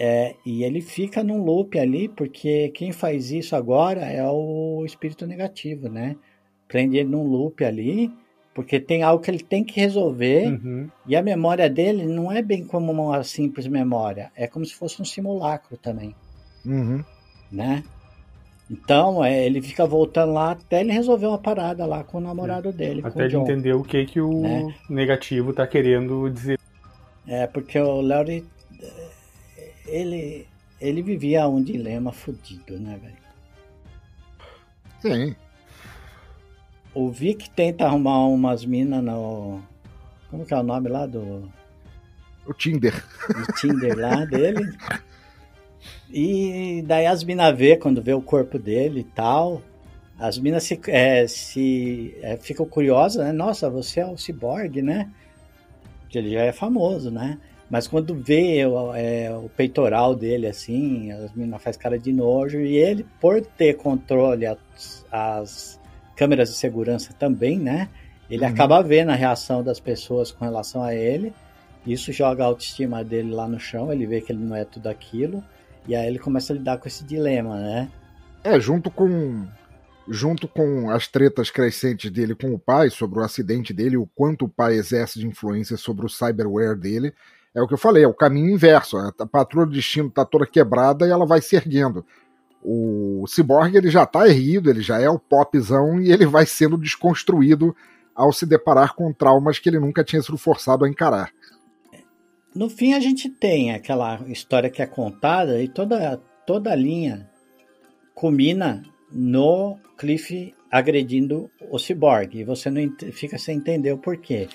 [0.00, 5.26] É, e ele fica num loop ali, porque quem faz isso agora é o espírito
[5.26, 6.16] negativo, né?
[6.66, 8.10] Prende ele num loop ali,
[8.54, 10.88] porque tem algo que ele tem que resolver, Uhum.
[11.06, 15.00] e a memória dele não é bem como uma simples memória, é como se fosse
[15.00, 16.14] um simulacro também,
[16.66, 17.04] Uhum.
[17.50, 17.84] né?
[18.70, 22.72] Então, é, ele fica voltando lá até ele resolver uma parada lá com o namorado
[22.72, 23.42] dele, com Até ele John.
[23.42, 24.74] entender o que, que o Né?
[24.88, 26.58] negativo tá querendo dizer.
[27.26, 28.44] É, porque o Larry,
[29.92, 30.48] ele,
[30.80, 33.22] ele vivia um dilema fudido, né, velho?
[35.00, 35.36] Sim.
[36.94, 39.60] O Vic tenta arrumar umas minas no.
[40.30, 41.50] Como que é o nome lá do,
[42.46, 43.04] O Tinder.
[43.28, 44.76] do Tinder lá dele?
[46.10, 49.62] E daí as minas vê quando vê o corpo dele e tal.
[50.18, 53.32] As minas se, é, se é, ficam curiosas, né?
[53.32, 55.10] Nossa, você é o Cyborg, né?
[56.08, 57.38] Que ele já é famoso, né?
[57.72, 62.60] Mas quando vê o, é, o peitoral dele assim, as meninas faz cara de nojo
[62.60, 65.80] e ele, por ter controle as, as
[66.14, 67.88] câmeras de segurança também, né?
[68.30, 68.50] Ele Uhum.
[68.50, 71.32] acaba vendo a reação das pessoas com relação a ele.
[71.86, 74.88] Isso joga a autoestima dele lá no chão, ele vê que ele não é tudo
[74.88, 75.42] aquilo.
[75.88, 77.90] E aí ele começa a lidar com esse dilema, né?
[78.44, 79.46] É, junto com
[80.06, 84.44] junto com as tretas crescentes dele com o pai sobre o acidente dele, o quanto
[84.44, 87.14] o pai exerce de influência sobre o cyberware dele,
[87.54, 88.96] é o que eu falei, é o caminho inverso.
[88.96, 92.04] A, a patrulha do destino tá toda quebrada e ela vai se erguendo.
[92.62, 96.78] O Cyborg ele já tá erguido, ele já é o popzão e ele vai sendo
[96.78, 97.74] desconstruído
[98.14, 101.32] ao se deparar com traumas que ele nunca tinha sido forçado a encarar.
[102.54, 107.28] No fim, a gente tem aquela história que é contada e toda, toda a linha
[108.14, 112.38] culmina no Cliff agredindo o Cyborg.
[112.38, 114.48] E você não fica sem entender o porquê.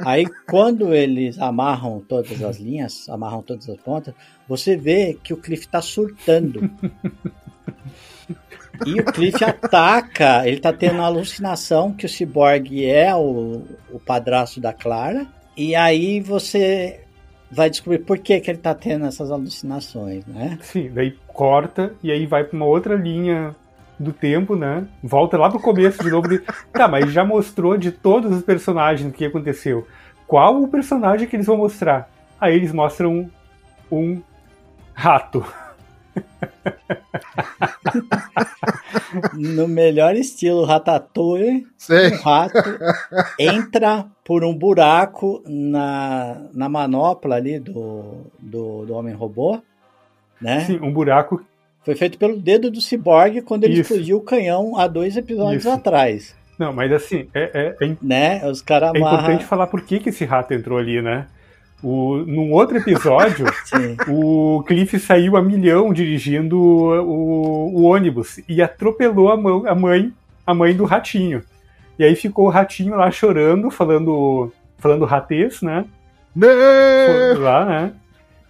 [0.00, 4.14] Aí, quando eles amarram todas as linhas, amarram todas as pontas,
[4.48, 6.70] você vê que o Cliff tá surtando.
[8.84, 13.98] E o Cliff ataca, ele tá tendo uma alucinação que o Cyborg é o, o
[13.98, 15.26] padrasto da Clara.
[15.56, 17.00] E aí você
[17.50, 20.58] vai descobrir por que, que ele tá tendo essas alucinações, né?
[20.60, 23.54] Sim, daí corta e aí vai pra uma outra linha
[23.98, 24.86] do tempo, né?
[25.02, 26.28] Volta lá pro começo de novo.
[26.28, 26.42] De...
[26.72, 29.86] Tá, mas já mostrou de todos os personagens o que aconteceu.
[30.26, 32.10] Qual o personagem que eles vão mostrar?
[32.40, 33.30] Aí eles mostram
[33.90, 34.20] um
[34.92, 35.44] rato.
[39.34, 42.12] No melhor estilo Ratatouille, Sei.
[42.12, 42.58] um rato
[43.38, 49.62] entra por um buraco na, na manopla ali do, do, do Homem-Robô,
[50.40, 50.60] né?
[50.60, 51.44] Sim, um buraco.
[51.86, 53.82] Foi feito pelo dedo do Cyborg quando ele Isso.
[53.92, 55.70] explodiu o canhão há dois episódios Isso.
[55.72, 58.44] atrás, Não, mas assim, é, é, é né?
[58.50, 59.18] Os caras É amarram...
[59.18, 61.26] importante falar por que, que esse rato entrou ali, né?
[61.82, 63.46] O, num outro episódio,
[64.08, 70.12] o Cliff saiu a milhão dirigindo o, o ônibus e atropelou a, mão- a mãe,
[70.44, 71.42] a mãe do ratinho.
[71.98, 75.84] E aí ficou o ratinho lá chorando, falando, falando ratês, né?
[77.38, 77.92] Lá, né?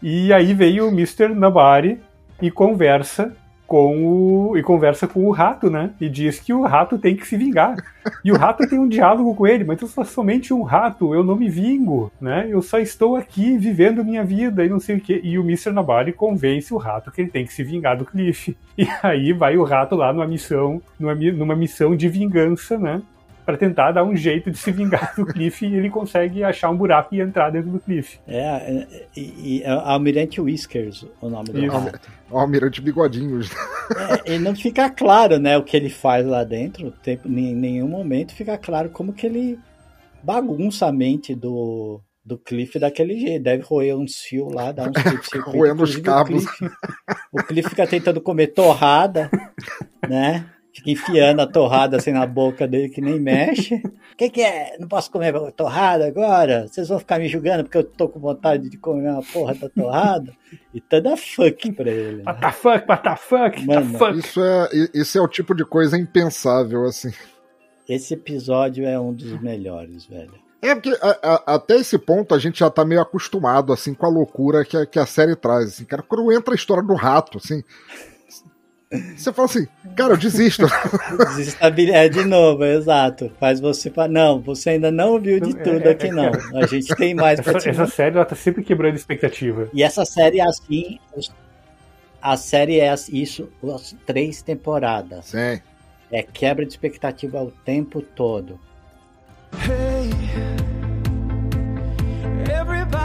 [0.03, 1.29] E aí veio o Mr.
[1.35, 1.99] Nabari
[2.41, 3.33] e conversa
[3.67, 5.91] com o e conversa com o rato, né?
[6.01, 7.77] E diz que o rato tem que se vingar.
[8.25, 11.25] E o rato tem um diálogo com ele, mas eu sou somente um rato, eu
[11.25, 12.47] não me vingo, né?
[12.49, 15.21] Eu só estou aqui vivendo minha vida e não sei o quê.
[15.23, 15.73] E o Mr.
[15.73, 18.57] Nabari convence o rato que ele tem que se vingar do Cliff.
[18.79, 23.01] E aí vai o rato lá numa missão, numa, numa missão de vingança, né?
[23.45, 26.77] Pra tentar dar um jeito de se vingar do Cliff e ele consegue achar um
[26.77, 28.19] buraco e entrar dentro do Cliff.
[28.29, 28.87] É, é,
[29.17, 31.75] e, e é Almirante Whiskers o nome do Isso.
[31.75, 32.01] rato.
[32.31, 33.51] O Almirante Bigodinhos.
[34.24, 36.90] É, e não fica claro, né, o que ele faz lá dentro.
[37.05, 39.61] Tem, em nenhum momento fica claro como que ele
[40.24, 43.44] bagunça a mente do, do Cliff daquele jeito.
[43.44, 45.57] Deve roer uns fios lá, dar uns curto-circuito.
[45.57, 46.44] Roendo os cabos.
[46.44, 46.74] O Cliff,
[47.31, 49.31] o Cliff fica tentando comer torrada,
[50.09, 50.51] né?
[50.77, 53.77] Fica enfiando a torrada assim na boca dele que nem mexe.
[53.77, 54.77] O que, que é?
[54.78, 56.69] Não posso comer torrada agora?
[56.69, 59.70] Vocês vão ficar me julgando porque eu tô com vontade de comer uma porra da
[59.70, 60.32] torrada?
[60.74, 62.16] E toda fuck pra ele.
[62.19, 62.23] Né?
[62.27, 64.19] What the fuck, what the fuck, what the Mano, fuck.
[64.19, 67.11] Isso é, isso é o tipo de coisa impensável, assim.
[67.89, 70.35] Esse episódio é um dos melhores, velho.
[70.61, 74.05] É porque a- a- até esse ponto a gente já tá meio acostumado, assim, com
[74.05, 75.69] a loucura que a, que a série traz.
[75.69, 77.62] Assim, cara, quando entra a história do rato, assim.
[79.17, 80.65] Você fala assim, cara, eu desisto.
[81.37, 83.33] Desestabiliza é, de novo, exato.
[83.41, 86.31] Faz você falar, não, você ainda não viu de É, tudo é, aqui é, não.
[86.55, 89.69] A gente tem mais pra Essa, te essa série ela tá sempre quebrando expectativa.
[89.75, 91.01] E essa série é assim,
[92.23, 95.27] a série é assim, isso, as três temporadas.
[95.27, 95.61] Sim.
[96.11, 98.61] É quebra de expectativa o tempo todo.
[99.53, 100.11] Hey,
[102.53, 102.95] everybody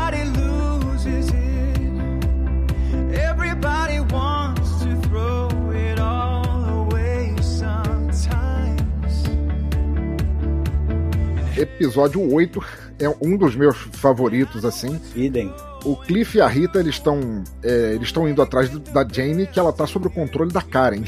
[11.58, 12.64] Episódio 8
[13.00, 15.00] é um dos meus favoritos, assim.
[15.16, 15.54] Idem.
[15.84, 19.48] O Cliff e a Rita, eles estão é, eles estão indo atrás do- da Jane,
[19.48, 21.04] que ela tá sob o controle da Karen.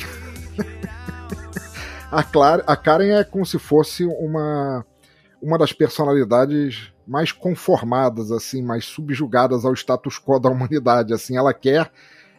[2.11, 4.85] a, Clara, a Karen é como se fosse uma
[5.41, 11.13] uma das personalidades mais conformadas, assim, mais subjugadas ao status quo da humanidade.
[11.13, 11.91] Assim, ela quer,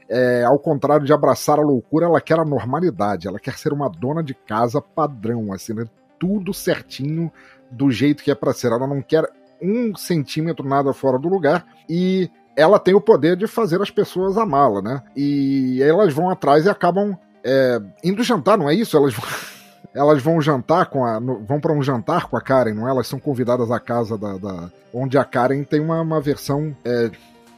[0.09, 3.29] é, ao contrário de abraçar a loucura, ela quer a normalidade.
[3.29, 5.85] Ela quer ser uma dona de casa padrão, assim, né?
[6.19, 7.31] tudo certinho
[7.71, 8.69] do jeito que é para ser.
[8.73, 9.25] Ela não quer
[9.61, 14.37] um centímetro nada fora do lugar e ela tem o poder de fazer as pessoas
[14.37, 15.03] amá-la, né?
[15.17, 18.97] E elas vão atrás e acabam é, indo jantar, não é isso?
[18.97, 19.25] Elas vão,
[19.95, 21.19] elas vão jantar com a.
[21.19, 22.91] vão para um jantar com a Karen, não é?
[22.91, 24.37] Elas são convidadas à casa da.
[24.39, 27.11] da- onde a Karen tem uma, uma versão é,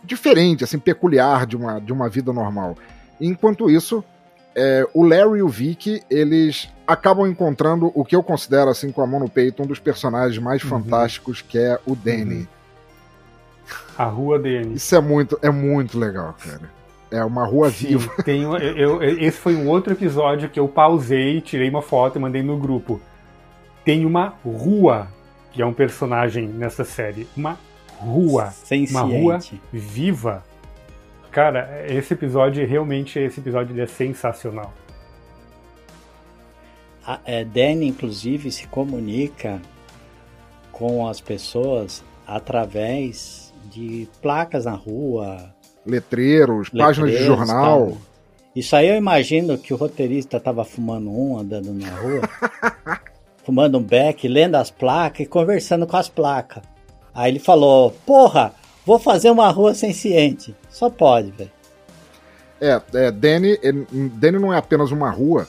[0.02, 2.76] diferente, assim, peculiar de uma, de uma vida normal.
[3.20, 4.02] Enquanto isso,
[4.56, 9.02] é, o Larry e o Vic, eles acabam encontrando o que eu considero, assim, com
[9.02, 10.70] a mão no peito, um dos personagens mais Uhum.
[10.70, 12.48] fantásticos, que é o Danny.
[13.98, 14.74] A rua dele.
[14.74, 16.70] Isso é muito, é muito legal, cara.
[17.10, 18.12] É uma rua Sim, viva.
[18.24, 22.20] tem, eu, eu- esse foi um outro episódio que eu pausei, tirei uma foto e
[22.20, 23.00] mandei no grupo.
[23.84, 25.08] Tem uma rua
[25.52, 27.26] que é um personagem nessa série.
[27.36, 27.58] Uma
[27.98, 28.52] rua.
[28.90, 29.38] Uma rua
[29.72, 30.44] viva.
[31.36, 34.72] Cara, esse episódio, realmente, esse episódio é sensacional.
[37.06, 39.60] A é, Danny, inclusive, se comunica
[40.72, 45.54] com as pessoas através de placas na rua,
[45.84, 47.88] Letreiros, páginas de letreiros, jornal.
[47.88, 47.98] tal.
[48.56, 52.22] Isso aí eu imagino que o roteirista tava fumando um, andando na rua,
[53.44, 56.62] fumando um beck, lendo as placas e conversando com as placas.
[57.14, 58.54] Aí ele falou: Porra,
[58.86, 60.54] vou fazer uma rua senciente.
[60.70, 61.50] Só pode, velho.
[62.60, 63.72] É, é Danny, é,
[64.14, 65.46] Danny não é apenas uma rua.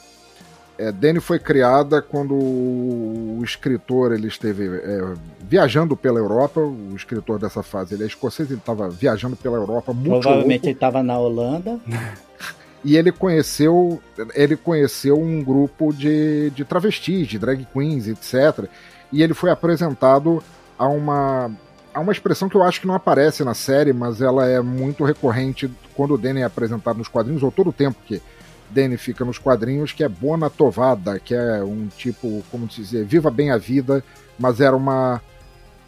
[0.76, 6.60] É, Danny foi criada quando o escritor ele esteve é, viajando pela Europa.
[6.60, 10.68] O escritor dessa fase ele é escocês, ele estava viajando pela Europa muito Provavelmente louco,
[10.68, 11.80] ele tava na Holanda.
[12.84, 14.00] e ele conheceu
[14.34, 18.68] ele conheceu um grupo de, de travestis, de drag queens, etc.
[19.12, 20.42] E ele foi apresentado
[20.78, 21.50] a uma
[21.98, 25.02] a uma expressão que eu acho que não aparece na série, mas ela é muito
[25.02, 28.22] recorrente quando o Danny é apresentado nos quadrinhos, ou todo o tempo que
[28.70, 33.32] Danny fica nos quadrinhos, que é Bona Tovada, que é um tipo, como dizer, viva
[33.32, 34.04] bem a vida,
[34.38, 35.20] mas era uma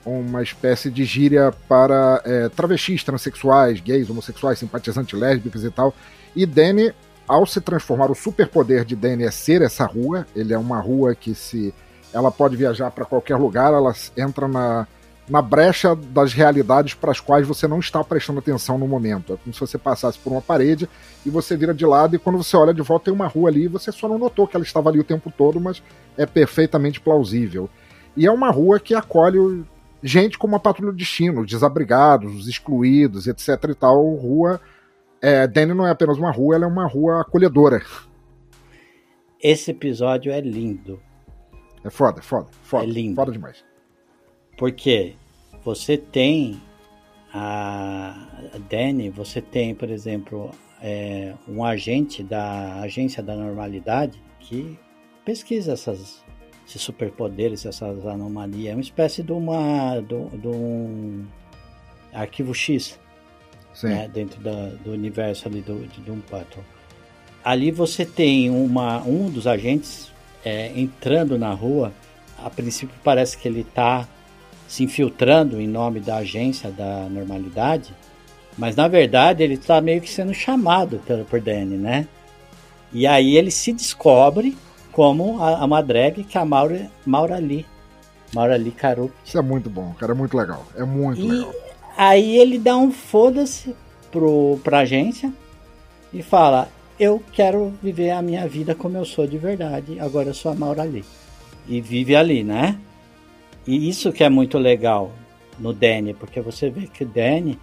[0.05, 5.95] uma espécie de gíria para é, travestis, transexuais, gays, homossexuais, simpatizantes lésbicas e tal.
[6.35, 6.93] E Danny,
[7.29, 10.27] ao se transformar, o superpoder de Danny é ser essa rua.
[10.35, 11.73] Ele é uma rua que se
[12.15, 14.89] ela pode viajar para qualquer lugar, ela entra na,
[15.29, 19.35] na brecha das realidades para as quais você não está prestando atenção no momento.
[19.35, 20.89] É como se você passasse por uma parede
[21.25, 23.65] e você vira de lado e quando você olha de volta tem uma rua ali
[23.65, 25.83] e você só não notou que ela estava ali o tempo todo, mas
[26.17, 27.71] é perfeitamente plausível.
[28.17, 29.65] E é uma rua que acolhe
[30.03, 34.15] gente como a Patrulha do Destino, os desabrigados, os excluídos, etc e tal.
[34.15, 34.61] Rua.
[35.23, 37.83] É, Danny não é apenas uma rua, ela é uma rua acolhedora.
[39.41, 41.01] Esse episódio é lindo.
[41.85, 42.85] É foda, foda, foda.
[42.85, 43.17] É lindo.
[43.17, 43.70] Foda demais.
[44.61, 45.15] Porque
[45.65, 46.61] você tem
[47.33, 48.29] a
[48.69, 50.51] Danny, você tem, por exemplo,
[50.83, 54.79] é, um agente da Agência da Normalidade que
[55.25, 56.23] pesquisa essas,
[56.69, 58.73] esses superpoderes, essas anomalias.
[58.73, 61.25] É uma espécie de uma de, de um
[62.13, 63.01] arquivo X
[63.89, 66.63] né, dentro da- do universo ali do, de Doom Patrol.
[67.43, 70.13] Ali você tem uma, um dos agentes
[70.45, 71.95] é, entrando na rua.
[72.37, 74.07] A princípio parece que ele está
[74.71, 77.93] se infiltrando em nome da agência da normalidade,
[78.57, 82.07] mas na verdade ele está meio que sendo chamado pelo, por Danny, né?
[82.93, 84.57] E aí ele se descobre
[84.93, 87.67] como a, a uma drag que é a Maura, Maura Lee.
[88.33, 89.13] Maura Lee Carup.
[89.25, 90.13] Isso é muito bom, cara.
[90.13, 90.65] É muito legal.
[90.77, 91.53] É muito E legal.
[91.97, 93.75] aí ele dá um foda-se
[94.13, 95.33] pro, pra agência
[96.15, 96.69] e fala:
[96.99, 100.55] Eu quero viver a minha vida como eu sou de verdade, agora eu sou a
[100.55, 101.05] Maura Lee.
[101.67, 102.79] E vive ali, né?
[103.67, 105.13] E isso que é muito legal
[105.59, 107.59] no Danny, porque você vê que o Danny,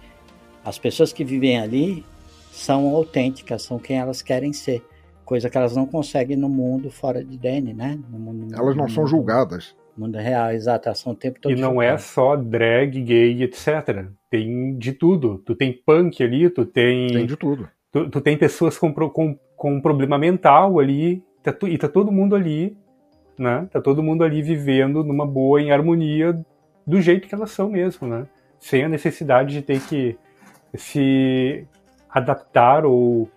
[0.64, 2.04] as pessoas que vivem ali
[2.52, 4.82] são autênticas, são quem elas querem ser.
[5.24, 7.98] Coisa que elas não conseguem no mundo fora de Danny, né?
[8.10, 9.76] No mundo- Elas não no são mundo- julgadas.
[9.96, 12.02] No mundo real, exato, elas são o tempo todo E não é julgadas.
[12.04, 14.06] só drag, gay, etc.
[14.30, 15.42] Tem de tudo.
[15.44, 17.08] Tu tem punk ali, tu tem.
[17.08, 17.68] Tem de tudo.
[17.92, 21.88] Tu, tu tem pessoas com, com, com um problema mental ali, tá tu- e tá
[21.88, 22.76] todo mundo ali,
[23.38, 23.68] né?
[23.70, 26.38] Tá todo mundo ali vivendo numa boa, em harmonia,
[26.86, 28.26] do jeito que elas são mesmo, né?
[28.58, 30.18] Sem a necessidade de ter que
[30.74, 31.66] se
[32.10, 33.28] adaptar ou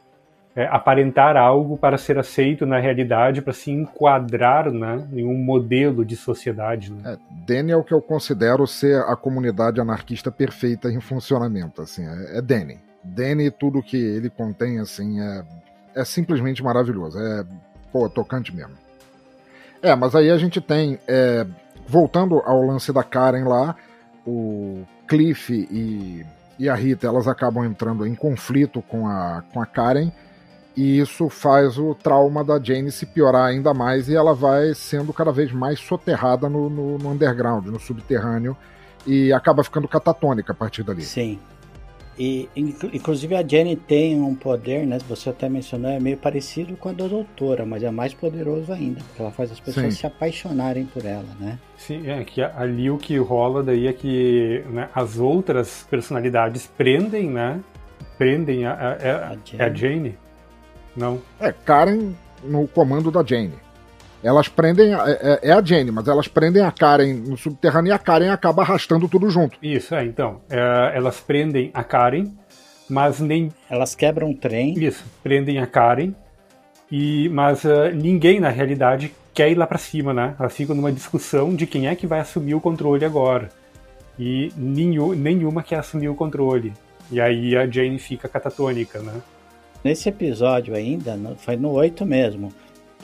[0.55, 6.03] é, aparentar algo para ser aceito na realidade, para se enquadrar né, em um modelo
[6.03, 6.91] de sociedade.
[6.91, 7.13] Né?
[7.13, 11.81] É, Danny é o que eu considero ser a comunidade anarquista perfeita em funcionamento.
[11.81, 12.79] Assim, é, é Danny.
[13.03, 15.43] Danny, tudo que ele contém, assim, é,
[15.95, 17.17] é simplesmente maravilhoso.
[17.17, 17.45] É,
[17.91, 18.75] pô, tocante mesmo.
[19.81, 21.45] É, mas aí a gente tem, é,
[21.87, 23.75] voltando ao lance da Karen lá,
[24.25, 26.25] o Cliff e,
[26.59, 30.11] e a Rita, elas acabam entrando em conflito com a, com a Karen,
[30.77, 35.11] e isso faz o trauma da Jane se piorar ainda mais e ela vai sendo
[35.11, 38.55] cada vez mais soterrada no, no, no underground, no subterrâneo,
[39.05, 41.01] e acaba ficando catatônica a partir dali.
[41.01, 41.39] Sim.
[42.23, 44.99] E, inclu- inclusive, a Jenny tem um poder, né?
[45.09, 49.01] Você até mencionou, é meio parecido com a da doutora, mas é mais poderoso ainda,
[49.01, 49.99] porque ela faz as pessoas Sim.
[50.01, 51.57] se apaixonarem por ela, né?
[51.77, 57.27] Sim, é que ali o que rola daí é que né, as outras personalidades prendem,
[57.27, 57.59] né?
[58.19, 60.15] Prendem a, a, a- A é a Jane?
[60.95, 61.19] Não.
[61.39, 62.11] É, Karen
[62.43, 63.53] no comando da Jane.
[64.23, 64.93] Elas prendem.
[64.93, 68.29] a- É, é a Jane, mas elas prendem a Karen no subterrâneo e a Karen
[68.29, 69.57] acaba arrastando tudo junto.
[69.61, 70.41] Isso, é, então.
[70.49, 72.25] é, elas prendem a Karen,
[72.89, 73.51] mas nem.
[73.69, 74.73] Elas quebram um trem.
[74.83, 76.13] Isso, prendem a Karen,
[76.91, 80.35] e, mas ah, ninguém na realidade quer ir lá pra cima, né?
[80.39, 83.49] Elas ficam numa discussão de quem é que vai assumir o controle agora.
[84.19, 86.73] E nenhum, nenhuma quer assumir o controle.
[87.09, 89.13] E aí a Jane fica catatônica, né?
[89.83, 92.53] Nesse episódio ainda, foi no 8 mesmo,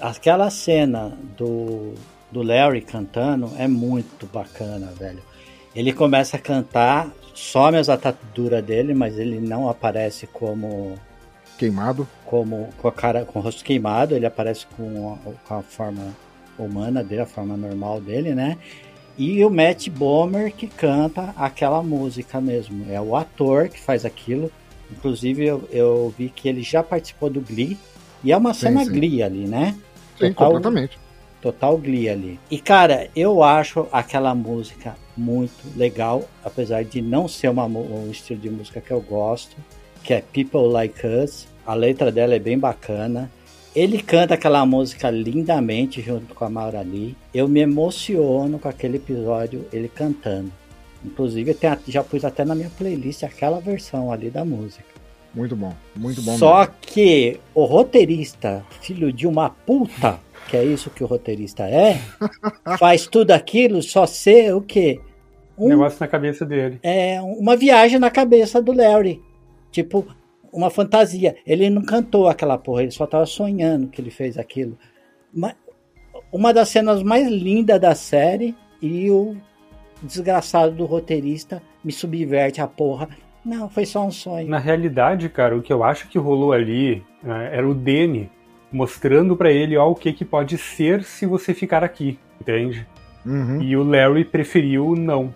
[0.02, 1.94] aquela cena do,
[2.32, 5.22] do Larry cantando é muito bacana, velho.
[5.76, 10.96] Ele começa a cantar, some as ataduras dele, mas ele não aparece como
[11.58, 12.08] Queimado.
[12.26, 16.16] como com a cara com o rosto queimado, ele aparece com a, com a forma
[16.58, 18.58] humana dele, a forma normal dele, né?
[19.18, 22.86] E o Matt Bomer que canta aquela música mesmo.
[22.92, 24.52] É o ator que faz aquilo.
[24.92, 27.78] Inclusive eu, eu vi que ele já participou do Glee.
[28.24, 28.92] E é uma Sim, cena sim.
[28.92, 29.76] Glee ali, né?
[30.20, 31.00] Sim, Total- completamente.
[31.42, 32.40] Total Glee ali.
[32.50, 38.40] E cara, eu acho aquela música muito legal, apesar de não ser uma, um estilo
[38.40, 39.56] de música que eu gosto,
[40.04, 41.48] que é People Like Us.
[41.66, 43.30] A letra dela é bem bacana.
[43.76, 47.16] Ele canta aquela música lindamente junto com a Maura Lee.
[47.32, 50.52] Eu me emociono com aquele episódio, ele cantando.
[51.06, 51.56] Inclusive,
[51.88, 54.97] já pus até na minha playlist aquela versão ali da música.
[55.38, 55.72] Muito bom.
[55.96, 56.36] Muito bom.
[56.36, 56.74] Só mesmo.
[56.82, 60.20] que o roteirista, filho de uma puta,
[60.50, 62.00] que é isso que o roteirista é,
[62.80, 65.00] faz tudo aquilo só ser o quê?
[65.56, 66.80] Um, Negócio na cabeça dele.
[66.82, 69.22] é, uma viagem na cabeça do Larry.
[69.72, 70.08] Tipo,
[70.52, 71.36] uma fantasia.
[71.46, 74.76] Ele não cantou aquela porra, ele só tava sonhando que ele fez aquilo.
[75.32, 75.56] Mas,
[76.32, 79.38] uma das cenas mais lindas da série e o
[80.02, 83.08] desgraçado do roteirista me subverte a porra.
[83.48, 84.50] Não, foi só um sonho.
[84.50, 88.30] Na realidade, cara, o que eu acho que rolou ali né, era o Danny
[88.70, 92.86] mostrando pra ele ó, o que, que pode ser se você ficar aqui, entende?
[93.26, 93.62] Uhum.
[93.62, 95.34] E o Larry preferiu não.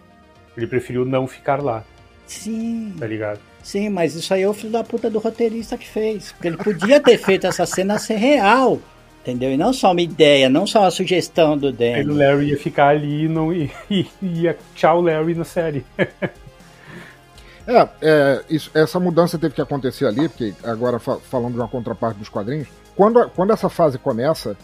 [0.58, 1.86] Ele preferiu não ficar lá,
[2.28, 2.94] Sim.
[3.00, 3.40] tá ligado?
[3.64, 6.34] Sim, mas isso aí é o filho da puta do roteirista que fez.
[6.34, 8.80] Porque ele podia ter feito essa cena ser real.
[9.22, 9.52] Entendeu?
[9.52, 12.14] E não só uma ideia, não só uma sugestão do Aí o.
[12.14, 14.08] Larry ia ficar ali e, não, e, e
[14.42, 15.86] ia tchau Larry na série.
[17.72, 21.68] É, é, isso- essa mudança teve que acontecer ali, porque agora fa- falando de uma
[21.68, 24.58] contraparte dos quadrinhos, quando, quando essa fase começa,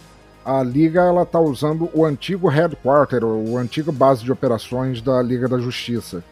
[0.43, 5.47] a Liga ela tá usando o antigo headquarter, o antigo base de operações da Liga
[5.47, 6.23] da Justiça,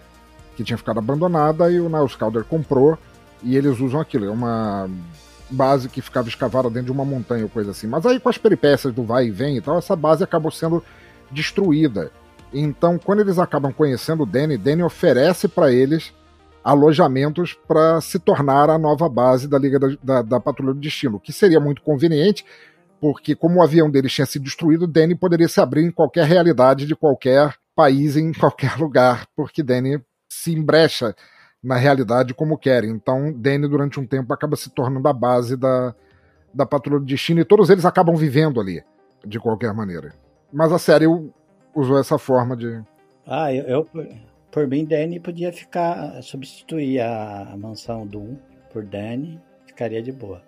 [0.56, 2.98] que tinha ficado abandonada e o Niles Calder comprou
[3.44, 4.26] e eles usam aquilo.
[4.26, 4.90] É uma
[5.50, 7.88] base que ficava escavada dentro de uma montanha ou coisa assim.
[7.88, 10.84] Mas aí com as peripécias do vai e vem e tal, essa base acabou sendo
[11.32, 12.12] destruída.
[12.54, 16.14] Então, quando eles acabam conhecendo o Danny, Danny oferece para eles
[16.66, 21.20] alojamentos para se tornar a nova base da Liga da, da, da Patrulha do Destino,
[21.20, 22.44] que seria muito conveniente,
[23.00, 26.88] porque como o avião deles tinha sido destruído, Danny poderia se abrir em qualquer realidade
[26.88, 31.16] de qualquer país, em qualquer lugar, porque Danny se embrecha
[31.64, 32.84] na realidade como quer.
[32.84, 35.94] Então, Danny, durante um tempo, acaba se tornando a base da,
[36.52, 38.84] da Patrulha do Destino, e todos eles acabam vivendo ali,
[39.24, 40.16] de qualquer maneira.
[40.52, 41.06] Mas a série
[41.76, 42.82] usou essa forma de,
[43.28, 43.90] Ah, eu, eu,
[44.56, 46.22] por- mim, Danny podia ficar.
[46.24, 48.38] substituir a, mansão Doom
[48.72, 49.38] por Danny,
[49.68, 50.42] ficaria de boa.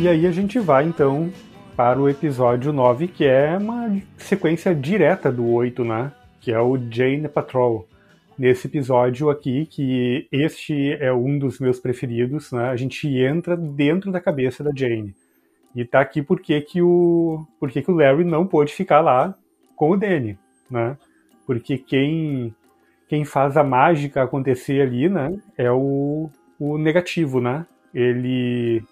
[0.00, 1.32] E aí a gente vai então
[1.76, 6.12] para o episódio 9, que é uma sequência direta do 8, né?
[6.40, 7.88] Que é o Jane Patrol.
[8.38, 12.68] Nesse episódio aqui, que este é um dos meus preferidos, né?
[12.68, 15.14] A gente entra dentro da cabeça da Jane.
[15.74, 19.34] E tá aqui porque que o, porque que o Larry não pôde ficar lá
[19.74, 20.38] com o Danny,
[20.70, 20.96] né?
[21.46, 22.54] Porque quem,
[23.08, 25.36] quem faz a mágica acontecer ali, né?
[25.58, 27.66] É o, o negativo, né?
[27.92, 28.82] Ele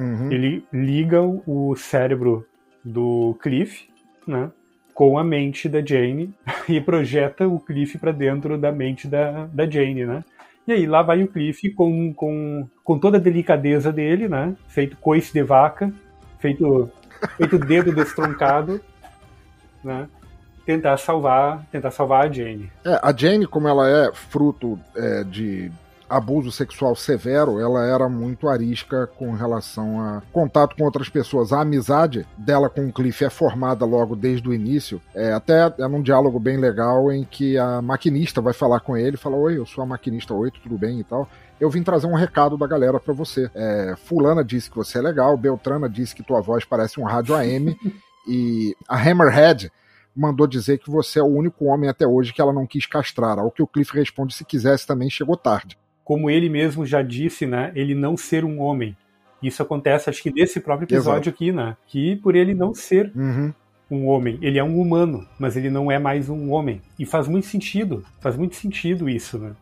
[0.00, 0.32] Uhum.
[0.32, 2.46] ele liga o cérebro
[2.82, 3.86] do Cliff,
[4.26, 4.50] né,
[4.94, 6.34] com a mente da Jane
[6.66, 10.24] e projeta o Cliff para dentro da mente da, da Jane, né?
[10.66, 14.54] E aí lá vai o Cliff com, com, com toda a delicadeza dele, né?
[14.68, 15.92] Feito coice de vaca,
[16.38, 16.90] feito
[17.36, 18.80] feito dedo destroncado,
[19.84, 20.08] né?
[20.64, 22.70] tentar salvar, tentar salvar a Jane.
[22.84, 25.70] É, a Jane, como ela é fruto é, de
[26.10, 31.52] abuso sexual severo, ela era muito arisca com relação a contato com outras pessoas.
[31.52, 35.00] A amizade dela com o Cliff é formada logo desde o início.
[35.14, 39.16] É, até é num diálogo bem legal em que a maquinista vai falar com ele,
[39.16, 41.28] fala: Oi, eu sou a maquinista 8, tudo bem e tal.
[41.60, 43.48] Eu vim trazer um recado da galera para você.
[43.54, 47.36] É, fulana disse que você é legal, Beltrana disse que tua voz parece um rádio
[47.36, 47.78] AM
[48.26, 49.70] e a Hammerhead
[50.16, 53.38] mandou dizer que você é o único homem até hoje que ela não quis castrar.
[53.38, 55.78] Ao que o Cliff responde: se quisesse também chegou tarde
[56.10, 58.96] como ele mesmo já disse, né, ele não ser um homem.
[59.40, 61.28] Isso acontece, acho que nesse próprio episódio Exato.
[61.28, 63.54] aqui, né, que por ele não ser uhum.
[63.88, 66.82] um homem, ele é um humano, mas ele não é mais um homem.
[66.98, 69.54] E faz muito sentido, faz muito sentido isso, né?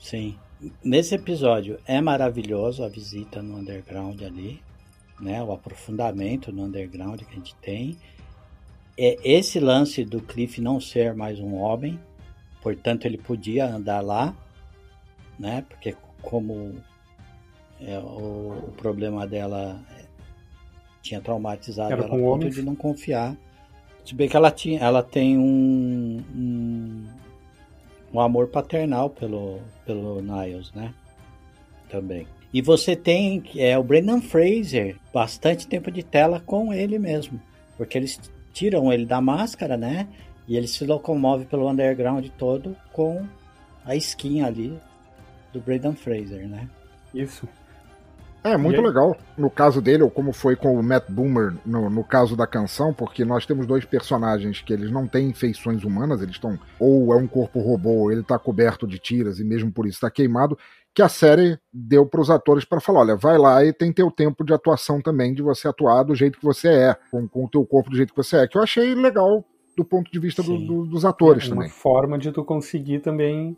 [0.00, 0.36] Sim.
[0.84, 4.62] Nesse episódio é maravilhoso a visita no underground ali,
[5.20, 7.96] né, o aprofundamento no underground que a gente tem.
[8.96, 11.98] É esse lance do Cliff não ser mais um homem,
[12.62, 14.32] portanto ele podia andar lá,
[15.38, 15.64] né?
[15.68, 16.74] Porque como
[17.80, 20.04] é, o, o, problema dela é,
[21.02, 23.36] tinha traumatizado Era ela com ponto de não confiar.
[24.04, 27.04] Se bem que ela, tinha, ela tem um, um,
[28.14, 30.94] um amor paternal pelo, pelo Niles, né?
[31.88, 32.26] Também.
[32.52, 37.40] E você tem é, o Brendan Fraser, bastante tempo de tela com ele mesmo.
[37.76, 38.18] Porque eles
[38.52, 40.08] tiram ele da máscara, né?
[40.48, 43.26] E ele se locomove pelo underground todo com
[43.84, 44.80] a skin ali
[45.56, 46.68] do Braden Fraser, né?
[47.14, 47.48] Isso.
[48.44, 49.16] É, muito legal.
[49.36, 52.94] No caso dele, ou como foi com o Matt Boomer no, no caso da canção,
[52.94, 56.56] porque nós temos dois personagens que eles não têm feições humanas, eles estão.
[56.78, 59.96] Ou é um corpo robô, ou ele está coberto de tiras e mesmo por isso
[59.96, 60.56] está queimado.
[60.94, 64.12] Que a série deu para os atores para falar: olha, vai lá e tem teu
[64.12, 67.48] tempo de atuação também, de você atuar do jeito que você é, com, com o
[67.48, 68.46] teu corpo do jeito que você é.
[68.46, 69.44] Que eu achei legal
[69.76, 71.66] do ponto de vista do, do, dos atores é também.
[71.66, 73.56] Uma forma de tu conseguir também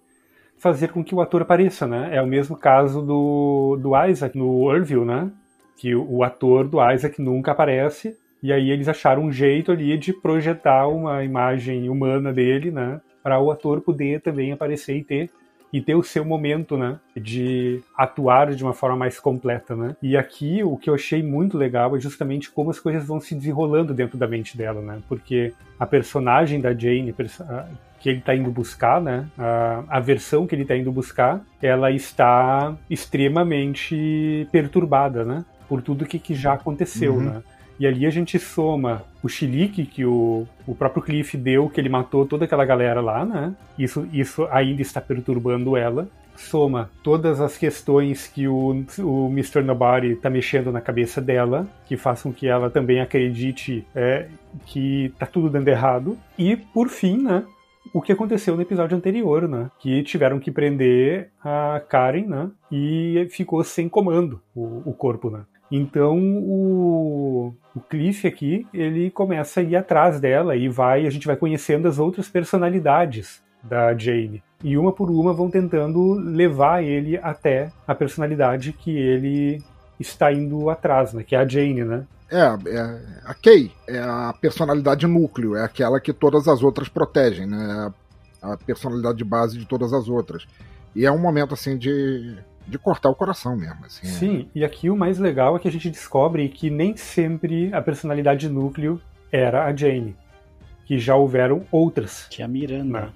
[0.58, 2.10] fazer com que o ator apareça, né?
[2.12, 5.30] É o mesmo caso do, do Isaac no Orville, né?
[5.76, 9.96] Que o, o ator do Isaac nunca aparece, e aí eles acharam um jeito ali
[9.96, 13.00] de projetar uma imagem humana dele, né?
[13.22, 15.30] Para o ator poder também aparecer e ter
[15.72, 19.96] e ter o seu momento, né, de atuar de uma forma mais completa, né?
[20.02, 23.34] E aqui o que eu achei muito legal é justamente como as coisas vão se
[23.34, 25.00] desenrolando dentro da mente dela, né?
[25.08, 27.14] Porque a personagem da Jane,
[28.00, 29.26] que ele está indo buscar, né?
[29.36, 35.44] A, a versão que ele está indo buscar, ela está extremamente perturbada, né?
[35.68, 37.20] Por tudo que, que já aconteceu, uhum.
[37.20, 37.42] né?
[37.78, 41.88] E ali a gente soma o chilique que o, o próprio Cliff deu, que ele
[41.88, 43.54] matou toda aquela galera lá, né?
[43.78, 46.08] Isso, isso ainda está perturbando ela.
[46.36, 49.62] Soma todas as questões que o, o Mr.
[49.62, 54.28] Nobody está mexendo na cabeça dela, que façam que ela também acredite é,
[54.66, 56.16] que tá tudo dando errado.
[56.38, 57.44] E, por fim, né?
[57.92, 59.70] o que aconteceu no episódio anterior, né?
[59.78, 62.50] Que tiveram que prender a Karen, né?
[62.70, 65.44] E ficou sem comando o, o corpo, né?
[65.70, 71.26] Então o, o Cliff aqui ele começa a ir atrás dela e vai a gente
[71.26, 77.16] vai conhecendo as outras personalidades da Jane e uma por uma vão tentando levar ele
[77.18, 79.62] até a personalidade que ele
[80.00, 81.22] está indo atrás, né?
[81.22, 82.06] Que é a Jane, né?
[82.30, 87.46] É, é, a Kay é a personalidade núcleo, é aquela que todas as outras protegem,
[87.46, 87.92] né?
[88.42, 90.46] A personalidade base de todas as outras.
[90.94, 92.36] E é um momento assim de,
[92.68, 93.84] de cortar o coração mesmo.
[93.84, 94.10] Assim, é.
[94.10, 94.58] Sim, é.
[94.60, 98.48] e aqui o mais legal é que a gente descobre que nem sempre a personalidade
[98.48, 99.00] núcleo
[99.32, 100.14] era a Jane.
[100.84, 102.26] Que já houveram outras.
[102.30, 103.00] Tinha a Miranda.
[103.00, 103.08] Né?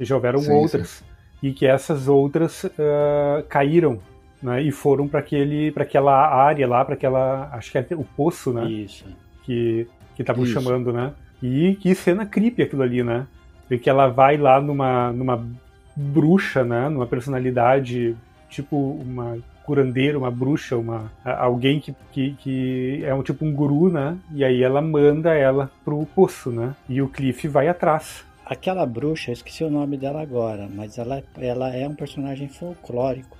[0.00, 0.88] Já houveram sim, outras.
[0.88, 1.04] Sim.
[1.42, 4.00] E que essas outras uh, caíram
[4.42, 8.04] né, e foram para aquele para aquela área lá, para aquela acho que é o
[8.04, 8.68] poço, né?
[8.68, 9.04] Isso.
[9.44, 11.12] Que que estavam chamando, né?
[11.42, 13.26] E que cena creepy aquilo ali, né?
[13.68, 15.46] Porque ela vai lá numa numa
[15.94, 18.16] bruxa, né, numa personalidade
[18.48, 23.90] tipo uma curandeira, uma bruxa, uma alguém que, que, que, é um tipo um guru,
[23.90, 24.18] né?
[24.32, 26.74] E aí ela manda ela pro poço, né?
[26.88, 28.24] E o Cliff vai atrás.
[28.46, 33.36] Aquela bruxa, eu esqueci o nome dela agora, mas ela, ela é um personagem folclórico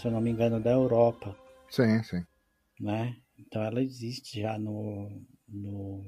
[0.00, 1.36] se eu não me engano, da Europa.
[1.68, 2.24] Sim, sim.
[2.80, 3.16] Né?
[3.38, 5.10] Então ela existe já no,
[5.46, 6.02] no,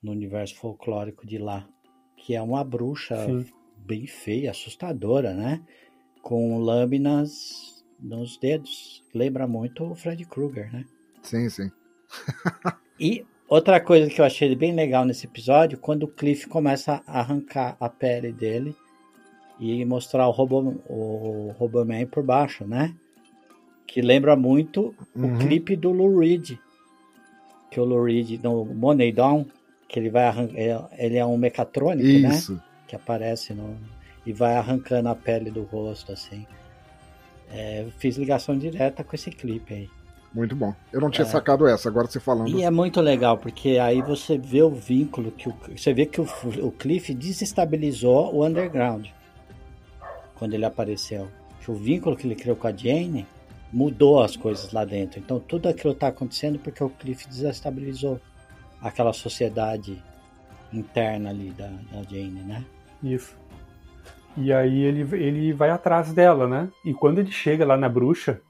[0.00, 1.68] no universo folclórico de lá.
[2.16, 3.46] Que é uma bruxa sim.
[3.76, 5.64] bem feia, assustadora, né?
[6.22, 9.02] Com lâminas nos dedos.
[9.14, 10.84] Lembra muito o Freddy Krueger, né?
[11.22, 11.70] Sim, sim.
[12.98, 17.20] e outra coisa que eu achei bem legal nesse episódio, quando o Cliff começa a
[17.20, 18.74] arrancar a pele dele
[19.58, 22.94] e mostrar o, Robo, o Roboman por baixo, né?
[23.86, 25.34] Que lembra muito uhum.
[25.34, 26.58] o clipe do Lou Reed.
[27.70, 29.46] Que o Lou Reed, no Money Down,
[29.88, 30.90] Que ele vai arrancar.
[30.96, 32.34] Ele é um mecatrônico, né?
[32.34, 32.60] Isso.
[32.86, 33.76] Que aparece no.
[34.26, 36.46] E vai arrancando a pele do rosto, assim.
[37.50, 39.90] É, eu fiz ligação direta com esse clipe aí.
[40.34, 40.74] Muito bom.
[40.92, 41.30] Eu não tinha É.
[41.30, 42.50] sacado essa, agora você falando.
[42.50, 46.20] E é muito legal, porque aí você vê o vínculo que o, você vê que
[46.20, 46.26] o,
[46.62, 49.06] o Cliff desestabilizou o underground
[50.34, 51.28] quando ele apareceu.
[51.62, 53.26] Que o vínculo que ele criou com a Jane
[53.72, 55.18] mudou as coisas lá dentro.
[55.18, 58.20] Então tudo aquilo está acontecendo porque o Cliff desestabilizou
[58.82, 60.02] aquela sociedade
[60.70, 62.64] interna ali da, da Jane, né?
[63.02, 63.34] Isso.
[64.40, 66.68] E aí ele, ele vai atrás dela, né?
[66.84, 68.40] E quando ele chega lá na bruxa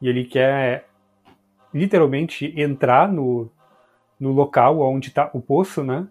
[0.00, 0.86] e ele quer
[1.72, 3.50] literalmente entrar no,
[4.18, 6.06] no local onde está o poço, né?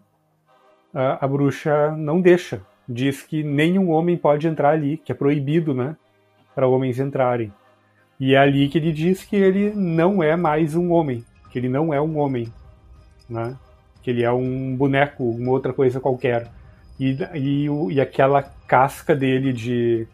[0.94, 2.62] A, a bruxa não deixa.
[2.88, 5.98] Diz que nenhum homem pode entrar ali, que é proibido, né?
[6.54, 7.52] Para homens entrarem.
[8.20, 11.70] E é ali que ele diz que ele não é mais um homem, que ele
[11.70, 12.54] não é um homem,
[13.28, 13.58] né?
[14.04, 16.52] Que ele é um boneco, uma outra coisa qualquer.
[17.00, 20.08] E, e, e aquela casca dele de,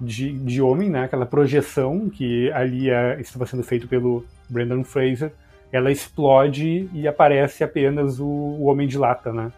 [0.00, 1.04] de, de homem, né?
[1.04, 5.32] aquela projeção que ali é- estava sendo feito pelo Brandon Fraser,
[5.72, 9.32] ela explode e aparece apenas o, o Homem de Lata.
[9.32, 9.52] Né?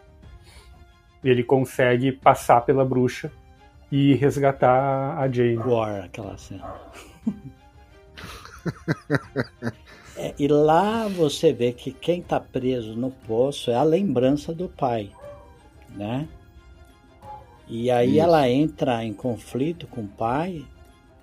[1.23, 3.31] Ele consegue passar pela bruxa
[3.91, 5.57] e resgatar a Jane.
[5.57, 6.75] War, aquela cena.
[10.17, 14.69] É, e lá você vê que quem tá preso no poço é a lembrança do
[14.69, 15.11] pai,
[15.89, 16.29] né?
[17.73, 18.21] E aí Isso.
[18.21, 20.67] ela entra em conflito com o pai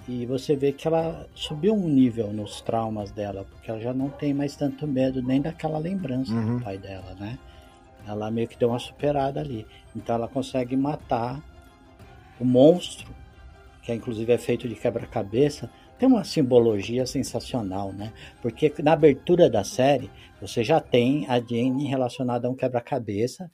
[0.07, 4.07] e você vê que ela subiu um nível nos traumas dela, porque ela já não
[4.09, 6.57] tem mais tanto medo nem daquela lembrança Uhum.
[6.57, 7.37] do pai dela, né?
[8.07, 9.67] Ela meio que deu uma superada ali.
[9.93, 11.43] Então ela consegue matar
[12.39, 13.13] o monstro,
[13.83, 15.69] que inclusive é feito de quebra-cabeça,
[15.99, 18.13] tem uma simbologia sensacional, né?
[18.41, 20.09] Porque na abertura da série,
[20.39, 23.51] você já tem a Jane relacionada a um quebra-cabeça,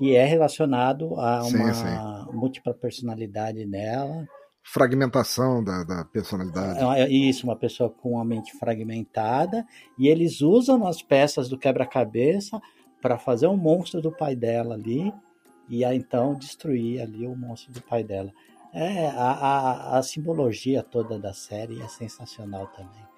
[0.00, 4.26] que é relacionado a Sim, uma múltipla personalidade dela.
[4.62, 6.82] Fragmentação da, da personalidade.
[6.98, 9.62] É isso, uma pessoa com uma mente fragmentada,
[9.98, 12.58] e eles usam as peças do quebra-cabeça
[13.02, 15.12] para fazer o monstro do pai dela ali,
[15.68, 18.32] e aí, então destruir ali o monstro do pai dela.
[18.72, 23.09] É, a, a, a simbologia toda da série é sensacional também.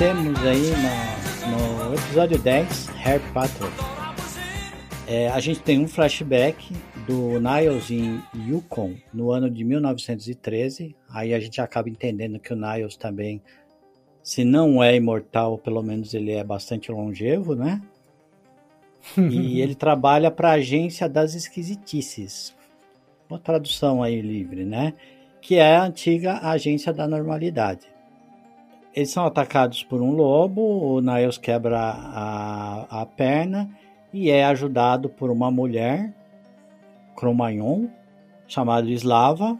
[0.00, 3.68] Temos aí na- no episódio 10, Harry Potter.
[5.06, 6.72] É, a gente tem um flashback
[7.06, 10.96] do Niles em Yukon no ano de 1913.
[11.12, 13.42] Aí a gente acaba entendendo que o Niles também,
[14.22, 17.82] se não é imortal, pelo menos ele é bastante longevo, né?
[19.18, 22.56] E ele trabalha para a Agência das Esquisitices.
[23.28, 24.94] Uma tradução aí livre, né?
[25.42, 27.89] Que é a antiga Agência da Normalidade.
[28.94, 33.70] Eles são atacados por um lobo, o Niles quebra a, a perna
[34.12, 36.12] e é ajudado por uma mulher,
[37.16, 37.86] Cromagnon,
[38.48, 39.56] chamada Slava,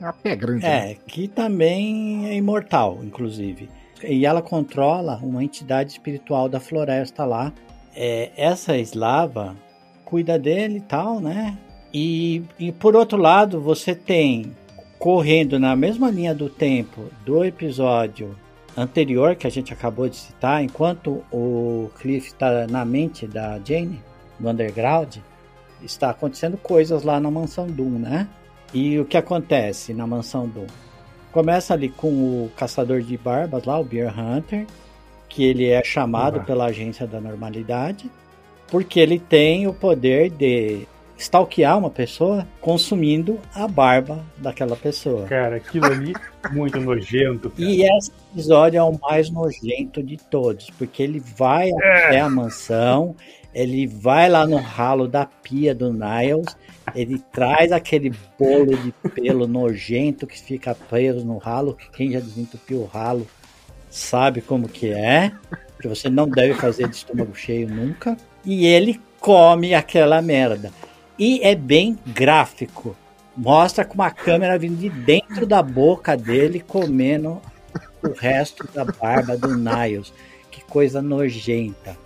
[0.00, 0.62] É uma pé grande.
[0.62, 0.92] né?
[0.92, 3.68] é, que também é imortal, inclusive.
[4.02, 7.52] E ela controla uma entidade espiritual da floresta lá.
[7.94, 9.54] É, essa Slava
[10.04, 11.56] cuida dele e tal, né?
[11.92, 14.52] E, e por outro lado, você tem
[14.98, 18.34] correndo na mesma linha do tempo do episódio
[18.76, 24.00] anterior que a gente acabou de citar, enquanto o Cliff está na mente da Jane,
[24.38, 25.16] no underground,
[25.82, 28.28] está acontecendo coisas lá na mansão Doom, né?
[28.72, 30.66] E o que acontece na mansão Doom?
[31.30, 34.66] Começa ali com o caçador de barbas lá, o Beer Hunter,
[35.28, 38.10] que ele é chamado pela agência da normalidade,
[38.68, 40.86] porque ele tem o poder de
[41.24, 45.26] stalkear uma pessoa consumindo a barba daquela pessoa.
[45.26, 46.12] Cara, aquilo ali
[46.52, 47.50] muito nojento.
[47.50, 47.62] Cara.
[47.62, 53.16] E esse episódio é o mais nojento de todos, porque ele vai até a mansão,
[53.54, 56.54] ele vai lá no ralo da pia do Niles,
[56.94, 62.20] ele traz aquele bolo de pelo nojento que fica preso no ralo, que quem já
[62.20, 63.26] desentupiu o ralo
[63.88, 65.32] sabe como que é,
[65.80, 68.14] que você não deve fazer de estômago cheio nunca,
[68.44, 70.70] e ele come aquela merda.
[71.18, 72.96] E é bem gráfico.
[73.36, 77.40] Mostra com uma câmera vindo de dentro da boca dele comendo
[78.02, 80.12] o resto da barba do Niles.
[80.50, 81.96] Que coisa nojenta.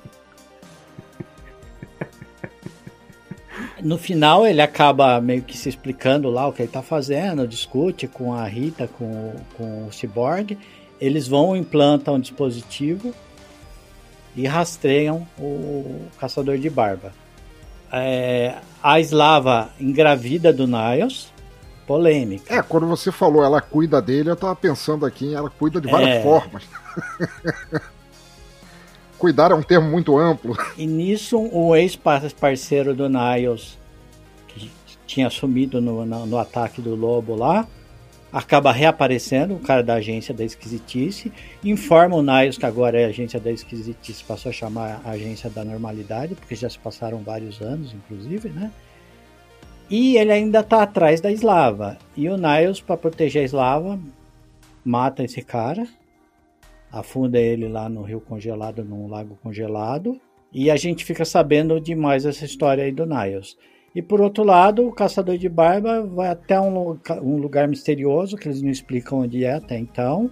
[3.83, 8.09] no final ele acaba meio que se explicando lá o que ele tá fazendo, discute
[8.09, 10.59] com a Rita, com, o- com o Cyborg.
[11.01, 13.15] Eles vão, implantam um dispositivo
[14.35, 17.13] e rastreiam o caçador de barba.
[17.93, 21.33] É, a Slava engravida do Niles,
[21.87, 22.55] polêmica.
[22.55, 26.17] É, quando você falou ela cuida dele, eu tava pensando aqui, ela cuida de várias
[26.17, 26.23] É.
[26.23, 26.65] formas.
[29.19, 30.57] Cuidar é um termo muito amplo.
[30.77, 33.77] E nisso, o ex-parceiro do Niles,
[34.47, 34.71] que
[35.07, 37.67] tinha sumido no, no, no ataque do lobo lá,
[38.33, 41.33] acaba reaparecendo, o cara da agência da esquisitice,
[41.65, 45.49] informa o Niles que agora é a agência da esquisitice, passou a chamar a agência
[45.49, 48.71] da normalidade, porque já se passaram vários anos, inclusive, né?
[49.91, 51.97] E ele ainda tá atrás da Slava.
[52.15, 53.99] E o Niles, para proteger a Slava,
[54.85, 55.87] mata esse cara,
[56.93, 60.21] afunda ele lá no rio congelado, num lago congelado,
[60.53, 63.57] e a gente fica sabendo demais essa história aí do Niles.
[63.99, 68.47] E por outro lado, o caçador de barba vai até um, um lugar misterioso, que
[68.47, 70.31] eles não explicam onde é até então,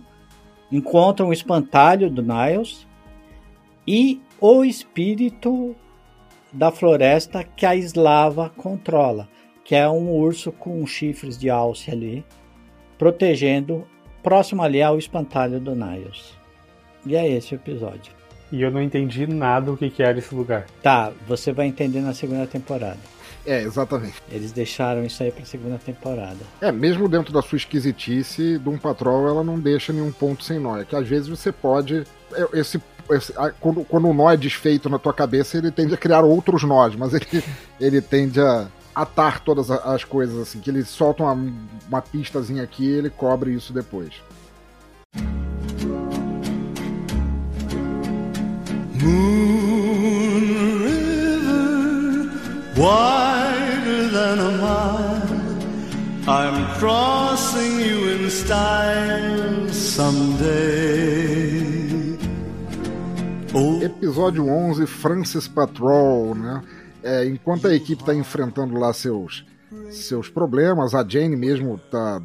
[0.70, 2.86] encontra um espantalho do Niles
[3.84, 5.74] e o espírito
[6.52, 9.28] da floresta que a Slava controla,
[9.64, 12.24] que é um urso com chifres de alce ali,
[12.96, 13.84] protegendo,
[14.22, 16.38] próximo ali ao espantalho do Niles.
[17.04, 18.12] E é esse o episódio.
[18.52, 20.66] E eu não entendi nada o que, que era esse lugar.
[20.84, 23.15] Tá, você vai entender na segunda temporada.
[23.46, 24.14] É, exatamente.
[24.30, 26.38] Eles deixaram isso aí pra segunda temporada.
[26.60, 30.76] É, mesmo dentro da sua esquisitice, Doom Patrol ela não deixa nenhum ponto sem nó.
[30.78, 32.04] É que às vezes você pode.
[32.32, 35.94] é, Esse, esse- a- quando, quando o nó é desfeito na tua cabeça, ele tende
[35.94, 37.26] a criar outros nós, mas ele,
[37.80, 41.52] ele tende a atar todas as coisas assim, que ele solta uma,
[41.88, 44.10] uma pistazinha aqui e ele cobre isso depois.
[49.46, 50.40] Moon
[50.82, 52.30] River,
[52.76, 53.25] wider
[54.26, 55.46] a mile.
[56.28, 61.16] I'm crossing you in style someday.
[63.54, 66.62] Oh, Episódio 11, Francis Patrol, né?
[67.02, 69.46] É, enquanto a equipe está enfrentando lá seus,
[69.90, 72.20] seus problemas, a Jane mesmo tá,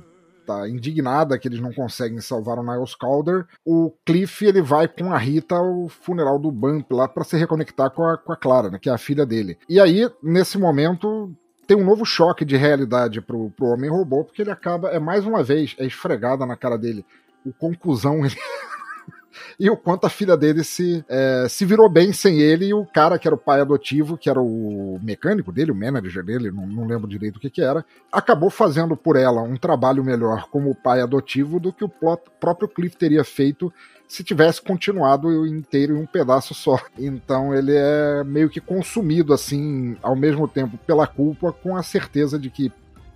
[0.48, 5.14] tá indignada que eles não conseguem salvar o Niles Calder, o Cliff ele vai com
[5.14, 8.72] a Rita ao funeral do Bump lá para se reconectar com a, com a Clara,
[8.72, 9.58] né, que é a filha dele.
[9.70, 11.32] E aí, nesse momento,
[11.72, 15.42] tem um novo choque de realidade pro, pro Homem-Robô, porque ele acaba, é mais uma
[15.42, 17.06] vez, é esfregada na cara dele
[17.46, 18.20] o conclusão
[19.58, 22.86] e o quanto a filha dele se, é, se virou bem sem ele e o
[22.86, 26.68] cara que era o pai adotivo, que era o mecânico dele, o manager dele, não,
[26.68, 30.76] não lembro direito o que que era, acabou fazendo por ela um trabalho melhor como
[30.76, 33.72] pai adotivo do que o próprio Cliff teria feito
[34.12, 36.78] se tivesse continuado inteiro em um pedaço só.
[37.00, 42.38] Então ele é meio que consumido assim, ao mesmo tempo pela culpa, com a certeza
[42.38, 42.70] de que,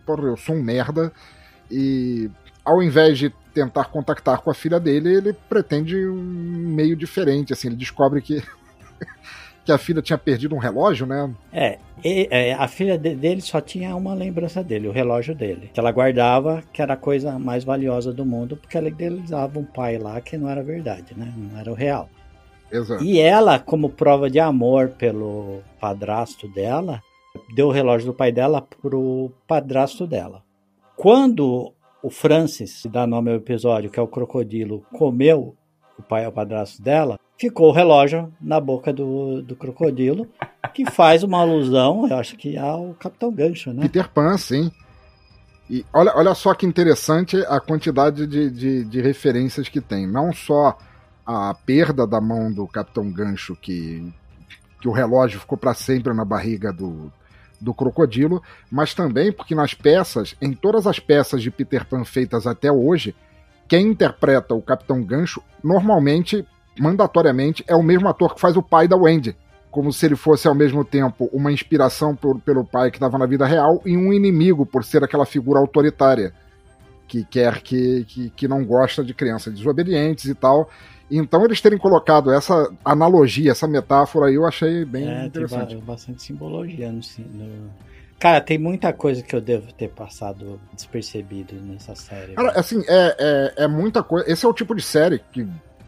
[0.06, 1.12] porra, eu sou um merda
[1.70, 2.32] e
[2.64, 6.16] ao invés de tentar contactar com a filha dele, ele pretende um
[6.74, 8.42] meio diferente, assim, ele descobre que
[9.66, 11.34] que a filha tinha perdido um relógio, né?
[11.52, 15.70] É, e- é, a filha de- dele só tinha uma lembrança dele, o relógio dele,
[15.74, 19.66] que ela guardava, que era a coisa mais valiosa do mundo, porque ela idealizava um
[19.66, 21.34] pai lá que não era verdade, né?
[21.36, 22.10] Não era o real.
[22.72, 23.04] Exato.
[23.04, 27.02] E ela, como prova de amor pelo padrasto dela,
[27.56, 30.44] deu o relógio do pai dela pro padrasto dela.
[30.96, 31.74] Quando
[32.04, 35.56] o Francis, que dá nome ao episódio, que é o crocodilo, comeu
[35.98, 40.28] o pai o padrasto dela, ficou o relógio na boca do, do crocodilo,
[40.74, 43.84] que faz uma alusão, eu acho que ao Capitão Gancho, né?
[43.84, 44.72] Peter Pan, sim.
[45.70, 50.06] E olha, olha só que interessante a quantidade de, de, de referências que tem.
[50.06, 50.78] Não só
[51.26, 54.14] a perda da mão do Capitão Gancho, que,
[54.80, 57.12] que o relógio ficou para sempre na barriga do,
[57.60, 62.46] do crocodilo, mas também porque nas peças, em todas as peças de Peter Pan feitas
[62.46, 63.16] até hoje,
[63.68, 66.46] quem interpreta o Capitão Gancho, normalmente,
[66.80, 69.36] mandatoriamente, é o mesmo ator que faz o pai da Wendy
[69.72, 73.26] como se ele fosse ao mesmo tempo uma inspiração por- pelo pai que estava na
[73.26, 76.34] vida real e um inimigo por ser aquela figura autoritária
[77.10, 80.70] que quer que, que, que não gosta de crianças desobedientes e tal.
[81.12, 85.76] Então eles terem colocado essa analogia, essa metáfora aí, eu achei bem É, tem interessante.
[85.76, 87.02] ba- bastante simbologia no,
[87.34, 87.70] no-
[88.18, 92.34] Cara, tem muita coisa que eu devo ter passado despercebido nessa série.
[92.34, 94.32] Cara, assim, é, é, é muita coisa.
[94.32, 95.46] Esse é o tipo de série que,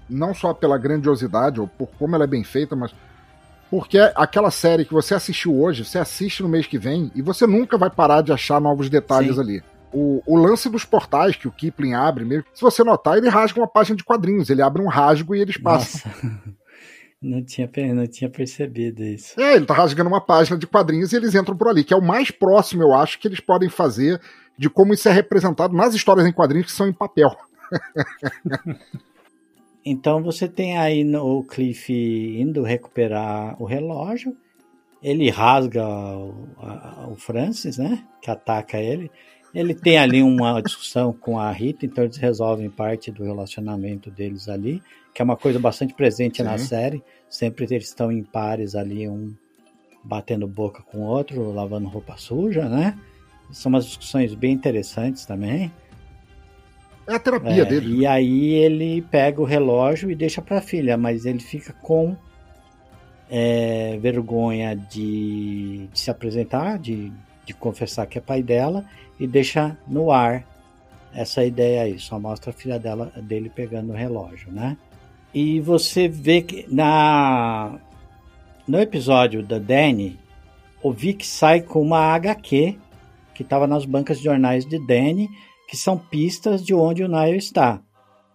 [0.10, 2.94] não só pela grandiosidade ou por como ela é bem feita, mas
[3.70, 7.22] porque é aquela série que você assistiu hoje, você assiste no mês que vem e
[7.22, 9.42] você nunca vai parar de achar novos detalhes Sim.
[9.42, 9.64] ali.
[9.92, 13.60] O, o lance dos portais que o Kipling abre mesmo, se você notar, ele rasga
[13.60, 16.12] uma página de quadrinhos, ele abre um rasgo e eles passam.
[16.12, 16.58] Nossa.
[17.20, 19.42] Não tinha, não tinha percebido isso.
[19.42, 21.98] É, ele tá rasgando uma página de quadrinhos e eles entram por ali, que é
[21.98, 24.22] o mais próximo, eu acho, que eles podem fazer
[24.56, 27.36] de como isso é representado nas histórias em quadrinhos que são em papel.
[29.90, 34.36] Então você tem aí no- o Cliff indo recuperar o relógio.
[35.02, 38.04] Ele rasga o, a- o Francis, né?
[38.22, 39.10] Que ataca ele.
[39.54, 44.50] Ele tem ali uma discussão com a Rita, então eles resolvem parte do relacionamento deles
[44.50, 44.82] ali,
[45.14, 46.66] que é uma coisa bastante presente na Sim.
[46.66, 47.04] série.
[47.30, 49.34] Sempre eles estão em pares ali, um
[50.04, 52.98] batendo boca com o outro, lavando roupa suja, né?
[53.52, 55.72] São umas discussões bem interessantes também.
[57.08, 58.00] É a terapia É, dele.
[58.02, 62.16] E aí ele pega o relógio e deixa pra filha, mas ele fica com
[63.30, 67.12] é, vergonha de, de se apresentar, de,
[67.46, 68.86] de confessar que é pai dela
[69.20, 70.46] e deixa no ar
[71.14, 71.98] essa ideia aí.
[72.00, 74.78] Só mostra a filha dela, dele pegando o relógio, né?
[75.34, 77.80] E você vê que na
[78.68, 80.20] no episódio da Danny,
[80.84, 82.78] o Vic sai com uma HQ
[83.34, 85.30] que estava nas bancas de jornais de Danny
[85.68, 87.82] que são pistas de onde o Niall está.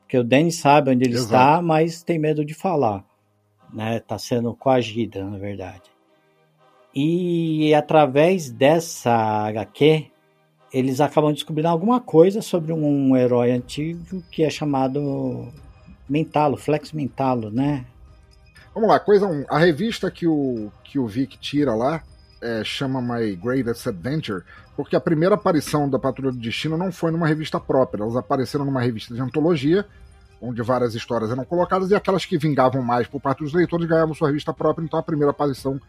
[0.03, 1.33] Porque o Danny sabe onde ele Exato.
[1.33, 3.03] está, mas tem medo de falar.
[3.73, 3.99] Né?
[4.01, 5.91] Tá sendo coagida, na verdade.
[6.95, 9.11] E através dessa
[9.49, 10.11] HQ,
[10.73, 15.49] eles acabam descobrindo alguma coisa sobre um herói antigo que é chamado
[16.07, 17.87] Mentalo, Flex Mentalo, né?
[18.75, 19.47] Vamos lá, coisa 1.
[19.49, 22.03] A revista que o, que o Vic tira lá
[22.43, 24.43] é, chama My Greatest Adventure,
[24.77, 28.03] porque a primeira aparição da Patrulha do Destino não foi numa revista própria.
[28.03, 29.85] Elas apareceram numa revista de antologia,
[30.41, 34.15] onde várias histórias eram colocadas, e aquelas que vingavam mais por parte dos leitores ganhavam
[34.15, 35.81] sua revista própria, então a primeira aparição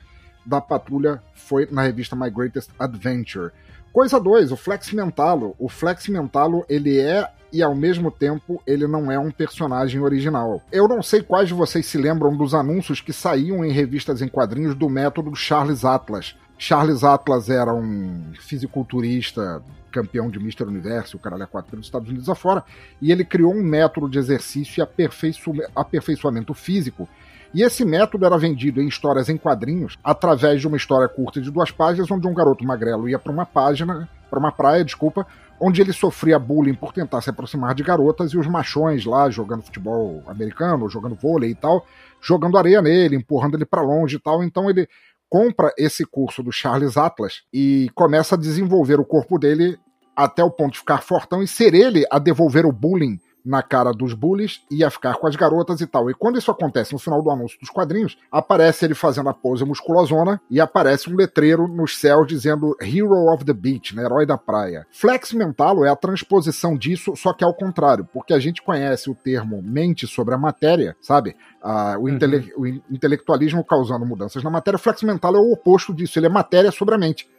[0.46, 3.52] da Patrulha foi na revista My Greatest Adventure.
[3.92, 5.56] Coisa 2, o Flex Mentalo.
[5.58, 10.62] O Flex Mentalo, ele é e ao mesmo tempo ele não é um personagem original.
[10.72, 14.28] Eu não sei quais de vocês se lembram dos anúncios que saíam em revistas em
[14.28, 16.36] quadrinhos do método Charles Atlas.
[16.58, 19.62] Charles Atlas era um fisiculturista,
[19.92, 20.64] campeão de Mr.
[20.64, 22.64] Universo, o caralho é quatro pelos Estados Unidos afora,
[23.02, 27.08] e ele criou um método de exercício e aperfeiço- aperfeiçoamento físico
[27.54, 31.52] e esse método era vendido em histórias em quadrinhos através de uma história curta de
[31.52, 35.28] duas páginas, onde um garoto magrelo ia para uma página, para uma praia, desculpa,
[35.60, 39.62] onde ele sofria bullying por tentar se aproximar de garotas e os machões lá jogando
[39.62, 41.86] futebol americano, jogando vôlei e tal,
[42.20, 44.44] jogando areia nele, empurrando ele para longe e tal.
[44.44, 44.90] Então ele
[45.34, 49.80] compra esse curso do Charles Atlas e começa a desenvolver o corpo dele
[50.16, 53.92] até o ponto de ficar fortão e ser ele a devolver o bullying na cara
[53.92, 56.10] dos bullies e a ficar com as garotas e tal.
[56.10, 59.66] E quando isso acontece no final do anúncio dos quadrinhos, aparece ele fazendo a pose
[59.66, 64.38] musculosona e aparece um letreiro nos céus dizendo Hero of the Beach, né, herói da
[64.38, 64.88] praia.
[64.92, 69.16] Flex Mentalo é a transposição disso, só que ao contrário, porque a gente conhece o
[69.16, 71.36] termo mente sobre a matéria, sabe?
[71.62, 74.80] Ah, o, intele o in- intelectualismo causando mudanças na matéria.
[74.80, 77.30] Flex Mentalo é o oposto disso, ele é matéria sobre a mente.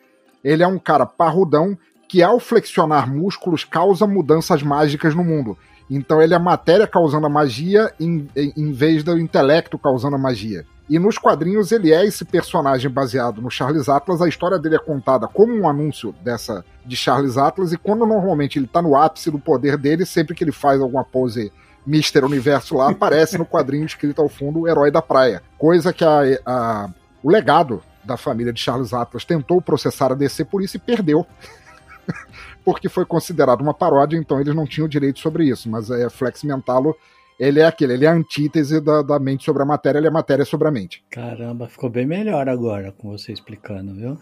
[0.43, 5.57] Ele é um cara parrudão que ao flexionar músculos causa mudanças mágicas no mundo.
[5.91, 10.19] Então ele é matéria causando a magia em, em, em vez do intelecto causando a
[10.19, 10.65] magia.
[10.89, 14.21] E nos quadrinhos ele é esse personagem baseado no Charles Atlas.
[14.21, 18.59] A história dele é contada como um anúncio dessa de Charles Atlas e quando normalmente
[18.59, 21.51] ele tá no ápice do poder dele, sempre que ele faz alguma pose
[21.87, 25.43] Mister Universo lá, aparece no quadrinho escrito ao fundo o herói da praia.
[25.59, 26.91] Coisa que a, a-
[27.23, 31.27] o legado da família de Charles Atlas tentou processar a DC por isso e perdeu
[32.65, 35.69] porque foi considerado uma paródia, então eles não tinham direito sobre isso.
[35.69, 36.97] Mas é, Flex Mentalo,
[37.39, 40.11] ele é aquele, ele é a antítese da, da mente sobre a matéria, ele é
[40.11, 41.05] matéria sobre a mente.
[41.11, 44.19] Caramba, ficou bem melhor agora com você explicando, viu?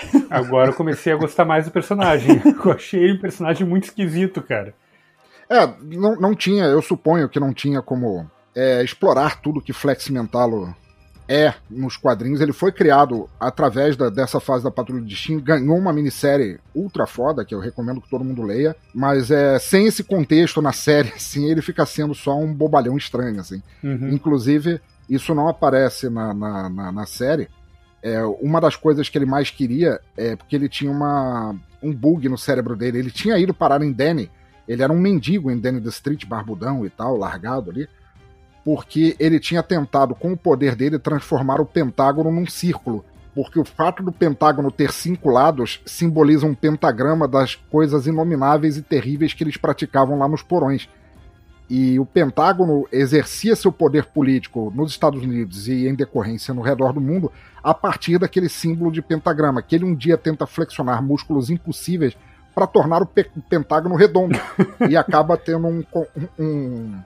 [0.30, 2.40] Agora eu comecei a gostar mais do personagem.
[2.64, 4.74] Eu achei ele um personagem muito esquisito, cara.
[5.46, 8.24] É, não, não tinha, eu suponho que não tinha como
[8.54, 10.74] é, explorar tudo que Flex Mentalo
[11.32, 12.40] é nos quadrinhos.
[12.40, 17.06] Ele foi criado através da- dessa fase da Patrulha do Destino, ganhou uma minissérie ultra
[17.06, 21.10] foda, que eu recomendo que todo mundo leia, mas é, sem esse contexto na série,
[21.14, 23.62] assim, ele fica sendo só um bobalhão estranho, assim.
[23.84, 24.08] Uhum.
[24.08, 27.48] Inclusive, isso não aparece na, na, na, na série.
[28.02, 32.28] É, uma das coisas que ele mais queria é porque ele tinha uma, um bug
[32.28, 32.98] no cérebro dele.
[32.98, 34.28] Ele tinha ido parar em Danny.
[34.66, 37.88] Ele era um mendigo em Danny the Street, barbudão e tal, largado ali.
[38.64, 43.04] Porque ele tinha tentado, com o poder dele, transformar o Pentágono num círculo.
[43.34, 48.82] Porque o fato do Pentágono ter cinco lados simboliza um pentagrama das coisas inomináveis e
[48.82, 50.88] terríveis que eles praticavam lá nos porões
[51.70, 56.92] e o Pentágono exercia seu poder político nos Estados Unidos e em decorrência no redor
[56.92, 57.30] do mundo
[57.62, 62.16] a partir daquele símbolo de pentagrama, que ele um dia tenta flexionar músculos impossíveis
[62.52, 64.36] para tornar o pe- Pentágono redondo
[64.90, 65.84] e acaba tendo um,
[66.36, 66.98] um-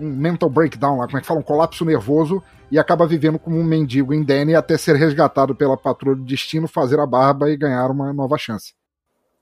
[0.00, 1.40] um mental breakdown lá, como é que fala?
[1.40, 5.76] Um colapso nervoso e acaba vivendo como um mendigo em Danny até ser resgatado pela
[5.76, 8.74] patrulha do destino, fazer a barba e ganhar uma nova chance.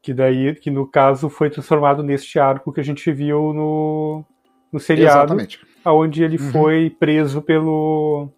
[0.02, 4.24] Que daí, que no caso foi transformado neste arco que a gente viu no,
[4.72, 5.58] no seriado, Exatamente.
[5.84, 6.52] onde ele Uhum.
[6.52, 8.28] foi preso pelo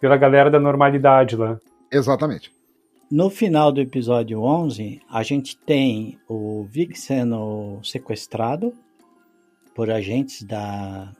[0.00, 1.58] pela galera da normalidade lá.
[1.90, 2.52] Exatamente.
[3.10, 8.72] No final do episódio 11, a gente tem o Vic sendo sequestrado
[9.74, 11.10] por agentes da,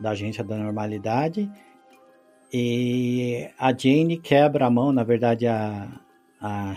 [0.00, 1.50] da agência da normalidade
[2.52, 5.88] e a Jane quebra a mão, na verdade a,
[6.40, 6.74] a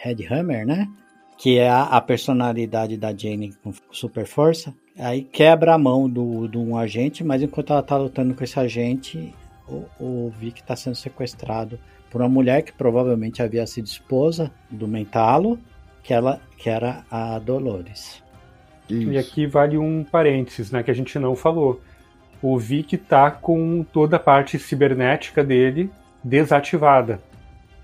[0.00, 0.88] Headhammer, né?
[1.36, 4.74] Que é a, a personalidade da Jane com super força.
[4.98, 8.58] Aí quebra a mão do, de um agente, mas enquanto ela tá lutando com esse
[8.58, 9.32] agente,
[9.68, 11.78] o, o Vic está sendo sequestrado
[12.10, 15.58] por uma mulher que provavelmente havia sido esposa do Mentalo,
[16.02, 18.22] que, ela, que era a Dolores.
[18.88, 19.12] Isso.
[19.12, 21.80] E aqui vale um parênteses, né, que a gente não falou.
[22.42, 25.90] O Vic tá com toda a parte cibernética dele
[26.22, 27.20] desativada.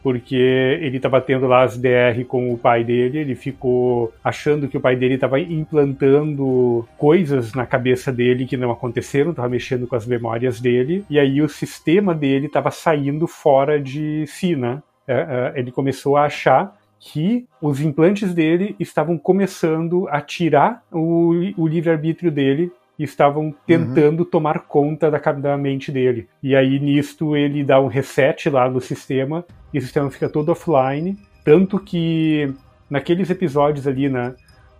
[0.03, 4.77] Porque ele tava tendo lá as DR com o pai dele, ele ficou achando que
[4.77, 9.97] o pai dele estava implantando coisas na cabeça dele que não aconteceram, estava mexendo com
[9.97, 14.83] as memórias dele, e aí o sistema dele estava saindo fora de si, né?
[15.09, 21.33] É, é, ele começou a achar que os implantes dele estavam começando a tirar o,
[21.57, 26.29] o livre-arbítrio dele e estavam tentando tomar conta da, da mente dele.
[26.43, 30.53] E aí, nisto, ele dá um reset lá no sistema e o sistema fica todo
[30.53, 31.19] offline.
[31.45, 32.53] Tanto que
[32.89, 34.35] naqueles episódios ali, né,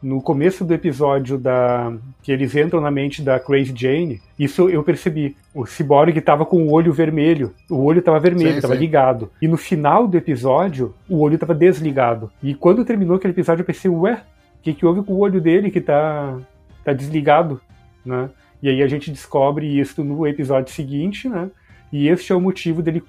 [0.05, 1.91] no começo do episódio da
[2.23, 5.35] que eles entram na mente da Crazy Jane, isso eu percebi.
[5.55, 7.55] O Cyborg estava com o olho vermelho.
[7.71, 9.31] O olho estava vermelho, estava ligado.
[9.41, 12.31] E no final do episódio, o olho estava desligado.
[12.43, 14.23] E quando terminou aquele episódio, eu pensei, ué,
[14.59, 16.37] o que, que houve com o olho dele que tá,
[16.85, 17.61] tá desligado?
[18.05, 18.29] Né?
[18.63, 21.51] E aí a gente descobre isso no episódio seguinte, né?
[21.93, 23.01] E este é o motivo dele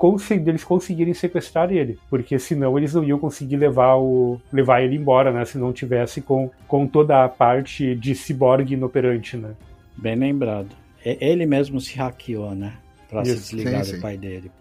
[0.43, 5.31] deles conseguirem sequestrar ele, porque senão eles não iam conseguir levar, o, levar ele embora,
[5.31, 5.43] né?
[5.43, 9.51] Se não tivesse com, com toda a parte de ciborgue inoperante, né?
[9.97, 10.69] Bem lembrado.
[11.03, 12.73] E- Ele mesmo se hackeou, né?
[13.09, 14.01] Pra se Isso, desligar sim, do sim.
[14.01, 14.51] pai dele.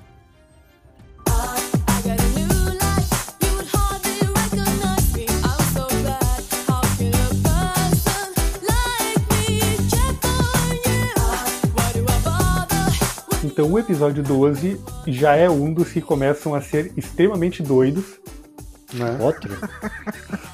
[13.54, 18.18] Então o episódio 12 já é um dos que começam a ser extremamente doidos,
[18.92, 19.16] né?
[19.20, 19.56] Outro?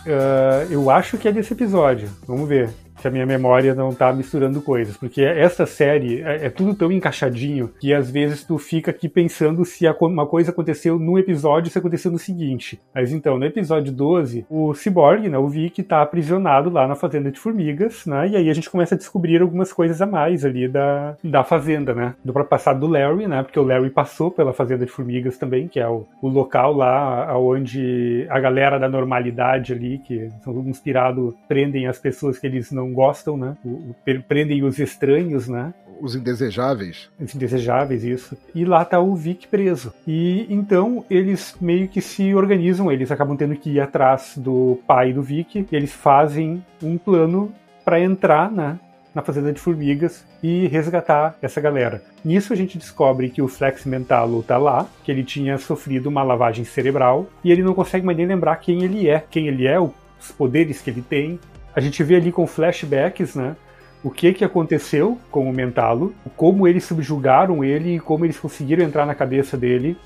[0.06, 2.08] Ah, eu acho que é desse episódio.
[2.26, 2.70] Vamos ver
[3.00, 4.96] se a minha memória não tá misturando coisas.
[4.96, 9.64] Porque essa série é, é tudo tão encaixadinho que às vezes tu fica aqui pensando
[9.64, 12.80] se uma coisa aconteceu num episódio se aconteceu no seguinte.
[12.94, 17.30] Mas então, no episódio 12, o Cyborg, né, o Vic, tá aprisionado lá na fazenda
[17.30, 18.28] de formigas, né?
[18.28, 21.94] E aí a gente começa a descobrir algumas coisas a mais ali da, da fazenda,
[21.94, 22.14] né?
[22.24, 23.42] Do próprio passado do Larry, né?
[23.42, 27.36] Porque o Larry passou pela fazenda de formigas também, que é o, o local lá
[27.38, 32.70] onde a galera da normalidade ali, que são todos inspirados, prendem as pessoas que eles
[32.70, 33.56] não gostam, né?
[33.64, 35.72] O- o- pre- prendem os estranhos, né?
[36.00, 37.10] Os indesejáveis.
[37.20, 38.36] Os indesejáveis, isso.
[38.54, 39.92] E lá tá o Vic preso.
[40.06, 45.12] E então eles meio que se organizam, eles acabam tendo que ir atrás do pai
[45.12, 47.52] do Vic, e eles fazem um plano
[47.84, 48.78] para entrar na,
[49.14, 52.02] na fazenda de formigas e resgatar essa galera.
[52.24, 56.22] Nisso a gente descobre que o Flex Mentalo tá lá, que ele tinha sofrido uma
[56.22, 59.78] lavagem cerebral, e ele não consegue mais nem lembrar quem ele é, quem ele é,
[59.78, 59.92] os
[60.36, 61.38] poderes que ele tem.
[61.80, 63.56] A gente vê ali com flashbacks, né?
[64.02, 68.84] o que que aconteceu com o Mentalo, como eles subjugaram ele e como eles conseguiram
[68.84, 69.96] entrar na cabeça dele.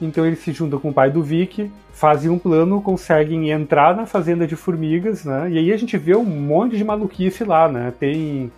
[0.00, 4.06] Então eles se juntam com o pai do Vic, fazem um plano, conseguem entrar na
[4.06, 5.50] fazenda de formigas, né?
[5.50, 7.92] E aí a gente vê um monte de maluquice lá, né?
[7.98, 8.50] Tem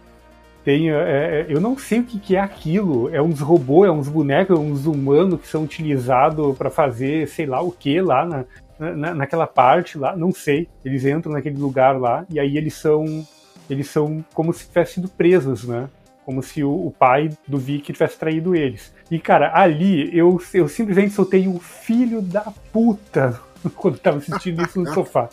[0.65, 3.15] tem, é, é, eu não sei o que, que é aquilo.
[3.15, 7.47] É uns robôs, é uns bonecos, é uns humanos que são utilizados para fazer sei
[7.47, 8.45] lá o que lá na,
[8.78, 10.16] na, naquela parte lá.
[10.16, 10.69] Não sei.
[10.85, 13.27] Eles entram naquele lugar lá e aí eles são
[13.69, 15.89] eles são como se tivessem sido presos, né?
[16.24, 18.93] Como se o, o pai do Vic tivesse traído eles.
[19.11, 23.40] E, cara, ali eu, eu simplesmente soltei um filho da puta
[23.77, 25.28] quando tava assistindo isso no sofá.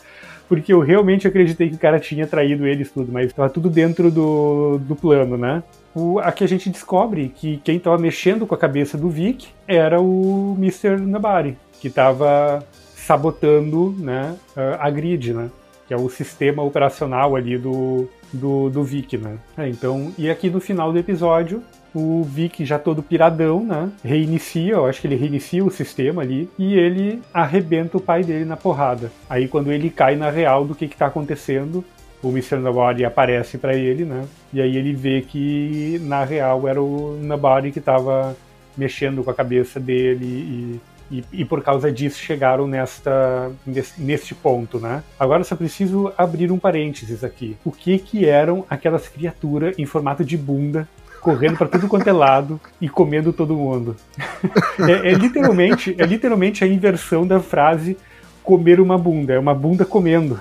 [0.48, 4.11] Porque eu realmente acreditei que o cara tinha traído eles tudo, mas tava tudo dentro
[4.11, 5.64] do, do plano, né?
[5.95, 10.02] O, aqui a gente descobre que quem tava mexendo com a cabeça do Vic era
[10.02, 10.98] o Mr.
[10.99, 12.64] Nabari, que tava
[13.05, 14.35] sabotando né,
[14.80, 15.49] a grid, né?
[15.88, 19.38] Que é o sistema operacional ali do, do, do Vic, né?
[19.57, 21.61] É, então, e aqui no final do episódio,
[21.93, 23.89] o Vic já todo piradão, né?
[24.03, 28.45] Reinicia, eu acho que ele reinicia o sistema ali e ele arrebenta o pai dele
[28.45, 29.11] na porrada.
[29.30, 31.84] Aí quando ele cai na real do que que tá acontecendo,
[32.21, 32.55] o Mr.
[32.55, 34.25] Nobody aparece pra ele, né?
[34.51, 38.35] E aí ele vê que na real era o Nobody que tava
[38.75, 40.81] mexendo com a cabeça dele e,
[41.14, 45.03] e, e por causa disso chegaram nesta, nesse, neste ponto, né?
[45.19, 47.56] Agora só preciso abrir um parênteses aqui.
[47.64, 50.88] O que que eram aquelas criaturas em formato de bunda
[51.22, 53.95] correndo pra tudo quanto é lado e comendo todo mundo?
[54.90, 57.95] é, é literalmente, é literalmente a inversão da frase
[58.44, 60.40] comer uma bunda, é uma bunda comendo.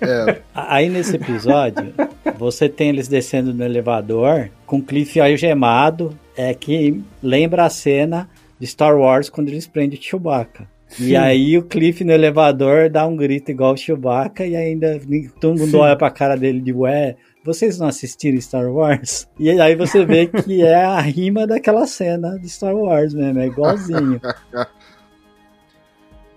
[0.00, 1.92] É, Aí nesse episódio,
[2.38, 8.28] você tem eles descendo no elevador com o Cliff algemado, é que lembra a cena
[8.58, 10.68] de Star Wars quando eles prendem o Chewbacca.
[11.00, 15.00] E aí o Cliff no elevador dá um grito igual o Chewbacca e ainda
[15.40, 15.78] todo mundo Sim.
[15.78, 19.28] olha pra cara dele de ué, vocês não assistiram Star Wars?
[19.38, 23.46] E aí você vê que é a rima daquela cena de Star Wars mesmo, é
[23.46, 24.20] igualzinho.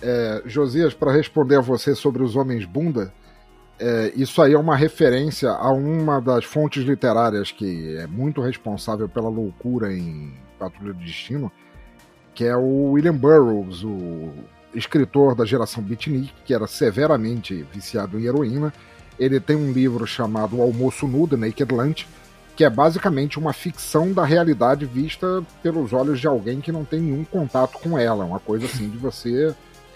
[0.02, 3.14] é, Josias, para responder a você sobre os homens bunda,
[3.80, 9.08] é, isso aí é uma referência a uma das fontes literárias que é muito responsável
[9.08, 11.52] pela loucura em Patrulha do Destino,
[12.40, 14.32] que é o William Burroughs, o
[14.74, 18.74] escritor da geração beatnik, que era severamente viciado em heroína.
[19.20, 22.07] Ele tem um livro chamado O Almoço Nu, The Naked Lunch,
[22.56, 27.02] que é basicamente uma ficção da realidade vista pelos olhos de alguém que não tem
[27.02, 28.24] nenhum contato com ela.
[28.24, 29.53] Uma coisa assim de você.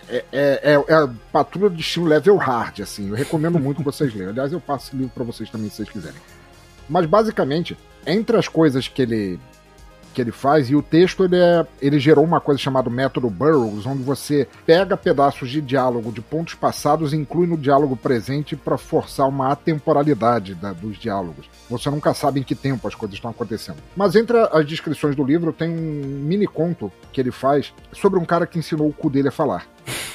[0.10, 3.07] É, é, é, é patrulha de estilo level hard, assim.
[3.07, 4.32] Eu recomendo muito que vocês leiam.
[4.32, 6.20] Aliás, eu passo esse livro para vocês também, se vocês quiserem.
[6.90, 9.40] Mas basicamente, entre as coisas que ele
[10.14, 13.85] que ele faz e o texto ele, é, ele gerou uma coisa chamada método Burroughs,
[13.85, 18.77] onde você pega pedaços de diálogo de pontos passados e inclui no diálogo presente para
[18.77, 21.49] forçar uma atemporalidade da- dos diálogos.
[21.69, 23.77] Você nunca sabe em que tempo as coisas estão acontecendo.
[23.95, 28.26] Mas entre as descrições do livro tem um mini conto que ele faz sobre um
[28.26, 29.65] cara que ensinou o cu dele a falar.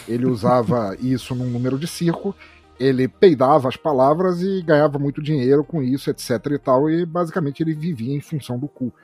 [0.07, 2.35] Ele usava isso num número de circo
[2.79, 7.61] ele peidava as palavras e ganhava muito dinheiro com isso, etc e tal, e basicamente
[7.61, 8.95] ele vivia em função do cu.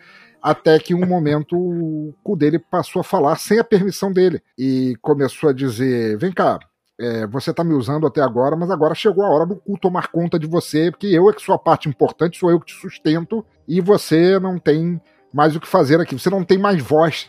[0.45, 4.95] Até que um momento o cu dele passou a falar sem a permissão dele e
[5.01, 6.59] começou a dizer: Vem cá,
[7.01, 10.09] é, você tá me usando até agora, mas agora chegou a hora do cu tomar
[10.09, 12.79] conta de você, porque eu é que sou a parte importante, sou eu que te
[12.79, 15.01] sustento e você não tem
[15.33, 17.27] mais o que fazer aqui, você não tem mais voz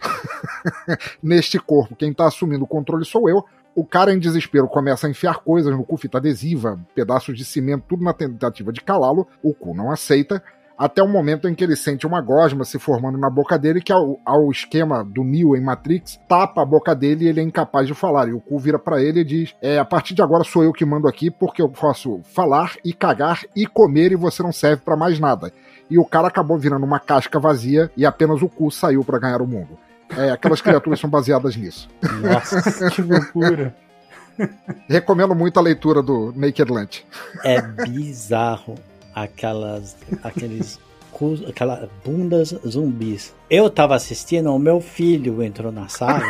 [1.23, 1.95] neste corpo.
[1.95, 3.45] Quem tá assumindo o controle sou eu.
[3.73, 7.85] O cara em desespero começa a enfiar coisas no cu, fita adesiva, pedaços de cimento,
[7.87, 9.27] tudo na tentativa de calá-lo.
[9.41, 10.43] O cu não aceita,
[10.77, 13.93] até o momento em que ele sente uma gosma se formando na boca dele, que
[13.93, 17.87] ao, ao esquema do Neo em Matrix, tapa a boca dele e ele é incapaz
[17.87, 18.27] de falar.
[18.27, 20.73] E o cu vira pra ele e diz: é, a partir de agora sou eu
[20.73, 24.81] que mando aqui, porque eu posso falar e cagar e comer e você não serve
[24.83, 25.51] pra mais nada.
[25.89, 29.41] E o cara acabou virando uma casca vazia e apenas o cu saiu pra ganhar
[29.41, 29.77] o mundo.
[30.09, 31.87] É, aquelas criaturas são baseadas nisso.
[32.21, 33.75] Nossa, que loucura.
[34.89, 37.05] Recomendo muito a leitura do Naked Lunch.
[37.43, 38.75] É bizarro
[39.15, 40.79] aquelas aqueles
[41.47, 43.33] aquelas bundas zumbis.
[43.49, 46.21] Eu tava assistindo, o meu filho entrou na sala.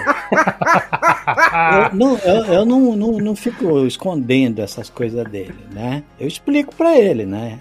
[1.92, 6.04] eu não, eu, eu não, não, não fico escondendo essas coisas dele, né?
[6.20, 7.60] Eu explico pra ele, né?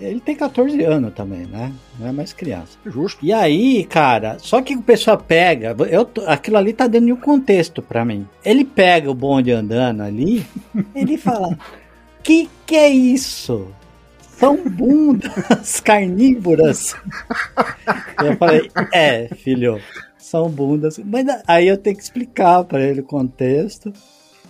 [0.00, 1.72] Ele tem 14 anos também, né?
[1.98, 2.78] Não é mais criança.
[2.84, 3.24] Justo.
[3.24, 7.16] E aí, cara, só que o pessoal pega, eu, aquilo ali tá dentro de um
[7.16, 8.26] contexto pra mim.
[8.44, 10.44] Ele pega o bonde andando ali,
[10.94, 11.56] ele fala:
[12.22, 13.68] "Que que é isso?
[14.38, 16.94] São bundas carnívoras?"
[18.24, 19.80] Eu falei: "É, filho,
[20.16, 20.98] são bundas".
[20.98, 23.92] Mas aí eu tenho que explicar pra ele o contexto.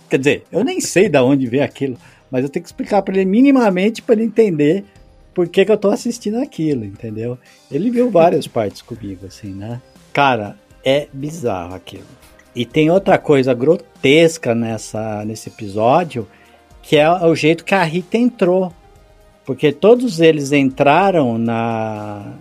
[0.09, 1.97] Quer dizer, eu nem sei da onde veio aquilo,
[2.31, 4.83] mas eu tenho que explicar pra ele minimamente pra ele entender
[5.33, 7.37] por que, que eu tô assistindo aquilo, entendeu?
[7.71, 9.81] Ele viu várias partes comigo, assim, né?
[10.11, 12.07] Cara, é bizarro aquilo.
[12.55, 16.27] E tem outra coisa grotesca nessa, nesse episódio,
[16.81, 18.73] que é o jeito que a Rita entrou.
[19.49, 22.33] Porque todos eles entraram na,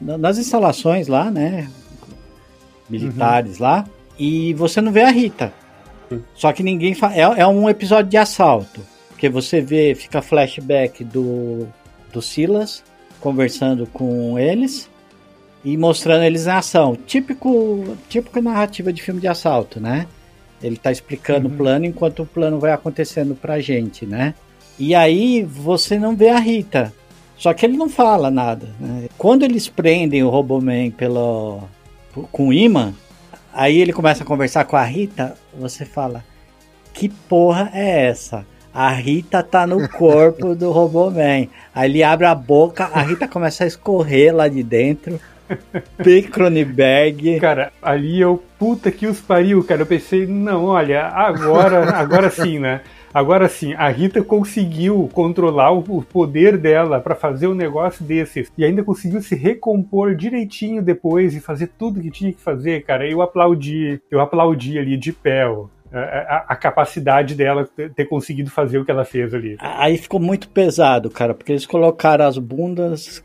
[0.00, 1.68] na- nas instalações lá, né?
[2.88, 3.84] Militares lá,
[4.18, 5.52] e você não vê a Rita.
[6.34, 7.12] Só que ninguém fa...
[7.14, 8.80] é, é um episódio de assalto.
[9.10, 11.66] Porque você vê, fica flashback do,
[12.10, 12.82] do Silas
[13.20, 14.88] conversando com eles
[15.62, 16.96] e mostrando eles em ação.
[17.06, 20.06] Típico, típico narrativa de filme de assalto, né?
[20.62, 21.54] Ele tá explicando Uhum.
[21.54, 24.34] o plano enquanto o plano vai acontecendo pra gente, né?
[24.78, 26.92] E aí você não vê a Rita.
[27.36, 28.68] Só que ele não fala nada.
[28.80, 29.08] Né?
[29.18, 31.62] Quando eles prendem o Roboman pelo,
[32.30, 32.92] com o imã,
[33.52, 36.24] aí ele começa a conversar com a Rita, você fala:
[36.92, 38.46] Que porra é essa?
[38.72, 41.48] A Rita tá no corpo do Roboman.
[41.74, 45.20] Aí ele abre a boca, a Rita começa a escorrer lá de dentro.
[46.02, 46.22] P.
[46.22, 47.38] Cronenberg.
[47.38, 49.82] Cara, ali eu, puta que os pariu, cara.
[49.82, 52.80] Eu pensei, não, olha, agora, agora sim, né?
[53.14, 58.64] Agora sim, a Rita conseguiu controlar o poder dela pra fazer um negócio desses e
[58.64, 63.08] ainda conseguiu se recompor direitinho depois e fazer tudo que tinha que fazer, cara.
[63.08, 68.06] Eu aplaudi, eu aplaudi ali de pé ó, a, a- a capacidade dela ter ter
[68.06, 69.56] conseguido fazer o que ela fez ali.
[69.60, 73.22] Aí ficou muito pesado, cara, porque eles colocaram as bundas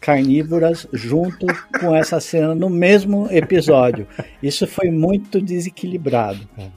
[0.00, 1.44] carnívoras junto
[1.80, 4.06] com essa cena no mesmo episódio.
[4.42, 6.72] Isso foi muito desequilibrado, cara.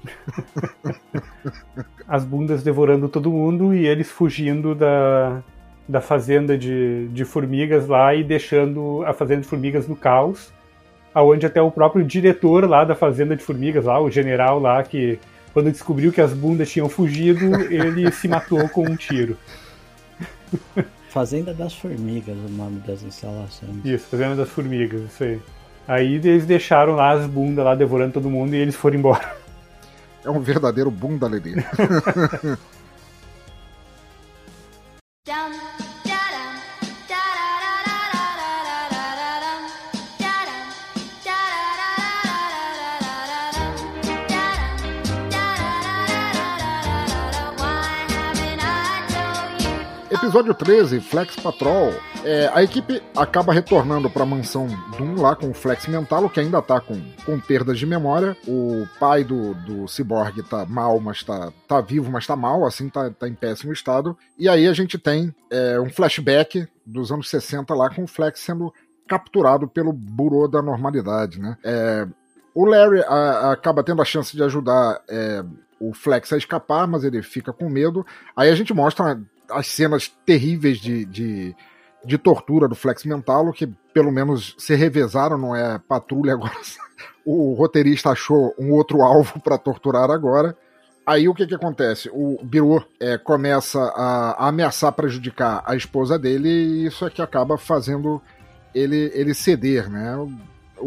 [2.11, 5.41] As bundas devorando todo mundo e eles fugindo da,
[5.87, 10.51] da fazenda de, de formigas lá e deixando a fazenda de formigas no caos.
[11.13, 15.19] Aonde até o próprio diretor lá da fazenda de formigas, lá, o general lá, que
[15.53, 19.37] quando descobriu que as bundas tinham fugido, ele se matou com um tiro.
[21.07, 23.85] Fazenda das Formigas, o nome das instalações.
[23.85, 25.39] Isso, fazenda das formigas, isso aí.
[25.87, 29.40] Aí eles deixaram lá as bundas lá devorando todo mundo e eles foram embora.
[30.23, 31.55] É um verdadeiro bunda lelê.
[50.21, 51.91] Episódio 13, Flex Patrol.
[52.23, 56.39] É, a equipe acaba retornando para a mansão Doom lá com o Flex Mentalo, que
[56.39, 58.37] ainda tá com, com perdas de memória.
[58.47, 62.87] O pai do, do Cyborg tá mal, mas tá, tá vivo, mas tá mal, assim,
[62.87, 64.15] tá, tá em péssimo estado.
[64.37, 68.41] E aí a gente tem é, um flashback dos anos 60 lá com o Flex
[68.41, 68.71] sendo
[69.07, 71.57] capturado pelo Burô da Normalidade, né?
[71.63, 72.07] É,
[72.53, 75.43] o Larry a- acaba tendo a chance de ajudar é,
[75.79, 78.05] o Flex a escapar, mas ele fica com medo.
[78.35, 79.19] Aí a gente mostra
[79.51, 81.55] as cenas terríveis de, de,
[82.05, 86.53] de tortura do Flex Mentalo, que pelo menos se revezaram, não é patrulha agora.
[87.23, 90.57] O roteirista achou um outro alvo para torturar agora.
[91.05, 92.09] Aí o que, que acontece?
[92.11, 97.21] O Biro é, começa a, a ameaçar prejudicar a esposa dele e isso é que
[97.21, 98.19] acaba fazendo
[98.73, 100.15] ele, ele ceder, né?
[100.15, 100.31] O,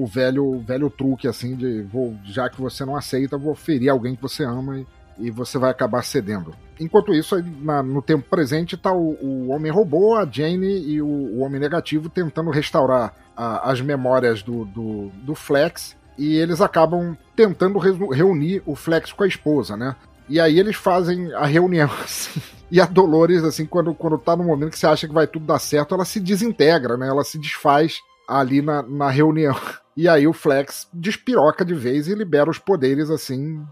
[0.03, 3.91] o velho, o velho truque assim de vou, já que você não aceita, vou ferir
[3.91, 4.87] alguém que você ama e,
[5.19, 6.55] e você vai acabar cedendo.
[6.81, 11.07] Enquanto isso, na- no tempo presente, tá o, o Homem Robô, a Jane e o,
[11.07, 15.97] o Homem Negativo tentando restaurar a- as memórias do, do, do Flex.
[16.19, 19.97] E eles acabam tentando reunir o Flex com a esposa, né?
[20.29, 22.41] E aí eles fazem a reunião, assim.
[22.71, 25.45] E a Dolores, assim, quando, quando tá no momento que você acha que vai tudo
[25.47, 27.09] dar certo, ela se desintegra, né?
[27.09, 29.55] Ela se desfaz ali na, na reunião.
[29.97, 33.65] E aí o Flex despiroca de vez e libera os poderes, assim,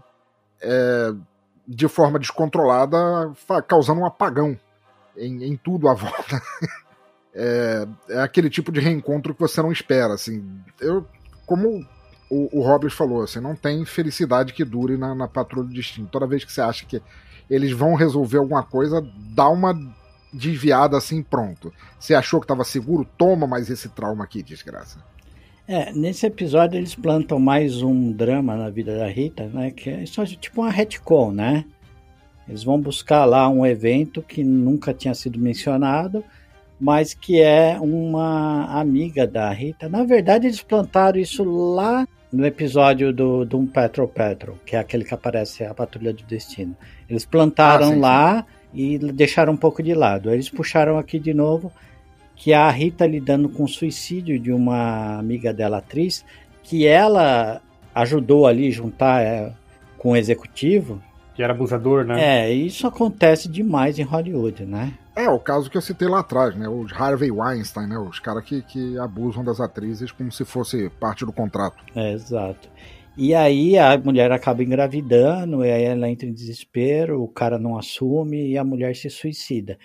[0.61, 1.13] é,
[1.67, 2.97] de forma descontrolada,
[3.67, 4.57] causando um apagão
[5.17, 6.41] em, em tudo à volta.
[7.33, 10.61] É, é aquele tipo de reencontro que você não espera, assim.
[10.79, 11.07] Eu,
[11.45, 11.85] como
[12.29, 16.07] o, o Roberts falou, assim, não tem felicidade que dure na, na Patrulha do Destino.
[16.07, 17.01] Toda vez que você acha que
[17.49, 19.73] eles vão resolver alguma coisa, dá uma
[20.31, 21.71] desviada assim, pronto.
[21.99, 23.07] Você achou que estava seguro?
[23.17, 24.99] Toma mais esse trauma aqui, desgraça.
[25.67, 29.71] É, nesse episódio eles plantam mais um drama na vida da Rita, né?
[29.71, 31.63] Que é só tipo uma retcon, né?
[32.47, 36.21] Eles vão buscar lá um evento que nunca tinha sido mencionado,
[36.79, 39.87] mas que é uma amiga da Rita.
[39.87, 44.79] Na verdade, eles plantaram isso lá no episódio do, do Um Petro Petro, que é
[44.79, 46.75] aquele que aparece a Patrulha do Destino.
[47.09, 47.99] Eles plantaram Ah, sim, sim.
[48.01, 50.29] lá e deixaram um pouco de lado.
[50.29, 51.71] Eles puxaram aqui de novo
[52.43, 56.25] que é a Rita lidando com o suicídio de uma amiga dela, atriz,
[56.61, 57.61] que ela
[57.95, 59.53] ajudou ali juntar é,
[59.97, 61.01] com o executivo.
[61.35, 62.21] Que era abusador, né?
[62.21, 64.93] É, isso acontece demais em Hollywood, né?
[65.15, 66.67] É, o caso que eu citei lá atrás, né?
[66.67, 67.97] Os Harvey Weinstein, né?
[67.97, 71.81] Os caras que, que abusam das atrizes como se fosse parte do contrato.
[71.95, 72.67] É, exato.
[73.15, 77.77] E aí a mulher acaba engravidando, e aí ela entra em desespero, o cara não
[77.77, 79.77] assume e a mulher se suicida.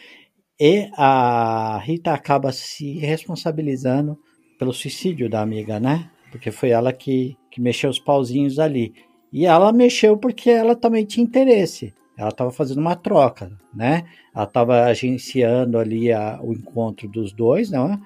[0.60, 4.18] E a Rita acaba se responsabilizando
[4.58, 6.10] pelo suicídio da amiga, né?
[6.32, 8.92] Porque foi ela que, que mexeu os pauzinhos ali.
[9.32, 11.94] E ela mexeu porque ela também tinha interesse.
[12.16, 14.04] Ela estava fazendo uma troca, né?
[14.34, 17.98] Ela estava agenciando ali a- o encontro dos dois, né?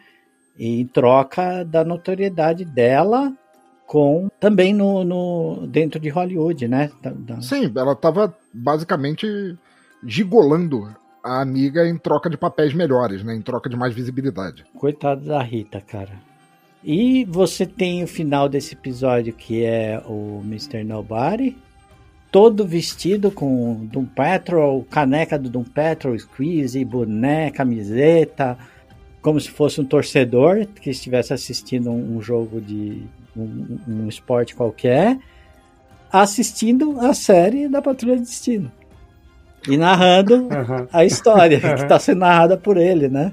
[0.59, 3.33] Em troca da notoriedade dela
[3.87, 6.91] com também no, no dentro de Hollywood, né?
[7.01, 9.27] Da- da- Sim, ela tava basicamente
[10.07, 13.35] gigolando a amiga em troca de papéis melhores, né?
[13.35, 14.65] Em troca de mais visibilidade.
[14.74, 16.12] Coitada da Rita, cara.
[16.85, 20.82] E você tem o final desse episódio que é o Mr.
[20.82, 21.57] Nobody,
[22.31, 28.59] todo vestido com Doom Patrol, caneca do Doom Patrol, squeeze, boné, camiseta,
[29.20, 33.05] como se fosse um torcedor que estivesse assistindo um jogo de
[33.36, 35.19] um, um esporte qualquer,
[36.11, 38.73] assistindo a série da Patrulha de Destino.
[39.68, 40.89] E narrando Aham.
[40.93, 43.32] a história que está sendo narrada por ele, né?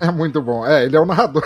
[0.00, 0.64] É muito bom.
[0.66, 1.42] É, ele é o narrador.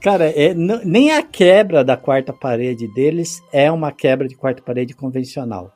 [0.00, 4.94] Cara, é, nem a quebra da quarta parede deles é uma quebra de quarta parede
[4.94, 5.72] convencional.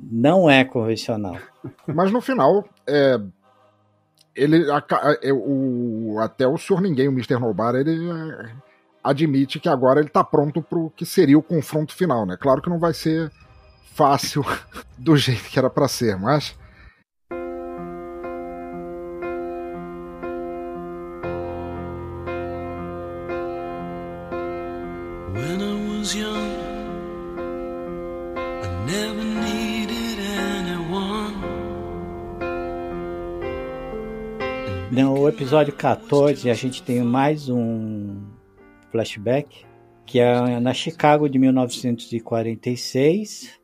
[0.00, 1.36] Não é convencional.
[1.86, 3.18] Mas no final, é,
[4.34, 7.38] ele aca- é, o, até o Senhor Ninguém, o Mr.
[7.38, 8.50] Nobody, ele é,
[9.02, 12.36] admite que agora ele tá pronto pro que seria o confronto final, né?
[12.40, 13.30] Claro que não vai ser
[13.94, 14.44] fácil
[14.98, 16.54] do jeito que era pra ser, mas
[25.34, 26.58] When I was young,
[28.62, 31.34] I never needed anyone.
[34.90, 38.20] No episódio 14, a gente tem mais um
[38.90, 39.64] flashback,
[40.04, 43.58] que é na Chicago de 1946,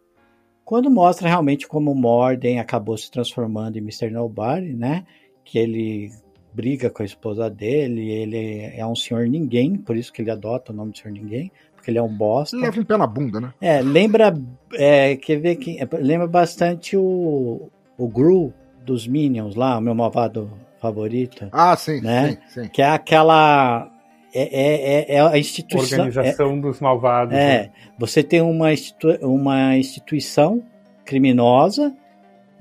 [0.69, 4.11] quando mostra realmente como o Morden acabou se transformando em Mr.
[4.11, 5.07] Nobody, né?
[5.43, 6.11] Que ele
[6.53, 10.71] briga com a esposa dele, ele é um senhor ninguém, por isso que ele adota
[10.71, 12.55] o nome de senhor ninguém, porque ele é um bosta.
[12.55, 13.55] leva um pé na bunda, né?
[13.63, 14.37] É, lembra.
[14.75, 15.79] É, quer ver que.
[16.01, 17.71] Lembra bastante o.
[17.97, 18.53] O Gru
[18.85, 20.51] dos Minions lá, o meu malvado
[20.81, 21.49] favorito.
[21.51, 22.39] Ah, sim, Né?
[22.47, 22.69] sim, sim.
[22.69, 23.91] Que é aquela.
[24.35, 26.01] É, é, é- é a instituição.
[26.07, 27.35] Organização dos malvados.
[27.35, 27.55] É, né?
[27.55, 30.63] é, você tem uma, institu- uma instituição
[31.05, 31.93] criminosa.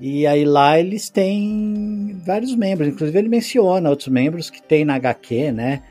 [0.00, 2.88] E aí lá eles têm vários membros.
[2.88, 5.82] Inclusive ele menciona outros membros que tem na HQ, né?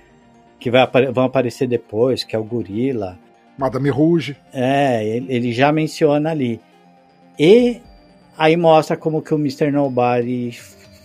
[0.59, 3.19] Que vai vão aparecer depois, que é o Gorila.
[3.57, 4.35] Madame Rouge.
[4.53, 6.59] É, ele, ele já menciona ali.
[7.37, 7.81] E
[8.37, 9.71] aí mostra como que o Mr.
[9.71, 10.51] Nobody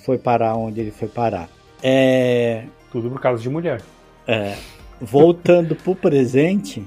[0.05, 1.49] foi parar onde ele foi parar.
[1.82, 3.81] É, Tudo por causa de mulher.
[4.27, 4.57] É,
[5.01, 6.86] voltando pro presente,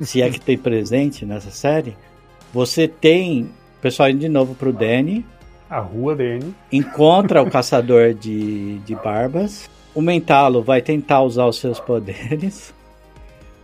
[0.00, 1.96] se é que tem presente nessa série,
[2.52, 3.44] você tem
[3.78, 5.24] o pessoal indo de novo pro Danny,
[5.68, 6.54] A rua dele.
[6.70, 9.68] encontra o caçador de, de barbas.
[9.94, 12.72] O Mentalo vai tentar usar os seus poderes.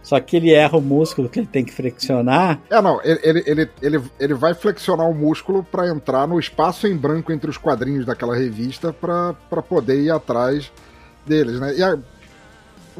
[0.02, 2.59] Só que ele erra o músculo que ele tem que flexionar.
[2.70, 6.86] É, não, ele, ele, ele, ele, ele vai flexionar o músculo pra entrar no espaço
[6.88, 10.72] em branco entre os quadrinhos daquela revista pra poder ir atrás
[11.26, 11.74] deles, né?
[11.76, 11.98] E a-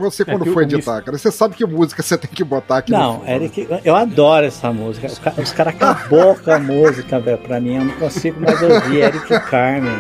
[0.01, 2.91] você, quando que for editar, cara, você sabe que música você tem que botar aqui
[2.93, 3.23] Não.
[3.27, 5.07] Eric, eu adoro essa música.
[5.07, 7.39] Os ca- Os caras acabou com a música, velho.
[7.39, 9.93] Pra mim, eu não consigo mais ouvir Eric Carmen.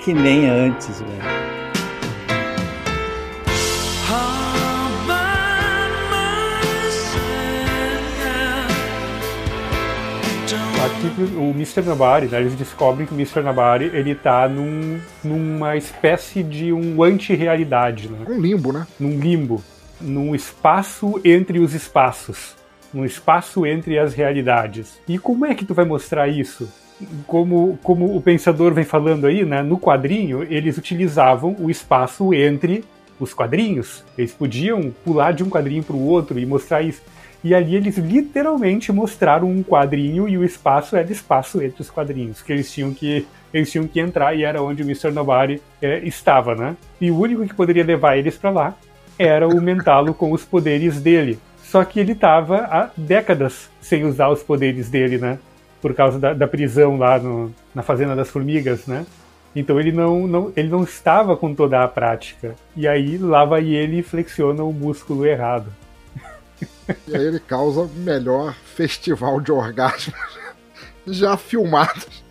[0.00, 1.69] Que nem antes, velho.
[11.36, 11.82] O Mr.
[11.82, 13.42] Nobody, né, eles descobrem que o Mr.
[13.42, 18.18] Nobody ele tá num, numa espécie de um anti-realidade, né?
[18.28, 18.86] Um limbo, né?
[18.98, 19.62] num limbo,
[20.00, 22.56] num espaço entre os espaços,
[22.92, 25.00] num espaço entre as realidades.
[25.08, 26.68] E como é que tu vai mostrar isso?
[27.26, 32.84] Como, como o pensador vem falando aí, né, no quadrinho, eles utilizavam o espaço entre
[33.18, 34.04] os quadrinhos.
[34.16, 37.02] Eles podiam pular de um quadrinho para o outro e mostrar isso.
[37.42, 42.42] E ali eles literalmente mostraram um quadrinho e o espaço era espaço entre os quadrinhos,
[42.42, 45.10] que eles tinham que eles tinham que entrar e era onde o Mr.
[45.10, 46.76] Nobody eh, estava, né?
[47.00, 48.74] E o único que poderia levar eles para lá
[49.18, 51.38] era o Mentalo com os poderes dele.
[51.64, 55.38] Só que ele estava há décadas sem usar os poderes dele, né?
[55.82, 59.04] Por causa da, da prisão lá no- na Fazenda das Formigas, né?
[59.56, 62.54] Então ele não, não, ele não estava com toda a prática.
[62.76, 65.72] E aí lá vai ele e flexiona o músculo errado.
[67.06, 70.14] E aí ele causa o melhor festival de orgasmos
[71.06, 72.22] já filmados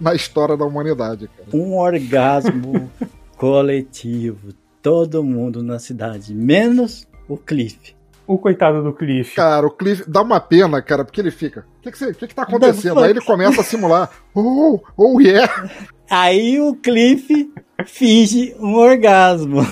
[0.00, 1.48] na história da humanidade, cara.
[1.52, 2.90] Um orgasmo
[3.36, 4.52] coletivo.
[4.82, 7.96] Todo mundo na cidade, menos o Cliff.
[8.26, 9.34] O coitado do Cliff.
[9.36, 11.64] Cara, o Cliff dá uma pena, cara, porque ele fica.
[11.78, 13.00] O que, que, que, que tá acontecendo?
[13.00, 14.10] Aí ele começa a simular.
[14.34, 15.70] Oh, oh yeah!
[16.10, 17.52] Aí o Cliff
[17.84, 19.64] finge um orgasmo.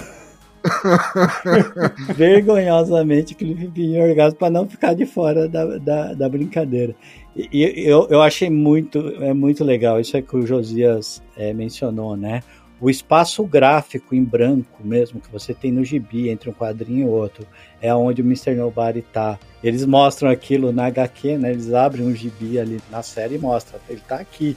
[2.14, 6.94] Vergonhosamente, Cliff um orgasmo para não ficar de fora da, da, da brincadeira.
[7.36, 12.16] E, eu, eu achei muito, é muito legal, isso é que o Josias é, mencionou,
[12.16, 12.42] né?
[12.80, 17.10] O espaço gráfico em branco mesmo que você tem no gibi entre um quadrinho e
[17.10, 17.46] outro
[17.80, 18.54] é onde o Mr.
[18.54, 19.38] Nobody tá.
[19.62, 21.52] Eles mostram aquilo na HQ, né?
[21.52, 23.80] Eles abrem um gibi ali na série e mostram.
[23.88, 24.56] Ele tá aqui.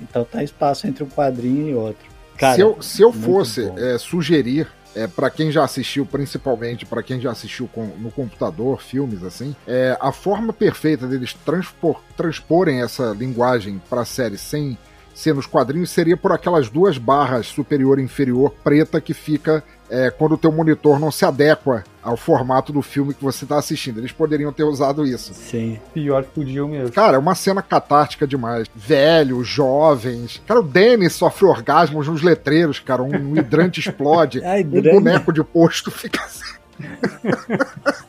[0.00, 2.04] Então tá espaço entre um quadrinho e outro.
[2.36, 4.68] Cara, se eu, se eu fosse é, sugerir,
[4.98, 9.54] é, para quem já assistiu, principalmente para quem já assistiu com- no computador, filmes assim,
[9.66, 14.76] é, a forma perfeita deles transpor- transporem essa linguagem para a série sem,
[15.14, 20.10] ser nos quadrinhos seria por aquelas duas barras superior e inferior preta que fica é,
[20.10, 23.98] quando o teu monitor não se adequa ao formato do filme que você está assistindo.
[23.98, 25.34] Eles poderiam ter usado isso.
[25.34, 25.78] Sim.
[25.92, 26.92] Pior que podiam mesmo.
[26.92, 28.66] Cara, é uma cena catártica demais.
[28.74, 30.42] Velhos, jovens.
[30.46, 33.02] Cara, o Danny sofre orgasmos nos letreiros, cara.
[33.02, 34.42] Um, um hidrante explode.
[34.44, 34.90] Ai, um hidrante.
[34.90, 36.58] boneco de posto fica assim.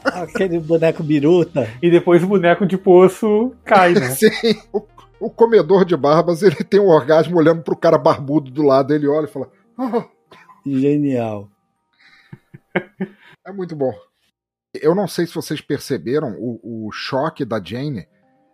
[0.06, 1.68] Aquele boneco biruta.
[1.82, 4.10] E depois o boneco de poço cai, né?
[4.16, 4.30] Sim.
[4.72, 4.84] O,
[5.20, 8.94] o comedor de barbas, ele tem um orgasmo olhando pro cara barbudo do lado.
[8.94, 10.06] Ele olha e fala: "Ah,
[10.66, 11.48] Genial.
[13.46, 13.94] É muito bom.
[14.74, 18.08] Eu não sei se vocês perceberam o, o choque da Jane,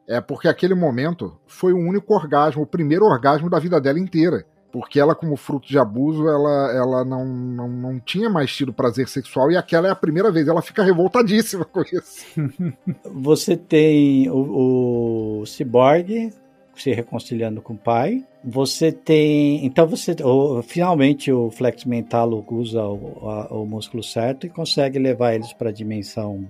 [0.08, 4.46] é porque aquele momento foi o único orgasmo, o primeiro orgasmo da vida dela inteira.
[4.72, 9.08] Porque ela, como fruto de abuso, ela, ela não, não, não tinha mais tido prazer
[9.08, 10.48] sexual e aquela é a primeira vez.
[10.50, 12.26] Ela fica revoltadíssima com isso.
[13.10, 16.34] Você tem o, o Cyborg
[16.76, 18.26] se reconciliando com o pai.
[18.48, 19.66] Você tem.
[19.66, 20.16] Então você.
[20.24, 25.52] o- finalmente o Flex Mental usa o, a- o músculo certo e consegue levar eles
[25.52, 26.46] para a dimensão.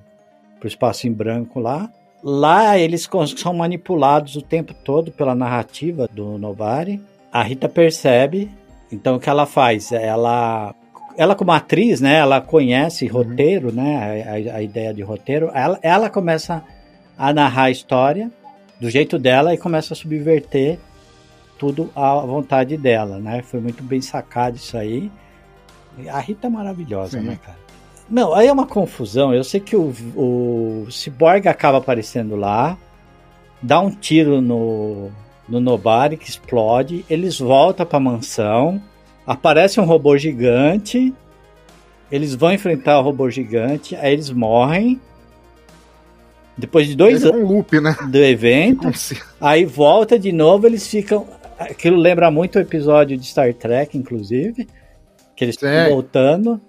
[0.60, 1.90] para o espaço em branco lá.
[2.24, 3.08] Lá eles
[3.38, 7.00] são manipulados o tempo todo pela narrativa do Nobari.
[7.32, 8.50] A Rita percebe.
[8.92, 9.92] Então o que ela faz?
[9.92, 10.74] Ela
[11.18, 15.80] ela como atriz, né, ela conhece roteiro, né, a, a- a ideia de roteiro, ela,
[15.82, 16.62] ela começa
[17.18, 18.30] a narrar a história
[18.82, 20.78] do jeito dela e começa a subverter
[21.58, 25.12] tudo à vontade dela, né, foi muito bem sacado isso aí.
[26.10, 27.26] A Rita é maravilhosa, Sim.
[27.26, 27.58] né, cara?
[28.10, 32.78] Não, aí é uma confusão, eu sei que o, o Cyborg acaba aparecendo lá,
[33.62, 35.10] dá um tiro no,
[35.50, 38.80] no Nobari que explode, eles voltam pra mansão,
[39.26, 41.14] aparece um robô gigante,
[42.12, 45.02] eles vão enfrentar o robô gigante, aí eles morrem.
[46.58, 47.96] Depois de dois É anos um loop, né?
[48.08, 48.90] do evento,
[49.42, 51.26] aí volta de novo, eles ficam.
[51.58, 54.68] Aquilo lembra muito o episódio de Star Trek, inclusive,
[55.36, 56.60] que eles estão voltando.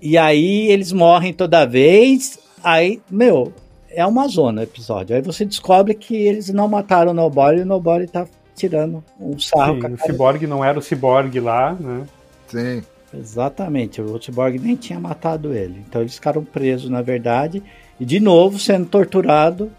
[0.00, 2.38] E aí eles morrem toda vez.
[2.62, 3.52] Aí, meu,
[3.90, 5.16] é uma zona o episódio.
[5.16, 9.38] Aí você descobre que eles não mataram o Nobody e o Nobody tá tirando um
[9.38, 12.06] sarro Sim, o Cyborg não era o Cyborg lá, né?
[12.48, 12.82] Sim.
[13.12, 15.82] Exatamente, o Cyborg nem tinha matado ele.
[15.88, 17.62] Então eles ficaram presos, na verdade,
[17.98, 19.70] e de novo sendo torturado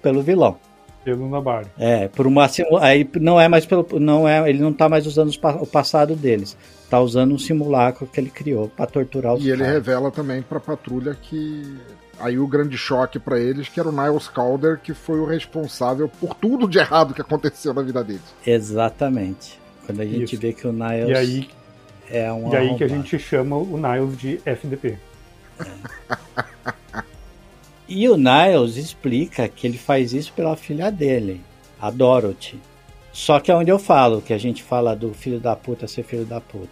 [0.00, 0.56] pelo vilão.
[1.04, 1.66] Pelo Nobari.
[1.78, 2.48] É, por uma
[2.80, 5.30] aí não é mais pelo não é, ele não tá mais usando
[5.60, 6.56] o passado deles.
[6.90, 9.72] Tá usando um simulacro que ele criou pra torturar os E ele caras.
[9.74, 11.76] revela também pra patrulha que.
[12.18, 16.06] Aí o grande choque pra eles, que era o Niles Calder, que foi o responsável
[16.20, 18.20] por tudo de errado que aconteceu na vida deles.
[18.46, 19.58] Exatamente.
[19.86, 20.42] Quando a gente Isso.
[20.42, 21.48] vê que o Niles E aí,
[22.10, 22.88] é um e aí que a arrombado.
[22.88, 24.98] gente chama o Niles de FDP.
[27.92, 31.40] E o Niles explica que ele faz isso pela filha dele,
[31.80, 32.56] a Dorothy.
[33.12, 36.04] Só que é onde eu falo, que a gente fala do filho da puta ser
[36.04, 36.70] filho da puta.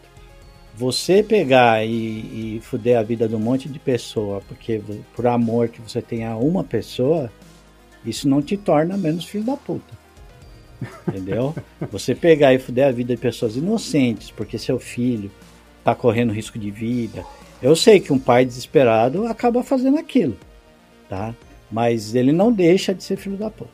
[0.76, 4.80] Você pegar e, e fuder a vida de um monte de pessoa, porque
[5.12, 7.32] por amor que você tem a uma pessoa,
[8.04, 9.98] isso não te torna menos filho da puta.
[11.08, 11.52] Entendeu?
[11.90, 15.28] Você pegar e fuder a vida de pessoas inocentes, porque seu filho
[15.82, 17.24] tá correndo risco de vida.
[17.60, 20.36] Eu sei que um pai desesperado acaba fazendo aquilo
[21.08, 21.34] tá?
[21.70, 23.70] Mas ele não deixa de ser filho da puta.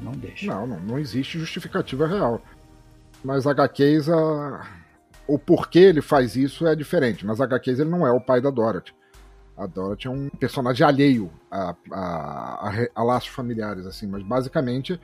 [0.00, 0.46] Não deixa.
[0.46, 2.40] Não, não, não existe justificativa real.
[3.24, 4.66] Nas HQs, a...
[5.26, 7.26] o porquê ele faz isso é diferente.
[7.26, 8.94] Nas HQs, ele não é o pai da Dorothy.
[9.56, 14.06] A Dorothy é um personagem alheio a, a, a, a laços familiares, assim.
[14.06, 14.98] Mas, basicamente,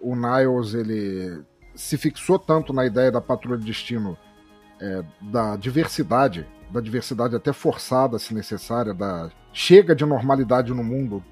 [0.00, 1.42] o Niles, ele
[1.74, 4.16] se fixou tanto na ideia da Patrulha de Destino,
[4.80, 11.22] é, da diversidade, da diversidade até forçada, se necessária, da chega de normalidade no mundo,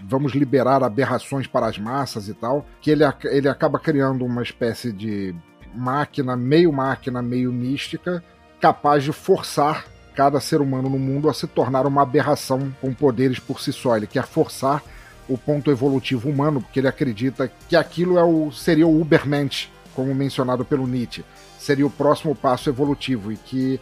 [0.00, 4.92] vamos liberar aberrações para as massas e tal, que ele, ele acaba criando uma espécie
[4.92, 5.34] de
[5.74, 8.22] máquina, meio máquina, meio mística,
[8.60, 13.38] capaz de forçar cada ser humano no mundo a se tornar uma aberração com poderes
[13.38, 13.96] por si só.
[13.96, 14.82] Ele quer forçar
[15.28, 20.14] o ponto evolutivo humano, porque ele acredita que aquilo é o, seria o Ubermensch, como
[20.14, 21.24] mencionado pelo Nietzsche.
[21.58, 23.80] Seria o próximo passo evolutivo e que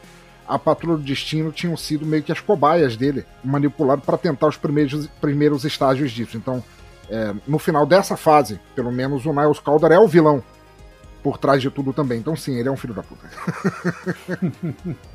[0.50, 4.56] a Patrulha do Destino tinham sido meio que as cobaias dele, manipulado para tentar os
[4.56, 6.36] primeiros, primeiros estágios disso.
[6.36, 6.62] Então,
[7.08, 10.42] é, no final dessa fase, pelo menos o Niles Calder é o vilão
[11.22, 12.18] por trás de tudo também.
[12.18, 13.28] Então, sim, ele é um filho da puta.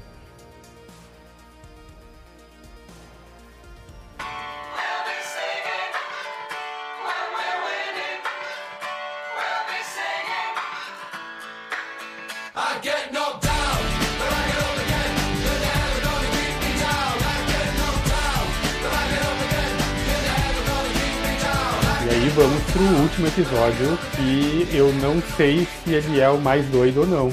[22.76, 27.30] pro último episódio e eu não sei se ele é o mais doido ou não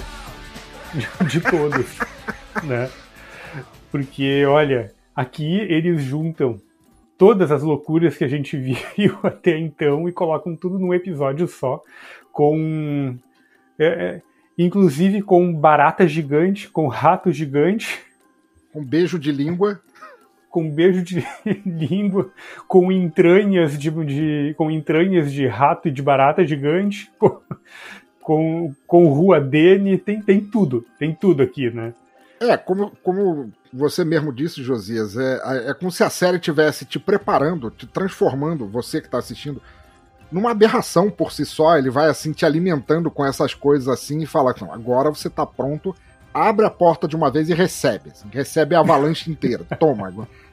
[0.95, 1.99] de, de todos,
[2.63, 2.89] né?
[3.91, 6.61] Porque, olha, aqui eles juntam
[7.19, 8.57] todas as loucuras que a gente
[8.97, 11.83] viu até então e colocam tudo num episódio só,
[12.31, 13.17] com.
[13.81, 14.23] é, é,
[14.57, 18.01] inclusive com barata gigante, com rato gigante,
[18.73, 19.81] Um beijo de língua.
[20.53, 21.27] Com beijo de
[21.67, 22.31] língua,
[22.69, 27.41] com entranhas de, de- com entranhas de rato e de barata gigante, com,
[28.21, 31.95] com, com rua Dene, tem, tem tudo, tem tudo aqui, né?
[32.39, 36.99] É, como, como você mesmo disse, Josias, é, é como se a série tivesse te
[36.99, 39.63] preparando, te transformando, você que está assistindo,
[40.31, 41.79] numa aberração por si só.
[41.79, 45.47] Ele vai assim te alimentando com essas coisas assim e fala: "Não, agora você está
[45.47, 45.95] pronto,
[46.35, 48.11] abre a porta de uma vez e recebe.
[48.11, 49.65] assim, recebe a avalanche inteira.
[49.79, 50.11] Toma,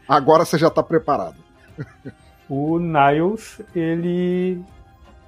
[0.10, 1.38] agora, você já está preparado.
[2.50, 4.62] o Niles ele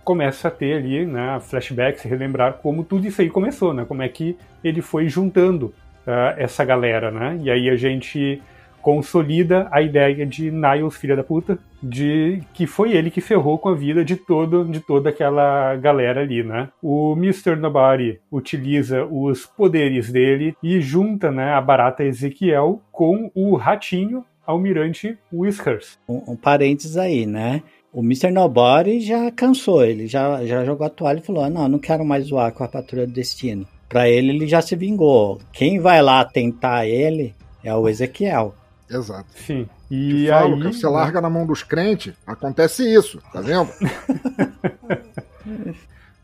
[0.03, 3.85] começa a ter ali, né, flashbacks, relembrar como tudo isso aí começou, né?
[3.85, 5.74] Como é que ele foi juntando
[6.06, 7.40] ah, essa galera, né?
[7.42, 8.42] E aí a gente
[8.82, 13.69] consolida a ideia de Niles, filha da puta, de que foi ele que ferrou com
[13.69, 16.69] a vida de todo de toda aquela galera ali, né?
[16.82, 17.56] O Mr.
[17.56, 25.17] Nobody utiliza os poderes dele e junta, né, a barata Ezequiel com o ratinho Almirante
[25.31, 25.97] Whiskers.
[26.07, 27.63] Um, um parênteses aí, né?
[27.93, 28.31] O Mr.
[28.31, 32.05] Nobody já cansou, ele já, já jogou a toalha e falou: ah, não, não quero
[32.05, 33.67] mais zoar com a Patrulha do Destino.
[33.89, 35.39] Pra ele, ele já se vingou.
[35.51, 38.55] Quem vai lá tentar ele é o Ezequiel.
[38.89, 39.25] Exato.
[39.35, 39.67] Sim.
[39.89, 43.69] Te E falo, aí, que você larga na mão dos crentes, acontece isso, tá vendo?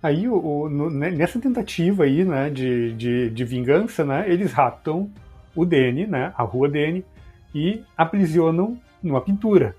[0.01, 4.51] aí o, o- no- né, nessa tentativa aí, né, de, de, de vingança, né, eles
[4.53, 5.09] raptam
[5.56, 7.03] o Danny, né, a rua Danny,
[7.53, 9.76] e aprisionam numa pintura.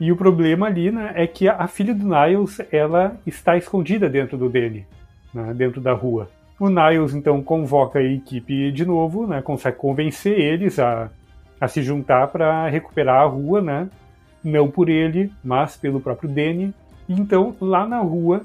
[0.00, 4.36] E o problema ali, né, é que a, filha do Niles, ela está escondida dentro
[4.36, 4.86] do Danny,
[5.32, 6.28] né, dentro da rua.
[6.58, 11.10] O Niles, então, convoca a equipe de novo, né, consegue convencer eles a,
[11.60, 13.88] a se juntar para recuperar a rua, né,
[14.42, 16.74] não por ele, mas pelo próprio Danny.
[17.08, 18.42] Então, lá na rua,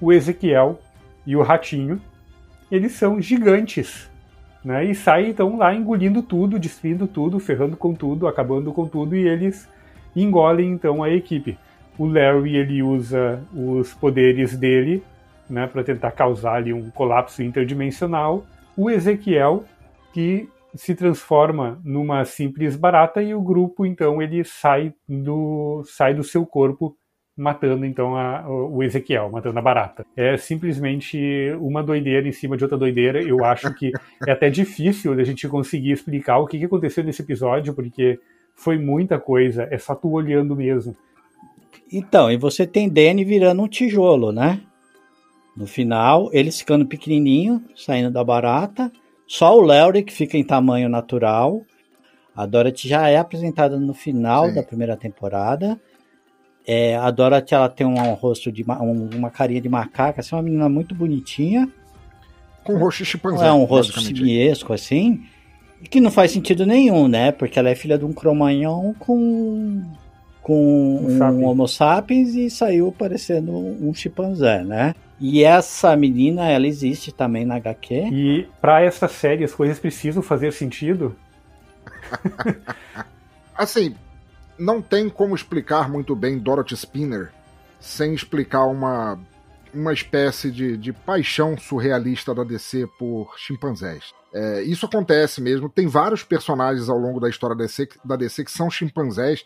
[0.00, 0.80] o Ezequiel
[1.26, 2.00] e o Ratinho,
[2.70, 4.10] eles são gigantes,
[4.66, 4.84] né?
[4.84, 9.28] E saem então lá engolindo tudo, destruindo tudo, ferrando com tudo, acabando com tudo e
[9.28, 9.70] eles
[10.14, 11.56] engolem então a equipe.
[11.96, 15.04] O Larry ele usa os poderes dele,
[15.48, 18.44] né, para tentar causar ali um colapso interdimensional.
[18.76, 19.62] O Ezequiel
[20.12, 26.24] que se transforma numa simples barata e o grupo então ele sai do sai do
[26.24, 26.96] seu corpo
[27.36, 30.06] matando então a- o Ezequiel, matando a barata.
[30.16, 31.18] É simplesmente
[31.60, 33.20] uma doideira em cima de outra doideira.
[33.22, 33.92] Eu acho que
[34.26, 38.18] é até difícil da gente conseguir explicar o que que aconteceu nesse episódio, porque
[38.54, 39.68] foi muita coisa.
[39.70, 40.96] É só tu olhando mesmo.
[41.92, 44.60] Então, e você tem Danny virando um tijolo, né?
[45.56, 48.90] No final, eles ficando pequenininho, saindo da barata.
[49.26, 51.62] Só o Larry que fica em tamanho natural.
[52.34, 54.54] A Dorothy já é apresentada no final Sim.
[54.54, 55.78] da primeira temporada.
[56.66, 60.42] É, a Dorothy ela tem um rosto de um- uma carinha de macaca, assim, uma
[60.42, 61.68] menina muito bonitinha.
[62.64, 63.46] Com rosto de chimpanzé.
[63.46, 64.18] é um rosto basicamente.
[64.18, 65.22] simiesco assim,
[65.88, 67.30] que não faz sentido nenhum, né?
[67.30, 69.82] Porque ela é filha de um cromanhão com
[70.42, 70.54] com
[71.04, 74.94] Um um, homo sapiens e saiu parecendo um chimpanzé, né?
[75.20, 77.94] E essa menina, ela existe também na HQ.
[78.12, 81.16] E para essa série as coisas precisam fazer sentido.
[83.56, 83.94] Assim,
[84.58, 87.32] não tem como explicar muito bem Dorothy Spinner
[87.80, 89.18] sem explicar uma,
[89.72, 94.12] uma espécie de, de paixão surrealista da DC por chimpanzés.
[94.34, 95.68] É, isso acontece mesmo.
[95.68, 99.44] Tem vários personagens ao longo da história da DC, da DC que são chimpanzés,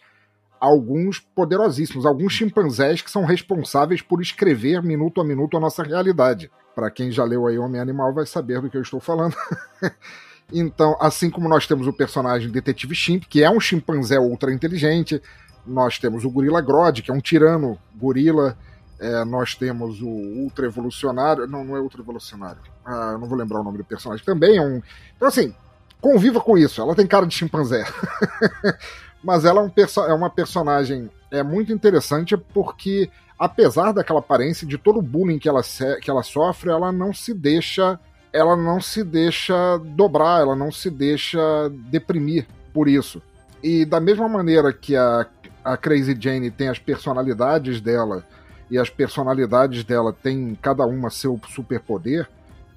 [0.58, 6.50] alguns poderosíssimos, alguns chimpanzés que são responsáveis por escrever minuto a minuto a nossa realidade.
[6.74, 9.34] Para quem já leu aí Homem Animal vai saber do que eu estou falando.
[10.53, 15.23] Então, assim como nós temos o personagem Detetive Chimp, que é um chimpanzé ultra inteligente,
[15.67, 18.57] nós temos o Gorila Grodd, que é um tirano gorila,
[18.99, 23.61] é, nós temos o Ultra Evolucionário, não, não é Ultra Evolucionário, ah, não vou lembrar
[23.61, 24.83] o nome do personagem, também é um.
[25.17, 25.55] Então, assim,
[26.01, 27.85] conviva com isso, ela tem cara de chimpanzé.
[29.23, 34.67] Mas ela é, um perso- é uma personagem é muito interessante porque, apesar daquela aparência,
[34.67, 35.61] de todo o bullying que ela,
[36.01, 37.99] que ela sofre, ela não se deixa
[38.33, 41.39] ela não se deixa dobrar, ela não se deixa
[41.91, 43.23] deprimir por isso.
[43.62, 45.26] E da mesma maneira que a,
[45.65, 48.25] a Crazy Jane tem as personalidades dela,
[48.70, 52.28] e as personalidades dela têm cada uma seu superpoder,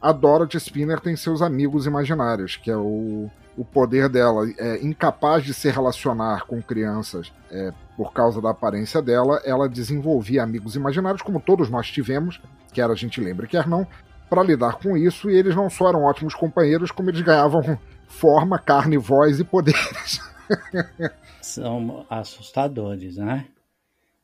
[0.02, 5.44] a Dorothy Spinner tem seus amigos imaginários, que é o o poder dela é incapaz
[5.44, 11.22] de se relacionar com crianças é, por causa da aparência dela, ela desenvolvia amigos imaginários,
[11.22, 12.42] como todos nós tivemos,
[12.72, 13.88] quer a gente lembre, quer não,
[14.34, 18.58] para lidar com isso, e eles não só eram ótimos companheiros, como eles ganhavam forma,
[18.58, 20.20] carne, voz e poderes.
[21.40, 23.46] São assustadores, né?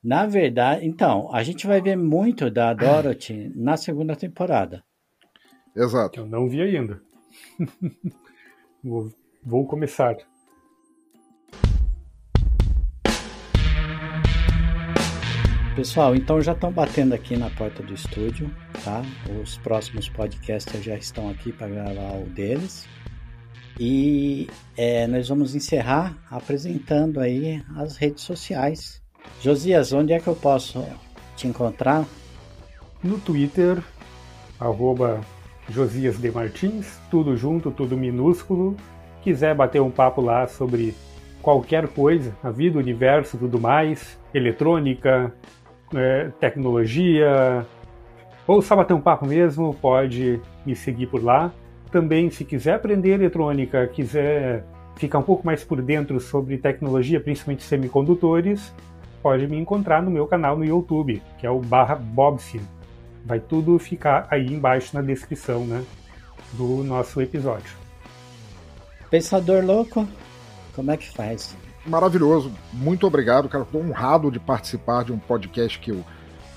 [0.04, 4.84] Na verdade, então, a gente vai ver muito da Dorothy na segunda temporada.
[5.76, 6.22] Exato.
[6.22, 7.00] Eu não vi ainda.
[8.84, 9.14] vou,
[9.44, 10.18] vou começar.
[15.80, 19.02] Pessoal, então já estão batendo aqui na porta do estúdio, tá?
[19.42, 22.86] Os próximos podcasters já estão aqui para gravar o deles.
[23.80, 29.02] E é, nós vamos encerrar apresentando aí as redes sociais.
[29.42, 30.86] Josias, onde é que eu posso
[31.38, 32.06] te encontrar?
[33.02, 33.82] No Twitter,
[34.60, 35.22] arroba
[35.70, 38.76] Josias de Martins, tudo junto, tudo minúsculo.
[39.22, 40.94] Quiser bater um papo lá sobre
[41.42, 45.34] qualquer coisa, a vida, o universo, tudo mais, eletrônica,
[45.94, 47.66] é, tecnologia,
[48.48, 51.52] ou só bater um papo mesmo, pode me seguir por lá.
[51.92, 54.64] Também, se quiser aprender eletrônica, quiser
[54.96, 58.74] ficar um pouco mais por dentro sobre tecnologia, principalmente semicondutores,
[59.22, 62.62] pode me encontrar no meu canal no YouTube, que é o barra Bobsin.
[63.26, 65.84] Vai tudo ficar aí embaixo na descrição né,
[66.54, 67.78] do nosso episódio.
[69.10, 70.08] Pensador louco,
[70.76, 71.56] como é que faz?
[71.90, 72.52] Maravilhoso.
[72.72, 73.64] Muito obrigado, cara.
[73.64, 76.06] Estou honrado de participar de um podcast que eu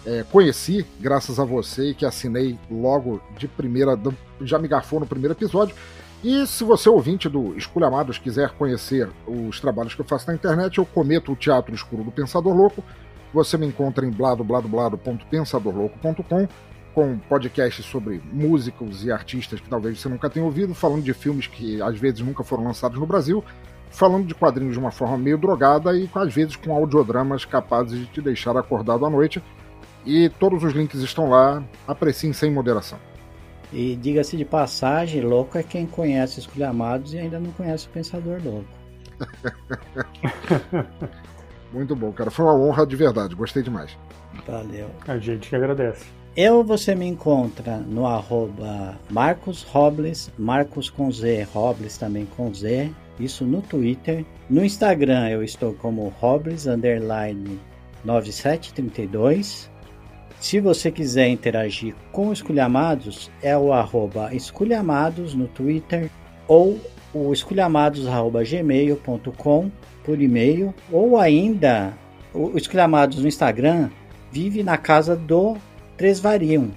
[0.04, 3.98] é, conheci graças a você e que assinei logo de primeira,
[4.42, 5.74] já me garfou no primeiro episódio.
[6.22, 10.76] E se você, ouvinte do Esculhamados, quiser conhecer os trabalhos que eu faço na internet,
[10.78, 12.84] eu cometo o Teatro Escuro do Pensador Louco.
[13.32, 16.46] Você me encontra em bladobladoblado.pensadorlouco.com
[16.94, 21.46] com podcasts sobre músicos e artistas que talvez você nunca tenha ouvido, falando de filmes
[21.46, 23.42] que às vezes nunca foram lançados no Brasil,
[23.92, 28.06] falando de quadrinhos de uma forma meio drogada e às vezes com audiodramas capazes de
[28.06, 29.42] te deixar acordado à noite.
[30.04, 32.98] E todos os links estão lá, apreciem sem moderação.
[33.72, 38.40] E diga-se de passagem, louco é quem conhece Esculhamados e ainda não conhece o Pensador
[38.44, 38.82] Louco.
[41.72, 42.30] Muito bom, cara.
[42.30, 43.96] Foi uma honra de verdade, gostei demais.
[44.46, 44.90] Valeu.
[45.06, 46.04] A gente que agradece.
[46.36, 52.90] Eu você me encontra no arroba Marcos Robles, Marcos com Z, Robles também com Z,
[53.18, 54.24] isso no Twitter.
[54.48, 57.58] No Instagram eu estou como Robles underline
[58.04, 59.68] 9732.
[60.40, 66.10] Se você quiser interagir com Esculhamados, é o arroba Esculhamados no Twitter
[66.48, 66.80] ou
[67.14, 69.70] o esculhamados.gmail.com
[70.02, 71.94] por e-mail ou ainda
[72.34, 73.90] o Esculhamados no Instagram
[74.30, 75.56] vive na casa do
[75.96, 76.70] Tresvarium.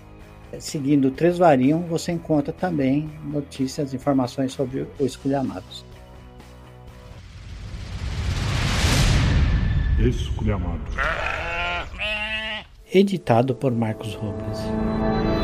[0.60, 5.85] Seguindo o Tresvarium, você encontra também notícias, informações sobre o Esculhamados.
[10.00, 10.94] Esculhamados.
[12.92, 15.35] Editado por Marcos Robles.